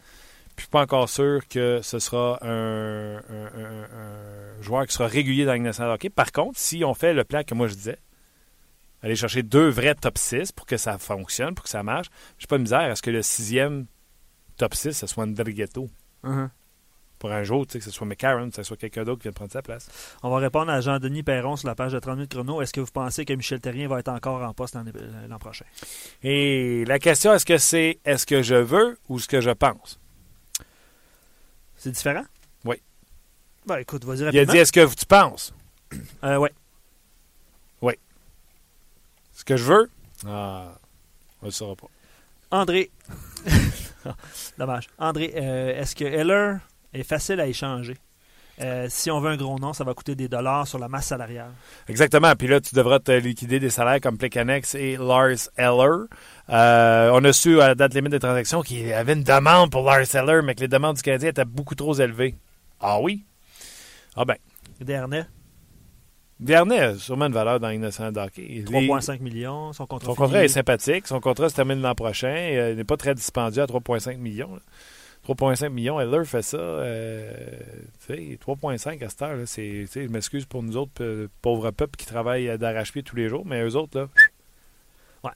Puis 0.56 0.56
je 0.56 0.62
suis 0.62 0.70
pas 0.70 0.80
encore 0.80 1.08
sûr 1.08 1.46
que 1.48 1.80
ce 1.82 1.98
sera 1.98 2.38
un, 2.40 3.20
joueur 4.62 4.86
qui 4.86 4.94
sera 4.94 5.06
régulier 5.06 5.44
dans 5.44 5.90
hockey. 5.90 6.08
Par 6.08 6.32
contre, 6.32 6.58
si 6.58 6.82
on 6.82 6.94
fait 6.94 7.12
le 7.12 7.24
plan 7.24 7.42
que 7.44 7.54
moi 7.54 7.68
je 7.68 7.74
disais, 7.74 7.98
aller 9.02 9.14
chercher 9.14 9.42
deux 9.42 9.68
vrais 9.68 9.94
top 9.94 10.16
6 10.16 10.52
pour 10.52 10.64
que 10.64 10.78
ça 10.78 10.96
fonctionne, 10.96 11.54
pour 11.54 11.64
que 11.64 11.70
ça 11.70 11.82
marche. 11.82 12.08
Je 12.38 12.46
pas 12.46 12.56
de 12.56 12.62
misère 12.62 12.80
à 12.80 12.96
ce 12.96 13.02
que 13.02 13.10
le 13.10 13.20
sixième 13.20 13.86
top 14.56 14.74
6, 14.74 14.92
ce 14.92 15.06
soit 15.06 15.24
Andrigetto. 15.24 15.90
Uh-huh. 16.24 16.48
Pour 17.22 17.30
un 17.30 17.44
jour, 17.44 17.68
que 17.68 17.78
ce 17.78 17.90
soit 17.92 18.04
McCarron, 18.04 18.50
que 18.50 18.56
ce 18.56 18.64
soit 18.64 18.76
quelqu'un 18.76 19.04
d'autre 19.04 19.20
qui 19.20 19.28
vient 19.28 19.32
prendre 19.32 19.52
sa 19.52 19.62
place. 19.62 19.88
On 20.24 20.30
va 20.30 20.38
répondre 20.38 20.72
à 20.72 20.80
Jean-Denis 20.80 21.22
Perron 21.22 21.54
sur 21.54 21.68
la 21.68 21.76
page 21.76 21.92
de 21.92 22.00
30 22.00 22.16
minutes 22.16 22.32
chrono. 22.32 22.60
Est-ce 22.60 22.72
que 22.72 22.80
vous 22.80 22.90
pensez 22.92 23.24
que 23.24 23.32
Michel 23.32 23.60
Terrien 23.60 23.86
va 23.86 24.00
être 24.00 24.08
encore 24.08 24.42
en 24.42 24.52
poste 24.52 24.74
l'an 24.74 25.38
prochain? 25.38 25.64
Et 26.24 26.84
la 26.86 26.98
question, 26.98 27.32
est-ce 27.32 27.46
que 27.46 27.58
c'est 27.58 28.00
est-ce 28.04 28.26
que 28.26 28.42
je 28.42 28.56
veux 28.56 28.98
ou 29.08 29.20
ce 29.20 29.28
que 29.28 29.40
je 29.40 29.50
pense? 29.50 30.00
C'est 31.76 31.92
différent? 31.92 32.24
Oui. 32.64 32.82
Ben, 33.66 33.76
écoute, 33.78 34.04
vas-y 34.04 34.24
rapidement. 34.24 34.42
Il 34.42 34.50
a 34.50 34.52
dit 34.52 34.58
est-ce 34.58 34.72
que 34.72 34.92
tu 34.92 35.06
penses? 35.06 35.54
Euh, 36.24 36.36
oui. 36.38 36.48
Ce 39.32 39.44
que 39.44 39.56
je 39.56 39.64
veux, 39.64 39.90
ah, 40.26 40.74
on 41.40 41.46
ne 41.46 41.48
le 41.48 41.52
saura 41.52 41.74
pas. 41.74 41.88
André, 42.50 42.90
dommage. 44.58 44.88
André, 44.98 45.32
euh, 45.36 45.80
est-ce 45.80 45.96
que 45.96 46.04
Heller 46.04 46.58
est 46.95 47.03
facile 47.03 47.40
à 47.40 47.47
échanger? 47.47 47.97
Euh, 48.61 48.86
si 48.90 49.11
on 49.11 49.20
veut 49.20 49.30
un 49.30 49.36
gros 49.36 49.59
nom, 49.59 49.72
ça 49.72 49.82
va 49.82 49.95
coûter 49.95 50.14
des 50.14 50.28
dollars 50.28 50.66
sur 50.66 50.78
la 50.78 50.88
masse 50.88 51.07
salariale. 51.07 51.53
Exactement. 51.88 52.34
Puis 52.36 52.49
là, 52.49 52.61
tu 52.61 52.74
devras 52.74 52.99
te 52.99 53.12
liquider 53.12 53.59
des 53.59 53.70
salaires 53.70 54.01
comme 54.01 54.18
Plekanex 54.18 54.74
et 54.74 54.97
Lars 54.97 55.49
Eller. 55.57 56.07
Euh, 56.51 57.11
on 57.12 57.24
a 57.24 57.32
su 57.32 57.61
à 57.61 57.68
la 57.68 57.74
date 57.74 57.95
limite 57.95 58.12
des 58.12 58.20
transactions 58.20 58.62
qu'il 58.62 58.86
y 58.86 58.93
avait 58.93 59.14
une 59.14 59.24
demande 59.24 59.70
pour 59.70 59.82
Lars 59.84 60.14
Eller, 60.14 60.43
mais 60.43 60.55
que 60.55 60.61
les 60.61 60.68
demandes 60.68 60.97
du 60.97 61.03
Canadien 61.03 61.30
étaient 61.30 61.45
beaucoup 61.45 61.74
trop 61.74 61.95
élevées. 61.95 62.34
Ah 62.78 63.01
oui? 63.01 63.24
Ah 64.16 64.24
ben. 64.24 64.36
Dernier. 64.80 65.22
Dernier 66.38 66.80
a 66.80 66.95
sûrement 66.97 67.26
une 67.26 67.32
valeur 67.32 67.61
dans 67.61 67.68
l'innocent 67.68 68.11
d'hockey. 68.12 68.64
3,5 68.66 69.20
millions. 69.20 69.72
Son 69.72 69.86
contrat, 69.86 70.09
son 70.09 70.14
contrat 70.14 70.45
est 70.45 70.49
sympathique. 70.49 71.07
Son 71.07 71.20
contrat 71.20 71.49
se 71.49 71.55
termine 71.55 71.80
l'an 71.80 71.95
prochain. 71.95 72.68
il 72.70 72.76
n'est 72.76 72.84
pas 72.84 72.97
très 72.97 73.14
dispendieux 73.14 73.62
à 73.62 73.66
3,5 73.66 74.18
millions. 74.18 74.59
3,5 75.26 75.68
millions, 75.68 76.00
Heller 76.00 76.24
fait 76.24 76.42
ça. 76.42 76.56
Euh, 76.56 77.32
3,5 78.08 79.04
à 79.04 79.08
cette 79.08 79.22
heure, 79.22 79.38
c'est, 79.46 79.86
je 79.86 80.08
m'excuse 80.08 80.46
pour 80.46 80.62
nous 80.62 80.76
autres, 80.76 81.28
pauvres 81.40 81.70
peuples 81.70 81.96
qui 81.96 82.06
travaillent 82.06 82.58
d'arrache-pied 82.58 83.02
tous 83.02 83.16
les 83.16 83.28
jours, 83.28 83.46
mais 83.46 83.62
eux 83.62 83.76
autres, 83.76 83.98
là. 84.00 84.08
Ouais. 85.22 85.30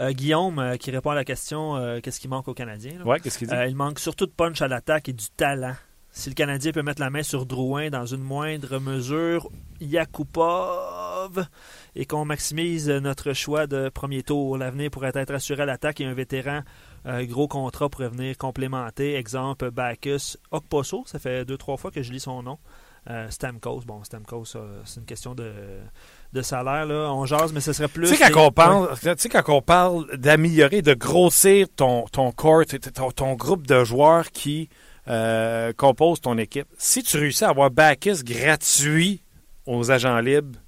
Euh, 0.00 0.12
Guillaume, 0.12 0.58
euh, 0.58 0.76
qui 0.76 0.90
répond 0.90 1.10
à 1.10 1.14
la 1.14 1.24
question 1.24 1.76
euh, 1.76 2.00
qu'est-ce 2.00 2.20
qui 2.20 2.28
manque 2.28 2.48
aux 2.48 2.54
Canadiens 2.54 3.00
Ouais, 3.06 3.18
qu'est-ce 3.18 3.38
qu'il 3.38 3.48
dit? 3.48 3.54
Il 3.68 3.76
manque 3.76 3.98
surtout 3.98 4.26
de 4.26 4.32
punch 4.32 4.60
à 4.60 4.68
l'attaque 4.68 5.08
et 5.08 5.14
du 5.14 5.26
talent. 5.36 5.74
Si 6.10 6.30
le 6.30 6.34
Canadien 6.34 6.72
peut 6.72 6.82
mettre 6.82 7.02
la 7.02 7.10
main 7.10 7.22
sur 7.22 7.44
Drouin 7.44 7.90
dans 7.90 8.06
une 8.06 8.22
moindre 8.22 8.78
mesure, 8.78 9.50
Yakupov, 9.82 11.46
et 11.94 12.06
qu'on 12.06 12.24
maximise 12.24 12.88
notre 12.88 13.34
choix 13.34 13.66
de 13.66 13.90
premier 13.90 14.22
tour, 14.22 14.56
l'avenir 14.56 14.90
pourrait 14.90 15.12
être 15.14 15.34
assuré 15.34 15.64
à 15.64 15.66
l'attaque 15.66 16.00
et 16.00 16.06
un 16.06 16.14
vétéran 16.14 16.62
gros 17.06 17.48
contrat 17.48 17.88
pourrait 17.88 18.08
venir 18.08 18.36
complémenter. 18.36 19.14
Exemple, 19.14 19.70
Bacchus 19.70 20.36
Okposo, 20.50 21.04
ça 21.06 21.18
fait 21.18 21.44
deux, 21.44 21.56
trois 21.56 21.76
fois 21.76 21.90
que 21.90 22.02
je 22.02 22.12
lis 22.12 22.20
son 22.20 22.42
nom. 22.42 22.58
Euh, 23.08 23.30
Stamkos, 23.30 23.82
bon, 23.86 24.02
Stamkos, 24.02 24.56
c'est 24.84 25.00
une 25.00 25.06
question 25.06 25.34
de, 25.36 25.52
de, 26.32 26.42
salaire, 26.42 26.86
là. 26.86 27.12
On 27.12 27.24
jase, 27.24 27.52
mais 27.52 27.60
ce 27.60 27.72
serait 27.72 27.88
plus. 27.88 28.08
Tu 28.08 28.16
sais, 28.16 28.30
quand, 28.32 28.46
on 28.46 28.50
parle, 28.50 28.88
quand 29.30 29.48
on 29.48 29.62
parle 29.62 30.16
d'améliorer, 30.16 30.82
de 30.82 30.94
grossir 30.94 31.68
ton, 31.76 32.06
ton 32.10 32.32
corps, 32.32 32.64
ton, 32.94 33.12
ton 33.12 33.34
groupe 33.34 33.64
de 33.64 33.84
joueurs 33.84 34.32
qui 34.32 34.68
euh, 35.06 35.72
composent 35.72 36.20
ton 36.20 36.36
équipe, 36.36 36.66
si 36.78 37.04
tu 37.04 37.16
réussis 37.16 37.44
à 37.44 37.50
avoir 37.50 37.70
Bacchus 37.70 38.24
gratuit 38.24 39.22
aux 39.66 39.92
agents 39.92 40.18
libres, 40.18 40.58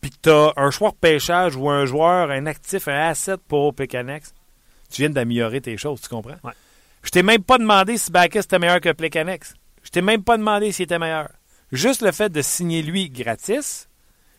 puis 0.00 0.10
que 0.10 0.16
tu 0.22 0.30
as 0.30 0.54
un 0.56 0.70
joueur 0.70 0.92
de 0.92 0.98
pêchage 0.98 1.56
ou 1.56 1.68
un 1.68 1.84
joueur, 1.84 2.30
un 2.30 2.46
actif, 2.46 2.88
un 2.88 3.08
asset 3.08 3.36
pour 3.48 3.74
Pécanex, 3.74 4.32
tu 4.90 5.02
viens 5.02 5.10
d'améliorer 5.10 5.60
tes 5.60 5.76
choses, 5.76 6.00
tu 6.00 6.08
comprends? 6.08 6.36
Ouais. 6.44 6.52
Je 7.02 7.10
t'ai 7.10 7.22
même 7.22 7.42
pas 7.42 7.58
demandé 7.58 7.96
si 7.96 8.10
Bacchus 8.10 8.40
était 8.40 8.58
meilleur 8.58 8.80
que 8.80 8.92
Plecanex. 8.92 9.54
Je 9.82 9.90
t'ai 9.90 10.02
même 10.02 10.22
pas 10.22 10.36
demandé 10.36 10.72
s'il 10.72 10.84
était 10.84 10.98
meilleur. 10.98 11.30
Juste 11.72 12.02
le 12.02 12.12
fait 12.12 12.30
de 12.30 12.42
signer 12.42 12.82
lui 12.82 13.08
gratis, 13.08 13.88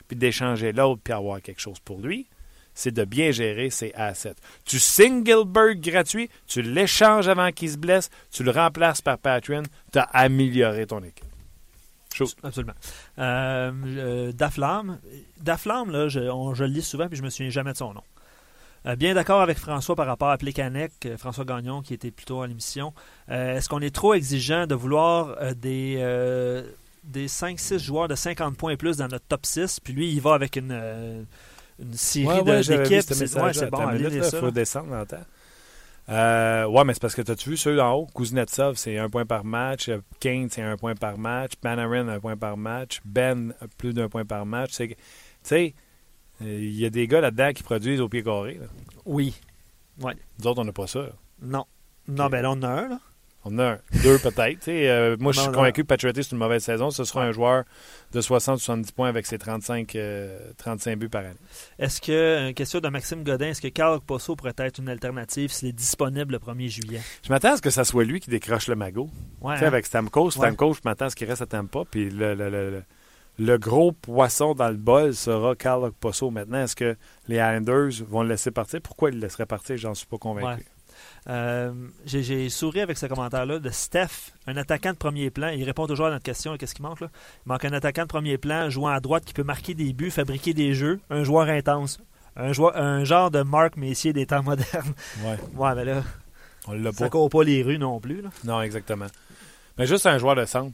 puis 0.08 0.18
d'échanger 0.18 0.72
l'autre, 0.74 1.02
puis 1.04 1.14
avoir 1.14 1.42
quelque 1.42 1.62
chose 1.62 1.80
pour 1.80 2.00
lui, 2.00 2.28
c'est 2.74 2.92
de 2.92 3.04
bien 3.06 3.32
gérer 3.32 3.70
ses 3.70 3.94
assets. 3.94 4.36
Tu 4.66 4.80
signes 4.80 5.26
Gilbert 5.26 5.76
gratuit, 5.76 6.30
tu 6.48 6.62
l'échanges 6.62 7.28
avant 7.28 7.52
qu'il 7.52 7.70
se 7.70 7.78
blesse, 7.78 8.10
tu 8.32 8.44
le 8.44 8.52
remplaces 8.52 9.02
par 9.02 9.18
Patreon, 9.18 9.64
tu 9.92 10.00
as 10.00 10.04
amélioré 10.04 10.86
ton 10.86 11.00
équipe. 11.00 11.26
Chose. 12.14 12.36
Absolument. 12.44 12.74
Euh, 13.20 13.72
euh, 13.86 14.32
Daflam, 14.34 15.00
Daflam, 15.40 15.92
là, 15.92 16.10
je, 16.10 16.20
je, 16.20 16.64
le 16.64 16.70
lis 16.70 16.82
souvent, 16.82 17.08
puis 17.08 17.18
je 17.18 17.24
me 17.24 17.30
souviens 17.30 17.50
jamais 17.50 17.72
de 17.72 17.78
son 17.78 17.94
nom. 17.94 18.04
Euh, 18.88 18.96
bien 18.96 19.14
d'accord 19.14 19.42
avec 19.42 19.60
François 19.60 19.96
par 19.96 20.08
rapport 20.08 20.32
à 20.32 20.38
Plekanec, 20.38 20.92
euh, 21.06 21.18
François 21.18 21.46
Gagnon 21.46 21.82
qui 21.82 21.94
était 21.94 22.10
plutôt 22.10 22.42
à 22.42 22.48
l'émission. 22.48 22.94
Euh, 23.30 23.58
est-ce 23.58 23.70
qu'on 23.70 23.82
est 23.82 23.94
trop 23.94 24.16
exigeant 24.16 24.66
de 24.66 24.74
vouloir 24.74 25.38
des, 25.54 25.96
des 27.04 27.28
5-6 27.28 27.78
joueurs 27.80 28.08
de 28.08 28.16
50 28.16 28.58
points 28.58 28.72
et 28.72 28.78
plus 28.78 28.98
dans 28.98 29.08
notre 29.08 29.26
top 29.26 29.46
6, 29.46 29.80
puis 29.82 29.94
lui, 29.94 30.12
il 30.12 30.20
va 30.20 30.34
avec 30.34 30.56
une, 30.56 31.26
une 31.80 31.94
série 31.94 32.44
d'équipes. 32.44 33.02
C'est 33.02 33.36
bon, 33.36 33.50
il 33.50 34.24
faut 34.24 34.52
descendre 34.52 35.06
le 36.08 36.66
ouais, 36.68 36.84
mais 36.84 36.94
c'est 36.94 37.02
parce 37.02 37.16
que 37.16 37.22
tu 37.22 37.32
as 37.32 37.46
vu 37.46 37.58
ceux 37.58 37.80
en 37.80 37.94
haut? 37.94 38.08
Kuznetsov, 38.16 38.76
c'est 38.76 38.98
un 38.98 39.10
point 39.10 39.26
par 39.26 39.46
match. 39.46 39.92
Kane, 40.20 40.50
c'est 40.50 40.64
un 40.64 40.76
point 40.76 40.96
par 40.96 41.20
match. 41.20 41.52
Panarin, 41.62 42.08
un 42.08 42.20
point 42.20 42.36
par 42.36 42.58
match. 42.58 43.00
Ben, 43.06 43.54
plus 43.78 43.94
d'un 43.94 44.10
point 44.10 44.26
par 44.26 44.46
match. 44.48 44.72
Tu 44.76 44.96
sais, 45.44 45.76
il 46.44 46.80
y 46.80 46.86
a 46.86 46.90
des 46.90 47.08
gars 47.08 47.22
là-dedans 47.22 47.52
qui 47.54 47.64
produisent 47.64 48.02
au 48.02 48.10
pied 48.10 48.24
carré. 48.24 48.60
Oui. 49.06 49.34
Ouais. 50.00 50.14
Nous 50.40 50.48
autres, 50.48 50.62
on 50.62 50.66
n'a 50.66 50.72
pas 50.72 50.88
ça. 50.88 51.06
Non. 51.42 51.66
Non, 52.08 52.28
ben 52.28 52.42
là, 52.42 52.52
on 52.52 52.54
en 52.54 52.64
a 52.64 52.68
un. 52.68 52.90
Là. 52.90 53.00
On 53.44 53.56
en 53.56 53.60
a 53.60 53.66
un. 53.72 53.80
Deux 54.04 54.20
peut-être. 54.20 54.68
Euh, 54.68 55.18
moi, 55.20 55.32
je 55.32 55.40
suis 55.40 55.52
convaincu 55.52 55.82
que 55.82 55.88
Patriotty, 55.88 56.24
c'est 56.24 56.32
une 56.32 56.38
mauvaise 56.38 56.64
saison. 56.64 56.92
Ce 56.92 57.04
sera 57.04 57.24
un 57.24 57.32
joueur 57.32 57.64
de 58.12 58.22
60-70 58.22 58.92
points 58.92 59.10
avec 59.10 59.26
ses 59.26 59.40
35, 59.40 59.98
35 60.58 60.92
euh, 60.92 60.96
buts 60.96 61.10
par 61.10 61.22
année. 61.26 61.36
Est-ce 61.80 62.02
que, 62.02 62.50
une 62.50 62.54
question 62.54 62.80
de 62.80 62.90
Maxime 62.90 63.24
Godin, 63.24 63.48
est-ce 63.48 63.62
que 63.62 63.68
Carl 63.70 64.00
Posso 64.00 64.36
pourrait 64.36 64.54
être 64.58 64.80
une 64.80 64.90
alternative 64.90 65.52
s'il 65.52 65.70
est 65.70 65.74
disponible 65.74 66.34
le 66.34 66.40
1er 66.40 66.68
juillet? 66.68 67.02
Je 67.24 67.30
m'attends 67.30 67.54
à 67.54 67.58
ce 67.58 67.62
que 67.62 67.72
ça 67.72 67.84
soit 67.84 68.04
lui 68.04 68.20
qui 68.20 68.30
décroche 68.30 68.68
le 68.68 68.76
magot. 68.76 69.10
Ouais, 69.42 69.56
hein? 69.56 69.64
Avec 69.64 69.88
Stamkos. 69.88 70.32
Stamkos, 70.32 70.76
je 70.76 70.82
m'attends 70.86 71.06
à 71.06 71.10
ce 71.10 71.16
qu'il 71.16 71.28
reste 71.28 71.42
à 71.42 71.48
Tampa. 71.48 71.82
Puis 71.90 72.10
le, 72.12 72.36
le, 72.36 72.50
le 72.50 72.70
le 72.70 72.84
gros 73.58 73.92
poisson 73.92 74.54
dans 74.54 74.70
le 74.70 74.78
bol 74.78 75.16
sera 75.16 75.56
Carl 75.56 75.92
Posso. 75.92 76.30
Maintenant, 76.30 76.64
est-ce 76.64 76.76
que 76.76 76.96
les 77.28 77.38
Islanders 77.38 78.04
vont 78.08 78.24
le 78.24 78.30
laisser 78.30 78.52
partir? 78.52 78.82
Pourquoi 78.82 79.10
ils 79.10 79.16
le 79.16 79.22
laisseraient 79.22 79.46
partir? 79.46 79.78
J'en 79.78 79.94
suis 79.94 80.08
pas 80.08 80.18
convaincu. 80.18 80.66
Euh, 81.30 81.72
j'ai 82.06 82.50
souri 82.50 82.82
avec 82.82 82.98
ce 82.98 83.06
commentaire-là 83.06 83.60
de 83.60 83.70
Steph, 83.70 84.34
un 84.48 84.58
attaquant 84.58 84.92
de 84.92 84.98
premier 84.98 85.30
plan. 85.30 85.50
Il 85.50 85.64
répond 85.64 85.86
toujours 85.86 86.08
à 86.08 86.10
notre 86.10 86.24
question 86.24 86.58
qu'est-ce 86.58 86.74
qui 86.74 86.82
manque 86.82 87.02
là? 87.02 87.08
Il 87.46 87.50
manque 87.50 87.66
un 87.66 87.74
attaquant 87.74 88.04
de 88.04 88.08
premier 88.08 88.38
plan, 88.38 88.70
jouant 88.70 88.90
à 88.90 89.00
droite 89.00 89.24
qui 89.26 89.34
peut 89.34 89.44
marquer 89.44 89.74
des 89.74 89.94
buts, 89.94 90.12
fabriquer 90.12 90.54
des 90.54 90.74
jeux, 90.74 91.00
un 91.10 91.24
joueur 91.24 91.48
intense. 91.50 92.00
Un, 92.36 92.54
joueur, 92.54 92.76
un 92.78 93.04
genre 93.04 93.30
de 93.30 93.44
Marc 93.44 93.78
Messier 93.78 94.14
des 94.14 94.26
temps 94.26 94.42
modernes. 94.42 94.94
Ouais. 95.24 95.38
ouais, 95.56 95.76
mais 95.76 95.86
là, 95.86 96.04
On 96.68 96.92
ça 96.92 97.10
court 97.10 97.30
pas 97.30 97.44
les 97.44 97.62
rues 97.62 97.78
non 97.78 98.00
plus. 98.00 98.22
Là. 98.22 98.30
Non, 98.44 98.62
exactement. 98.62 99.08
Mais 99.78 99.86
juste 99.86 100.06
un 100.06 100.18
joueur 100.18 100.36
de 100.36 100.46
centre. 100.46 100.74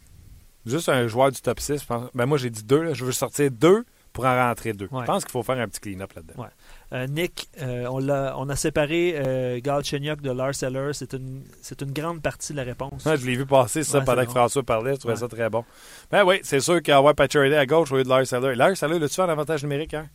Juste 0.68 0.89
un 0.89 1.07
joueur 1.07 1.32
du 1.32 1.41
top 1.41 1.59
6, 1.59 1.82
je 1.82 1.86
pense. 1.86 2.09
Ben 2.13 2.26
moi, 2.26 2.38
j'ai 2.38 2.49
dit 2.49 2.63
deux. 2.63 2.93
Je 2.93 3.05
veux 3.05 3.11
sortir 3.11 3.49
deux 3.51 3.86
pour 4.11 4.26
en 4.26 4.36
rentrer 4.36 4.74
deux. 4.74 4.89
Je 4.91 5.05
pense 5.05 5.24
qu'il 5.24 5.32
faut 5.32 5.43
faire 5.43 5.59
un 5.59 5.68
petit 5.68 5.80
clean-up 5.80 6.11
là-dedans. 6.13 6.43
Ouais. 6.43 6.49
Euh, 6.93 7.07
Nick, 7.07 7.47
euh, 7.61 7.86
on, 7.89 8.09
a, 8.09 8.34
on 8.36 8.49
a 8.49 8.55
séparé 8.55 9.15
euh, 9.15 9.59
Galchenyuk 9.61 10.22
de 10.22 10.32
Lars 10.32 10.61
Eller. 10.63 10.89
C'est 10.93 11.13
une, 11.13 11.43
une 11.82 11.91
grande 11.91 12.22
partie 12.22 12.51
de 12.53 12.57
la 12.57 12.63
réponse. 12.63 13.03
je 13.05 13.26
l'ai 13.26 13.36
vu 13.36 13.45
passer 13.45 13.84
ça 13.84 14.01
pendant 14.01 14.26
que 14.26 14.32
François 14.32 14.63
parlait. 14.63 14.95
Je 14.95 14.99
trouvais 14.99 15.15
ça 15.15 15.28
très 15.28 15.49
bon. 15.49 15.63
Ben 16.11 16.24
oui, 16.26 16.39
c'est 16.43 16.59
sûr 16.59 16.82
qu'avoir 16.82 17.13
Patrick 17.15 17.53
à 17.53 17.65
gauche 17.65 17.91
au 17.91 17.97
lieu 17.97 18.03
de 18.03 18.09
Lars 18.09 18.34
Eller. 18.34 18.55
Lars 18.55 18.82
Eller, 18.82 18.99
là-tu 18.99 19.15
fait 19.15 19.22
un 19.22 19.30
avantage 19.30 19.63
numérique? 19.63 19.93
Hein? 19.93 20.07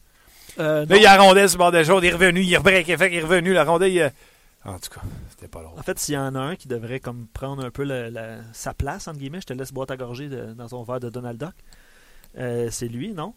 là, 0.58 0.84
il 0.90 1.06
a 1.06 1.16
rondelle 1.16 1.48
sur 1.48 1.58
le 1.58 1.64
bord 1.64 1.72
de 1.72 1.82
jaune. 1.82 2.02
Il 2.02 2.08
est 2.08 2.12
revenu. 2.12 2.42
Il 2.42 2.52
est 2.52 2.58
break. 2.58 2.88
Il 2.88 2.92
est 3.00 3.20
revenu. 3.20 3.52
La 3.52 3.64
rondelle, 3.64 3.92
il 3.92 4.12
En 4.64 4.78
tout 4.78 4.90
cas, 4.90 5.00
c'était 5.30 5.48
pas 5.48 5.62
long. 5.62 5.72
En 5.76 5.82
fait, 5.82 5.98
s'il 5.98 6.14
y 6.14 6.18
en 6.18 6.34
a 6.34 6.40
un 6.40 6.56
qui 6.56 6.68
devrait 6.68 7.00
comme 7.00 7.26
prendre 7.26 7.64
un 7.64 7.70
peu 7.70 7.84
sa 8.52 8.74
place, 8.74 9.08
entre 9.08 9.18
guillemets, 9.18 9.40
je 9.40 9.46
te 9.46 9.52
laisse 9.52 9.72
boire 9.72 9.86
ta 9.86 9.96
gorgée 9.96 10.28
dans 10.28 10.68
ton 10.68 10.82
verre 10.84 11.00
de 11.00 11.10
Donald 11.10 11.38
Duck, 11.38 11.54
c'est 12.70 12.88
lui, 12.88 13.12
non? 13.12 13.34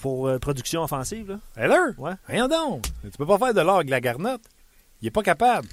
Pour 0.00 0.26
euh, 0.26 0.38
production 0.38 0.82
offensive, 0.82 1.28
là? 1.30 1.38
Heller? 1.56 1.98
Ouais. 1.98 2.14
Rien 2.26 2.48
donc. 2.48 2.86
Tu 3.04 3.10
peux 3.16 3.26
pas 3.26 3.38
faire 3.38 3.54
de 3.54 3.60
l'or 3.60 3.76
avec 3.76 3.90
la 3.90 4.00
garnotte. 4.00 4.42
Il 5.00 5.06
est 5.06 5.12
pas 5.12 5.22
capable. 5.22 5.68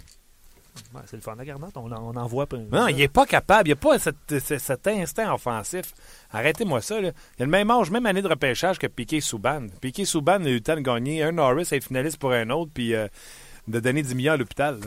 Ouais, 0.93 1.01
c'est 1.07 1.15
le 1.15 1.23
fun, 1.23 1.35
la 1.35 1.43
garnotte. 1.43 1.75
On, 1.75 1.91
on 1.91 2.15
en 2.15 2.27
voit 2.27 2.45
pas. 2.45 2.57
Non, 2.57 2.87
il 2.87 3.01
est 3.01 3.07
pas 3.07 3.25
capable. 3.25 3.67
Il 3.67 3.71
n'y 3.71 3.73
a 3.73 3.75
pas 3.75 3.97
cet 3.97 4.87
instinct 4.87 5.33
offensif. 5.33 5.93
Arrêtez-moi 6.31 6.81
ça. 6.81 7.01
Là. 7.01 7.11
Il 7.39 7.41
a 7.41 7.45
le 7.45 7.51
même 7.51 7.71
âge, 7.71 7.89
même 7.89 8.05
année 8.05 8.21
de 8.21 8.27
repêchage 8.27 8.77
que 8.77 8.85
Piquet 8.85 9.19
Souban. 9.19 9.65
Piquet 9.81 10.05
Souban 10.05 10.45
a 10.45 10.49
eu 10.49 10.55
le 10.55 10.61
temps 10.61 10.75
de 10.75 10.81
gagner 10.81 11.23
un 11.23 11.31
Norris, 11.31 11.67
être 11.71 11.85
finaliste 11.85 12.19
pour 12.19 12.33
un 12.33 12.49
autre, 12.51 12.69
puis 12.71 12.93
euh, 12.93 13.07
de 13.67 13.79
donner 13.79 14.01
10 14.01 14.15
millions 14.15 14.33
à 14.33 14.37
l'hôpital. 14.37 14.79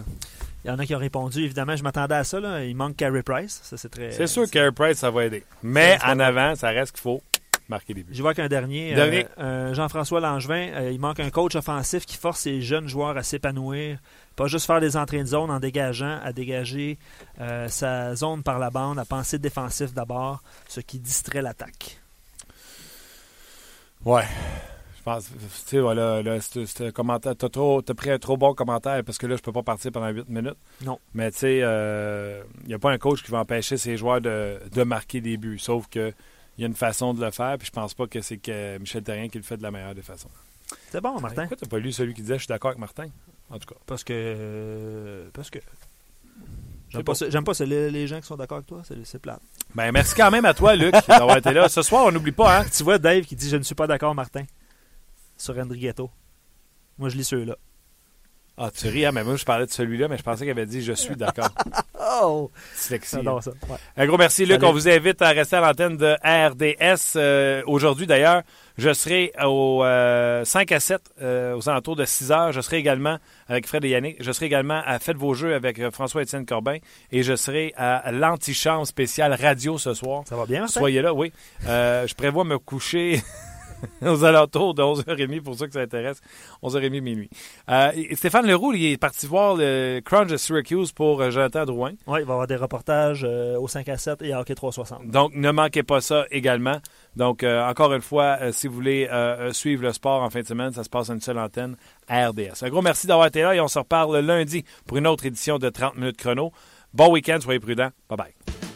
Il 0.64 0.68
y 0.68 0.70
en 0.70 0.78
a 0.78 0.85
qui 0.85 0.95
ont 0.95 0.99
répondu, 0.99 1.43
évidemment, 1.43 1.74
je 1.74 1.83
m'attendais 1.83 2.14
à 2.14 2.24
ça. 2.24 2.39
Là. 2.39 2.64
Il 2.64 2.76
manque 2.76 2.97
Carey 2.97 3.22
Price. 3.22 3.61
Ça, 3.62 3.76
c'est 3.76 3.89
très. 3.89 4.12
C'est 4.12 4.26
sûr 4.26 4.45
que 4.45 4.51
Carey 4.51 4.72
Price, 4.72 4.99
ça 4.99 5.11
va 5.11 5.24
aider. 5.24 5.43
Mais 5.62 5.99
en 6.05 6.18
avant, 6.20 6.55
ça 6.55 6.68
reste 6.68 6.93
qu'il 6.93 7.01
faut 7.01 7.22
marquer 7.70 7.95
des 7.95 8.03
buts. 8.03 8.12
Je 8.12 8.20
vois 8.20 8.35
qu'un 8.35 8.49
dernier, 8.49 8.95
dernier. 8.95 9.26
Euh, 9.39 9.72
Jean-François 9.72 10.20
Langevin, 10.20 10.72
euh, 10.74 10.91
il 10.93 11.01
manque 11.01 11.20
un 11.20 11.31
coach 11.31 11.55
offensif 11.55 12.05
qui 12.05 12.16
force 12.16 12.41
ses 12.41 12.61
jeunes 12.61 12.89
joueurs 12.89 13.16
à 13.16 13.22
s'épanouir. 13.22 13.99
Pas 14.37 14.49
juste 14.49 14.66
faire 14.66 14.81
des 14.81 14.97
entrées 14.97 15.20
de 15.20 15.28
zone 15.28 15.51
en 15.51 15.61
dégageant, 15.61 16.18
à 16.22 16.33
dégager 16.33 16.99
euh, 17.41 17.68
sa 17.68 18.14
zone 18.14 18.43
par 18.43 18.59
la 18.59 18.70
bande, 18.70 18.99
à 18.99 19.05
penser 19.05 19.39
défensif 19.39 19.95
d'abord, 19.95 20.43
ce 20.68 20.81
qui 20.81 20.99
distrait 20.99 21.43
l'attaque. 21.43 22.01
Ouais. 24.05 24.24
Je 25.01 25.05
pense, 25.05 25.29
tu 25.29 25.33
sais, 25.65 25.81
voilà, 25.81 26.23
là, 26.23 26.39
c'est 26.43 26.93
commentaire. 26.93 27.35
T'as, 27.35 27.49
trop, 27.49 27.81
t'as 27.81 27.95
pris 27.95 28.11
un 28.11 28.19
trop 28.19 28.37
bon 28.37 28.53
commentaire 28.53 29.03
parce 29.03 29.17
que 29.17 29.27
là, 29.27 29.35
je 29.35 29.41
peux 29.41 29.51
pas 29.51 29.63
partir 29.63 29.91
pendant 29.93 30.11
8 30.11 30.29
minutes. 30.29 30.59
Non. 30.85 30.99
Mais 31.15 31.31
tu 31.31 31.39
sais, 31.39 31.57
il 31.57 31.63
euh, 31.65 32.43
n'y 32.67 32.75
a 32.75 32.79
pas 32.79 32.91
un 32.91 32.99
coach 32.99 33.23
qui 33.23 33.31
va 33.31 33.39
empêcher 33.39 33.79
ses 33.79 33.97
joueurs 33.97 34.21
de, 34.21 34.59
de 34.71 34.83
marquer 34.83 35.23
des 35.23 35.39
buts. 35.39 35.59
Sauf 35.59 35.87
que 35.89 36.13
il 36.59 36.61
y 36.61 36.65
a 36.65 36.67
une 36.67 36.75
façon 36.75 37.15
de 37.15 37.25
le 37.25 37.31
faire, 37.31 37.57
puis 37.57 37.67
je 37.67 37.73
pense 37.73 37.95
pas 37.95 38.07
que 38.09 38.21
c'est 38.21 38.37
que 38.37 38.77
Michel 38.77 39.03
Terrien 39.03 39.31
qui 39.31 39.39
le 39.39 39.45
fait 39.45 39.57
de 39.57 39.63
la 39.63 39.71
meilleure 39.71 39.95
des 39.95 40.03
façons. 40.03 40.29
C'est 40.91 41.01
bon, 41.01 41.19
Martin. 41.19 41.47
Pourquoi 41.47 41.57
t'as 41.57 41.67
pas 41.67 41.79
lu 41.79 41.93
celui 41.93 42.13
qui 42.13 42.21
disait 42.21 42.35
je 42.35 42.41
suis 42.41 42.49
d'accord 42.49 42.73
avec 42.73 42.81
Martin? 42.81 43.07
En 43.49 43.59
tout 43.59 43.73
cas. 43.73 43.81
Parce 43.87 44.05
que. 44.05 45.31
parce 45.33 45.49
que. 45.49 45.61
J'aime 46.91 47.05
pas, 47.05 47.15
j'aime 47.15 47.45
pas 47.45 47.53
les, 47.65 48.07
gens 48.07 48.21
qui 48.21 48.27
sont 48.27 48.37
d'accord 48.37 48.59
avec 48.59 48.67
toi, 48.67 48.83
c'est, 48.85 49.19
plate. 49.19 49.41
Ben, 49.75 49.93
merci 49.93 50.15
quand 50.15 50.31
même 50.31 50.45
à 50.45 50.53
toi, 50.53 50.75
Luc, 50.75 50.93
d'avoir 51.09 51.39
été 51.39 51.53
là. 51.53 51.69
Ce 51.71 51.81
soir, 51.81 52.05
on 52.05 52.13
n'oublie 52.13 52.33
pas, 52.33 52.59
hein? 52.59 52.65
tu 52.77 52.83
vois 52.83 52.99
Dave 52.99 53.23
qui 53.23 53.37
dit 53.37 53.49
Je 53.49 53.57
ne 53.57 53.63
suis 53.63 53.77
pas 53.77 53.87
d'accord, 53.87 54.15
Martin 54.15 54.45
sur 55.41 55.55
Ghetto. 55.55 56.11
Moi, 56.99 57.09
je 57.09 57.16
lis 57.16 57.24
ceux-là. 57.24 57.57
Ah, 58.62 58.70
tu 58.70 58.88
ris, 58.88 59.07
hein? 59.07 59.12
mais 59.12 59.24
moi, 59.24 59.36
je 59.36 59.45
parlais 59.47 59.64
de 59.64 59.70
celui-là, 59.70 60.07
mais 60.07 60.18
je 60.18 60.22
pensais 60.22 60.41
qu'il 60.41 60.51
avait 60.51 60.66
dit 60.66 60.82
Je 60.82 60.93
suis 60.93 61.16
d'accord. 61.16 61.49
oh! 62.22 62.51
Sexy. 62.74 63.16
J'adore 63.16 63.43
ça. 63.43 63.53
Ouais. 63.53 63.76
Un 63.97 64.07
gros 64.07 64.18
merci, 64.18 64.45
Luc. 64.45 64.62
On 64.62 64.72
vous 64.72 64.86
invite 64.86 65.22
à 65.22 65.30
rester 65.30 65.57
à 65.57 65.61
l'antenne 65.61 65.97
de 65.97 66.14
RDS. 66.22 67.16
Euh, 67.16 67.62
Aujourd'hui, 67.66 68.07
d'ailleurs, 68.07 68.43
je 68.76 68.93
serai 68.93 69.32
au 69.43 69.82
euh, 69.82 70.45
5 70.45 70.72
à 70.72 70.80
7, 70.80 71.01
euh, 71.22 71.57
aux 71.57 71.70
alentours 71.70 71.97
de 71.97 72.05
6 72.05 72.32
heures. 72.32 72.53
Je 72.53 72.61
serai 72.61 72.76
également 72.76 73.16
avec 73.49 73.66
Fred 73.66 73.82
et 73.86 73.88
Yannick. 73.88 74.22
Je 74.22 74.30
serai 74.30 74.45
également 74.47 74.82
à 74.84 74.99
Faites 74.99 75.16
vos 75.16 75.32
jeux 75.32 75.55
avec 75.55 75.78
euh, 75.78 75.91
François-Étienne 75.91 76.45
Corbin. 76.45 76.76
Et 77.12 77.22
je 77.22 77.36
serai 77.36 77.72
à 77.78 78.12
l'antichambre 78.12 78.86
spéciale 78.86 79.32
radio 79.32 79.78
ce 79.78 79.95
soir. 79.95 80.24
Ça 80.28 80.36
va 80.36 80.45
bien, 80.45 80.61
Martin? 80.61 80.80
Soyez 80.80 81.01
là, 81.01 81.14
oui. 81.14 81.32
Euh, 81.66 82.07
je 82.07 82.14
prévois 82.14 82.45
me 82.45 82.59
coucher 82.59 83.22
aux 84.03 84.24
alentours 84.24 84.74
de 84.74 84.83
11h30 84.83 85.43
pour 85.43 85.57
ceux 85.57 85.66
que 85.66 85.72
ça 85.72 85.81
intéresse. 85.81 86.20
11h30 86.62 87.01
minuit. 87.01 87.31
Euh, 87.68 87.93
Stéphane 88.14 88.47
Leroux, 88.47 88.72
il 88.72 88.93
est 88.93 88.97
parti 88.97 89.26
voir 89.26 89.57
le 89.57 90.01
Crunch 90.05 90.28
de 90.28 90.37
Syracuse 90.37 90.93
pour 90.93 91.20
euh, 91.20 91.31
Jonathan 91.31 91.64
Drouin. 91.64 91.93
Oui, 92.07 92.20
il 92.20 92.24
va 92.24 92.33
y 92.33 92.33
avoir 92.33 92.47
des 92.47 92.57
reportages 92.57 93.24
euh, 93.28 93.59
au 93.59 93.68
5 93.68 93.89
à 93.89 93.97
7 93.97 94.22
et 94.22 94.33
à 94.33 94.41
Hockey 94.41 94.55
360. 94.55 95.07
Donc, 95.07 95.35
ne 95.35 95.51
manquez 95.51 95.83
pas 95.83 96.01
ça 96.01 96.24
également. 96.31 96.78
Donc, 97.16 97.43
encore 97.43 97.93
une 97.93 98.01
fois, 98.01 98.53
si 98.53 98.68
vous 98.68 98.74
voulez 98.74 99.09
suivre 99.53 99.83
le 99.83 99.93
sport 99.93 100.22
en 100.22 100.31
fin 100.31 100.41
de 100.41 100.47
semaine, 100.47 100.72
ça 100.72 100.85
se 100.85 100.89
passe 100.89 101.11
à 101.11 101.14
une 101.14 101.20
seule 101.20 101.39
antenne 101.39 101.76
à 102.09 102.28
RDS. 102.28 102.62
Un 102.62 102.68
gros 102.68 102.83
merci 102.83 103.07
d'avoir 103.07 103.26
été 103.26 103.43
là 103.43 103.55
et 103.55 103.61
on 103.61 103.68
se 103.68 103.78
reparle 103.78 104.18
lundi 104.20 104.64
pour 104.87 104.97
une 104.97 105.07
autre 105.07 105.26
édition 105.26 105.59
de 105.59 105.68
30 105.68 105.97
minutes 105.97 106.16
chrono. 106.16 106.53
Bon 106.95 107.11
week-end, 107.11 107.39
soyez 107.41 107.61
prudents. 107.61 107.91
Bye 108.09 108.16
bye. 108.18 108.70